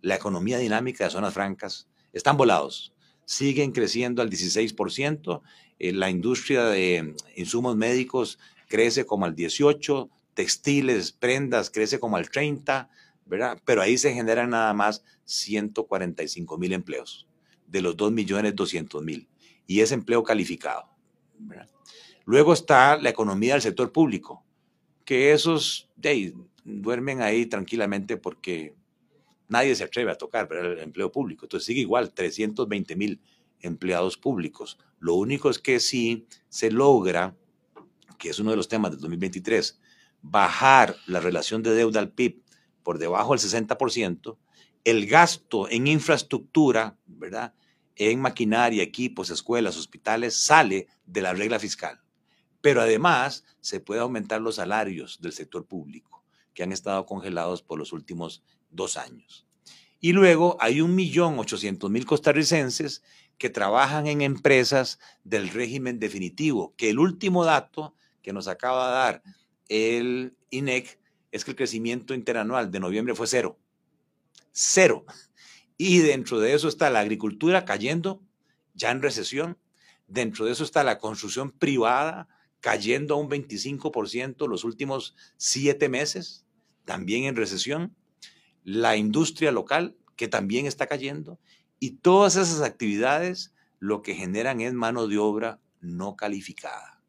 La 0.00 0.16
economía 0.16 0.58
dinámica 0.58 1.04
de 1.04 1.10
zonas 1.10 1.34
francas 1.34 1.88
están 2.12 2.36
volados, 2.36 2.94
siguen 3.24 3.72
creciendo 3.72 4.22
al 4.22 4.30
16%, 4.30 5.42
eh, 5.78 5.92
la 5.92 6.10
industria 6.10 6.64
de 6.66 7.14
insumos 7.36 7.76
médicos 7.76 8.38
crece 8.68 9.04
como 9.04 9.24
al 9.24 9.34
18, 9.34 10.10
textiles, 10.34 11.12
prendas 11.12 11.70
crece 11.70 11.98
como 11.98 12.16
al 12.16 12.30
30, 12.30 12.90
¿verdad? 13.24 13.60
Pero 13.64 13.82
ahí 13.82 13.98
se 13.98 14.12
generan 14.12 14.50
nada 14.50 14.72
más 14.74 15.02
145 15.24 16.58
mil 16.58 16.72
empleos 16.72 17.26
de 17.66 17.80
los 17.80 17.96
2 17.96 18.12
millones 18.12 18.54
200 18.54 19.02
mil 19.02 19.28
y 19.66 19.80
es 19.80 19.92
empleo 19.92 20.22
calificado. 20.22 20.88
Luego 22.24 22.52
está 22.52 22.96
la 22.96 23.10
economía 23.10 23.54
del 23.54 23.62
sector 23.62 23.92
público, 23.92 24.44
que 25.04 25.32
esos 25.32 25.88
duermen 26.64 27.22
ahí 27.22 27.46
tranquilamente 27.46 28.16
porque 28.16 28.74
nadie 29.48 29.74
se 29.74 29.84
atreve 29.84 30.10
a 30.10 30.18
tocar 30.18 30.48
el 30.52 30.78
empleo 30.80 31.12
público. 31.12 31.46
Entonces 31.46 31.66
sigue 31.66 31.80
igual, 31.80 32.12
320 32.12 32.96
mil 32.96 33.20
empleados 33.60 34.16
públicos. 34.16 34.78
Lo 34.98 35.14
único 35.14 35.50
es 35.50 35.58
que 35.58 35.80
si 35.80 36.26
se 36.48 36.70
logra, 36.70 37.36
que 38.18 38.30
es 38.30 38.38
uno 38.38 38.50
de 38.50 38.56
los 38.56 38.68
temas 38.68 38.90
del 38.90 39.00
2023, 39.00 39.80
bajar 40.22 40.96
la 41.06 41.20
relación 41.20 41.62
de 41.62 41.74
deuda 41.74 42.00
al 42.00 42.10
PIB 42.10 42.42
por 42.82 42.98
debajo 42.98 43.36
del 43.36 43.40
60%, 43.40 44.36
el 44.84 45.06
gasto 45.06 45.68
en 45.68 45.86
infraestructura, 45.86 46.96
¿verdad? 47.06 47.54
En 47.96 48.20
maquinaria, 48.20 48.82
equipos, 48.82 49.30
escuelas, 49.30 49.76
hospitales, 49.76 50.36
sale 50.36 50.86
de 51.06 51.22
la 51.22 51.32
regla 51.32 51.58
fiscal. 51.58 52.00
Pero 52.60 52.82
además 52.82 53.44
se 53.60 53.80
puede 53.80 54.00
aumentar 54.00 54.40
los 54.40 54.56
salarios 54.56 55.20
del 55.20 55.32
sector 55.32 55.66
público, 55.66 56.24
que 56.54 56.62
han 56.62 56.72
estado 56.72 57.06
congelados 57.06 57.62
por 57.62 57.78
los 57.78 57.92
últimos 57.92 58.42
dos 58.70 58.96
años. 58.96 59.46
Y 59.98 60.12
luego 60.12 60.56
hay 60.60 60.80
un 60.82 60.94
millón 60.94 61.38
ochocientos 61.38 61.90
mil 61.90 62.04
costarricenses 62.04 63.02
que 63.38 63.50
trabajan 63.50 64.06
en 64.06 64.20
empresas 64.20 64.98
del 65.24 65.48
régimen 65.48 65.98
definitivo, 65.98 66.74
que 66.76 66.90
el 66.90 66.98
último 66.98 67.44
dato 67.44 67.94
que 68.22 68.32
nos 68.32 68.48
acaba 68.48 68.88
de 68.88 68.94
dar 68.94 69.22
el 69.68 70.36
INEC 70.50 70.98
es 71.32 71.44
que 71.44 71.50
el 71.50 71.56
crecimiento 71.56 72.14
interanual 72.14 72.70
de 72.70 72.80
noviembre 72.80 73.14
fue 73.14 73.26
cero. 73.26 73.58
Cero. 74.52 75.04
Y 75.78 75.98
dentro 75.98 76.40
de 76.40 76.54
eso 76.54 76.68
está 76.68 76.90
la 76.90 77.00
agricultura 77.00 77.64
cayendo, 77.64 78.22
ya 78.74 78.90
en 78.90 79.02
recesión. 79.02 79.58
Dentro 80.08 80.44
de 80.44 80.52
eso 80.52 80.64
está 80.64 80.84
la 80.84 80.98
construcción 80.98 81.50
privada 81.50 82.28
cayendo 82.60 83.14
a 83.14 83.18
un 83.18 83.28
25% 83.28 84.48
los 84.48 84.64
últimos 84.64 85.14
siete 85.36 85.88
meses, 85.88 86.44
también 86.84 87.24
en 87.24 87.36
recesión. 87.36 87.94
La 88.64 88.96
industria 88.96 89.52
local, 89.52 89.96
que 90.16 90.28
también 90.28 90.66
está 90.66 90.86
cayendo. 90.86 91.38
Y 91.78 91.92
todas 91.98 92.36
esas 92.36 92.62
actividades 92.62 93.52
lo 93.78 94.02
que 94.02 94.14
generan 94.14 94.60
es 94.60 94.72
mano 94.72 95.06
de 95.06 95.18
obra 95.18 95.60
no 95.80 96.16
calificada 96.16 97.02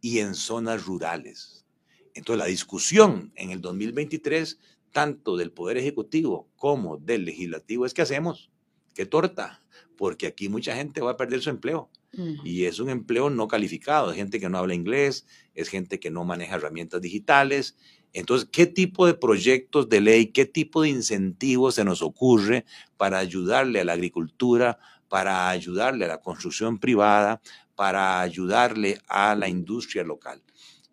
y 0.00 0.20
en 0.20 0.34
zonas 0.34 0.84
rurales. 0.84 1.66
Entonces 2.14 2.38
la 2.38 2.46
discusión 2.46 3.32
en 3.36 3.50
el 3.50 3.60
2023, 3.60 4.58
tanto 4.96 5.36
del 5.36 5.52
Poder 5.52 5.76
Ejecutivo 5.76 6.48
como 6.56 6.96
del 6.96 7.26
Legislativo, 7.26 7.84
es 7.84 7.92
¿qué 7.92 8.00
hacemos? 8.00 8.50
¿Qué 8.94 9.04
torta? 9.04 9.62
Porque 9.94 10.26
aquí 10.26 10.48
mucha 10.48 10.74
gente 10.74 11.02
va 11.02 11.10
a 11.10 11.16
perder 11.18 11.42
su 11.42 11.50
empleo. 11.50 11.90
Y 12.44 12.64
es 12.64 12.80
un 12.80 12.88
empleo 12.88 13.28
no 13.28 13.46
calificado, 13.46 14.10
es 14.10 14.16
gente 14.16 14.40
que 14.40 14.48
no 14.48 14.56
habla 14.56 14.72
inglés, 14.72 15.26
es 15.52 15.68
gente 15.68 16.00
que 16.00 16.10
no 16.10 16.24
maneja 16.24 16.56
herramientas 16.56 17.02
digitales, 17.02 17.76
entonces, 18.14 18.48
¿qué 18.50 18.64
tipo 18.64 19.06
de 19.06 19.12
proyectos 19.12 19.90
de 19.90 20.00
ley, 20.00 20.28
qué 20.28 20.46
tipo 20.46 20.80
de 20.80 20.88
incentivos 20.88 21.74
se 21.74 21.84
nos 21.84 22.00
ocurre 22.00 22.64
para 22.96 23.18
ayudarle 23.18 23.80
a 23.80 23.84
la 23.84 23.92
agricultura, 23.92 24.78
para 25.10 25.50
ayudarle 25.50 26.06
a 26.06 26.08
la 26.08 26.22
construcción 26.22 26.78
privada, 26.78 27.42
para 27.74 28.22
ayudarle 28.22 28.98
a 29.08 29.34
la 29.34 29.50
industria 29.50 30.04
local? 30.04 30.42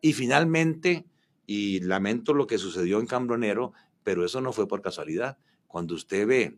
Y 0.02 0.12
finalmente, 0.12 1.06
y 1.46 1.80
lamento 1.80 2.34
lo 2.34 2.48
que 2.48 2.58
sucedió 2.58 3.00
en 3.00 3.08
Cambronero, 3.08 3.72
pero 4.04 4.26
eso 4.26 4.42
no 4.42 4.54
fue 4.54 4.68
por 4.68 4.82
casualidad. 4.82 5.38
Cuando 5.68 5.96
usted 5.96 6.28
ve 6.28 6.58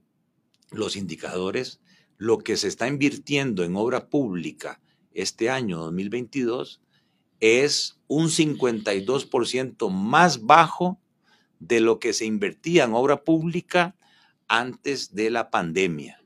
los 0.71 0.95
indicadores, 0.95 1.79
lo 2.17 2.39
que 2.39 2.57
se 2.57 2.67
está 2.67 2.87
invirtiendo 2.87 3.63
en 3.63 3.75
obra 3.75 4.09
pública 4.09 4.81
este 5.13 5.49
año 5.49 5.79
2022 5.79 6.81
es 7.39 7.99
un 8.07 8.27
52% 8.27 9.89
más 9.89 10.43
bajo 10.43 10.99
de 11.59 11.79
lo 11.79 11.99
que 11.99 12.13
se 12.13 12.25
invertía 12.25 12.85
en 12.85 12.93
obra 12.93 13.23
pública 13.23 13.95
antes 14.47 15.13
de 15.13 15.29
la 15.29 15.49
pandemia. 15.49 16.21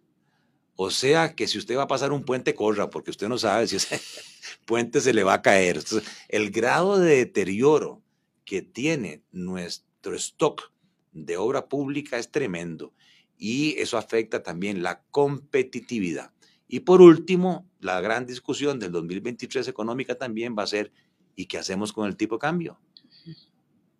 O 0.76 0.92
sea 0.92 1.36
que 1.36 1.48
si 1.48 1.58
usted 1.58 1.78
va 1.78 1.84
a 1.84 1.88
pasar 1.88 2.12
un 2.12 2.24
puente, 2.24 2.56
corra, 2.56 2.90
porque 2.90 3.12
usted 3.12 3.28
no 3.28 3.38
sabe 3.38 3.68
si 3.68 3.76
ese 3.76 4.00
puente 4.66 5.02
se 5.02 5.14
le 5.14 5.24
va 5.24 5.34
a 5.34 5.42
caer. 5.42 5.84
el 6.30 6.52
grado 6.52 6.98
de 6.98 7.18
deterioro 7.18 8.02
que 8.46 8.62
tiene 8.62 9.22
nuestro 9.32 10.16
stock 10.16 10.72
de 11.12 11.38
obra 11.38 11.68
pública 11.68 12.18
es 12.18 12.32
tremendo 12.32 12.94
y 13.38 13.76
eso 13.80 13.98
afecta 13.98 14.44
también 14.44 14.84
la 14.84 15.02
competitividad. 15.12 16.32
Y 16.68 16.82
por 16.82 17.02
último, 17.02 17.68
la 17.80 18.00
gran 18.02 18.26
discusión 18.26 18.80
del 18.80 18.92
2023 18.92 19.68
económica 19.68 20.16
también 20.16 20.56
va 20.58 20.64
a 20.64 20.68
ser, 20.68 20.92
¿y 21.36 21.46
qué 21.46 21.58
hacemos 21.58 21.94
con 21.94 22.08
el 22.08 22.16
tipo 22.16 22.36
de 22.36 22.40
cambio? 22.40 22.80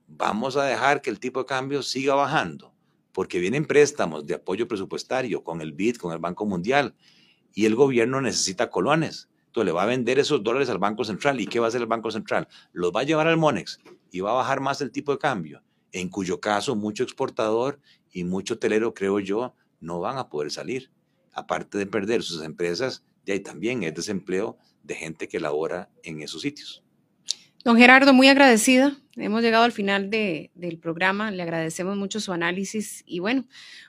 Vamos 0.08 0.58
a 0.58 0.66
dejar 0.66 1.02
que 1.02 1.10
el 1.10 1.20
tipo 1.20 1.40
de 1.40 1.46
cambio 1.46 1.82
siga 1.82 2.16
bajando, 2.16 2.74
porque 3.12 3.40
vienen 3.40 3.66
préstamos 3.66 4.26
de 4.26 4.36
apoyo 4.36 4.68
presupuestario 4.68 5.44
con 5.44 5.62
el 5.62 5.72
BID, 5.72 5.96
con 5.96 6.14
el 6.14 6.20
Banco 6.20 6.46
Mundial, 6.46 6.96
y 7.54 7.66
el 7.66 7.76
gobierno 7.76 8.22
necesita 8.22 8.70
colones. 8.70 9.30
Entonces 9.48 9.66
le 9.66 9.72
va 9.72 9.84
a 9.84 9.88
vender 9.88 10.20
esos 10.20 10.44
dólares 10.44 10.70
al 10.70 10.78
Banco 10.78 11.04
Central. 11.04 11.42
¿Y 11.42 11.48
qué 11.48 11.60
va 11.60 11.66
a 11.66 11.70
hacer 11.70 11.82
el 11.82 11.88
Banco 11.88 12.12
Central? 12.12 12.48
Los 12.72 12.92
va 12.92 13.02
a 13.02 13.04
llevar 13.04 13.28
al 13.28 13.38
Monex 13.38 13.80
y 14.12 14.20
va 14.20 14.32
a 14.32 14.36
bajar 14.36 14.60
más 14.60 14.82
el 14.82 14.92
tipo 14.92 15.12
de 15.12 15.18
cambio, 15.18 15.64
en 15.92 16.10
cuyo 16.10 16.40
caso 16.40 16.76
mucho 16.76 17.04
exportador 17.04 17.80
y 18.12 18.24
mucho 18.24 18.56
hotelero, 18.56 18.94
creo 18.94 19.20
yo, 19.20 19.54
no 19.80 20.00
van 20.00 20.18
a 20.18 20.30
poder 20.30 20.52
salir. 20.52 20.92
Aparte 21.34 21.78
de 21.78 21.86
perder 21.86 22.24
sus 22.24 22.44
empresas, 22.44 23.04
ya 23.26 23.34
hay 23.34 23.40
también 23.40 23.84
es 23.84 23.94
desempleo 23.94 24.58
de 24.84 24.96
gente 24.96 25.28
que 25.28 25.40
labora 25.40 25.90
en 26.04 26.22
esos 26.22 26.42
sitios. 26.42 26.84
Don 27.64 27.78
Gerardo, 27.78 28.14
muy 28.14 28.30
agradecida. 28.30 28.98
Hemos 29.18 29.42
llegado 29.42 29.66
al 29.66 29.74
final 29.74 30.10
del 30.10 30.80
programa. 30.82 31.30
Le 31.30 31.44
agradecemos 31.44 31.98
mucho 31.98 32.22
su 32.22 32.32
análisis 32.32 33.04
y 33.06 33.20
bueno, 33.20 33.46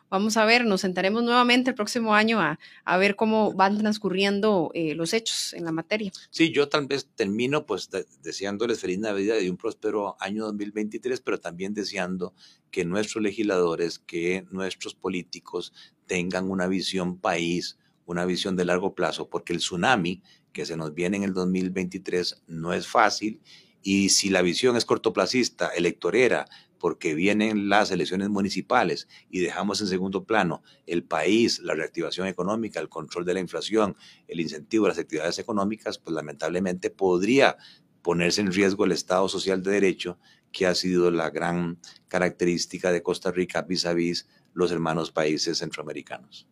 vamos 0.08 0.36
a 0.36 0.44
ver, 0.44 0.64
nos 0.64 0.80
sentaremos 0.80 1.22
nuevamente 1.22 1.70
el 1.70 1.76
próximo 1.76 2.14
año 2.14 2.40
a, 2.40 2.58
ver 2.98 3.14
cómo 3.14 3.52
van 3.52 3.78
transcurriendo 3.78 4.72
eh, 4.74 4.96
los 4.96 5.14
hechos 5.14 5.52
en 5.54 5.64
la 5.64 5.72
materia. 5.72 6.10
Sí, 6.30 6.50
yo 6.50 6.68
tal 6.68 6.88
vez 6.88 7.08
termino 7.14 7.64
pues 7.64 7.88
deseándoles 8.22 8.80
feliz 8.80 8.98
Navidad 8.98 9.38
y 9.38 9.48
un 9.48 9.56
próspero 9.56 10.16
año 10.18 10.46
2023, 10.46 11.20
pero 11.20 11.38
también 11.38 11.72
deseando 11.72 12.34
que 12.72 12.84
nuestros 12.84 13.22
legisladores, 13.22 14.00
que 14.00 14.44
nuestros 14.50 14.94
políticos 14.96 15.72
tengan 16.06 16.50
una 16.50 16.66
visión 16.66 17.18
país, 17.18 17.78
una 18.04 18.24
visión 18.24 18.56
de 18.56 18.64
largo 18.64 18.96
plazo, 18.96 19.30
porque 19.30 19.52
el 19.52 19.60
tsunami 19.60 20.22
que 20.53 20.66
se 20.66 20.76
nos 20.76 20.94
viene 20.94 21.16
en 21.18 21.22
el 21.24 21.34
2023 21.34 22.42
no 22.46 22.72
es 22.72 22.86
fácil 22.86 23.40
y 23.82 24.11
si 24.11 24.28
la 24.28 24.42
visión 24.42 24.76
es 24.76 24.84
cortoplacista, 24.84 25.68
electorera, 25.68 26.46
porque 26.78 27.14
vienen 27.14 27.68
las 27.68 27.90
elecciones 27.90 28.30
municipales 28.30 29.07
y 29.28 29.40
dejamos 29.40 29.80
en 29.80 29.86
segundo 29.86 30.24
plano 30.24 30.62
el 30.86 31.05
país, 31.05 31.59
la 31.61 31.74
reactivación 31.74 32.26
económica, 32.26 32.80
el 32.80 32.88
control 32.88 33.24
de 33.26 33.34
la 33.34 33.40
inflación, 33.40 33.96
el 34.28 34.40
incentivo 34.40 34.86
a 34.86 34.88
las 34.88 34.98
actividades 34.98 35.38
económicas, 35.38 35.98
pues 35.98 36.14
lamentablemente 36.14 36.90
podría 36.90 37.59
ponerse 38.01 38.40
en 38.40 38.53
riesgo 38.53 38.86
el 38.86 38.92
Estado 38.92 39.28
social 39.28 39.62
de 39.62 39.72
derecho, 39.72 40.18
que 40.53 40.66
ha 40.66 40.74
sido 40.74 41.11
la 41.11 41.30
gran 41.30 41.78
característica 42.09 42.90
de 42.90 43.03
Costa 43.03 43.30
Rica 43.30 43.62
vis 43.62 43.84
a 43.84 43.92
vis 43.92 44.26
los 44.55 44.72
hermanos 44.72 45.12
países 45.12 45.59
centroamericanos. 45.59 46.48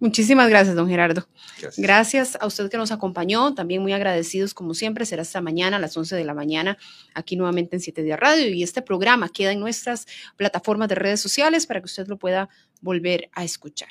Muchísimas 0.00 0.48
gracias, 0.48 0.74
don 0.74 0.88
Gerardo. 0.88 1.28
Gracias. 1.76 2.38
a 2.40 2.46
usted 2.46 2.70
que 2.70 2.78
nos 2.78 2.90
acompañó. 2.90 3.54
También 3.54 3.82
muy 3.82 3.92
agradecidos, 3.92 4.54
como 4.54 4.72
siempre. 4.72 5.04
Será 5.04 5.22
hasta 5.22 5.42
mañana 5.42 5.76
a 5.76 5.80
las 5.80 5.94
11 5.94 6.16
de 6.16 6.24
la 6.24 6.32
mañana, 6.32 6.78
aquí 7.14 7.36
nuevamente 7.36 7.76
en 7.76 7.82
Siete 7.82 8.02
Días 8.02 8.18
Radio. 8.18 8.48
Y 8.48 8.62
este 8.62 8.80
programa 8.80 9.28
queda 9.28 9.52
en 9.52 9.60
nuestras 9.60 10.06
plataformas 10.36 10.88
de 10.88 10.94
redes 10.94 11.20
sociales 11.20 11.66
para 11.66 11.80
que 11.80 11.84
usted 11.84 12.08
lo 12.08 12.16
pueda 12.18 12.48
volver 12.80 13.28
a 13.34 13.44
escuchar. 13.44 13.90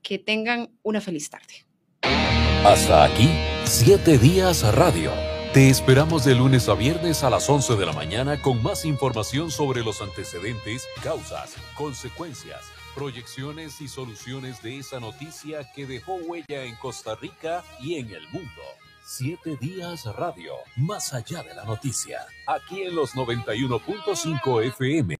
Que 0.00 0.18
tengan 0.18 0.70
una 0.82 1.02
feliz 1.02 1.28
tarde. 1.28 1.66
Hasta 2.64 3.04
aquí, 3.04 3.28
Siete 3.64 4.16
Días 4.16 4.62
Radio. 4.74 5.12
Te 5.52 5.68
esperamos 5.68 6.24
de 6.24 6.36
lunes 6.36 6.70
a 6.70 6.74
viernes 6.74 7.22
a 7.22 7.28
las 7.28 7.50
11 7.50 7.76
de 7.76 7.84
la 7.84 7.92
mañana 7.92 8.40
con 8.40 8.62
más 8.62 8.86
información 8.86 9.50
sobre 9.50 9.82
los 9.82 10.00
antecedentes, 10.00 10.86
causas, 11.02 11.56
consecuencias 11.76 12.60
proyecciones 12.94 13.80
y 13.80 13.88
soluciones 13.88 14.62
de 14.62 14.78
esa 14.78 15.00
noticia 15.00 15.70
que 15.74 15.86
dejó 15.86 16.14
huella 16.14 16.64
en 16.64 16.74
Costa 16.76 17.14
Rica 17.14 17.64
y 17.80 17.96
en 17.96 18.10
el 18.10 18.28
mundo. 18.28 18.62
Siete 19.04 19.56
días 19.56 20.04
radio, 20.04 20.52
más 20.76 21.12
allá 21.14 21.42
de 21.42 21.54
la 21.54 21.64
noticia, 21.64 22.26
aquí 22.46 22.82
en 22.82 22.94
los 22.94 23.14
91.5 23.14 24.64
FM. 24.66 25.08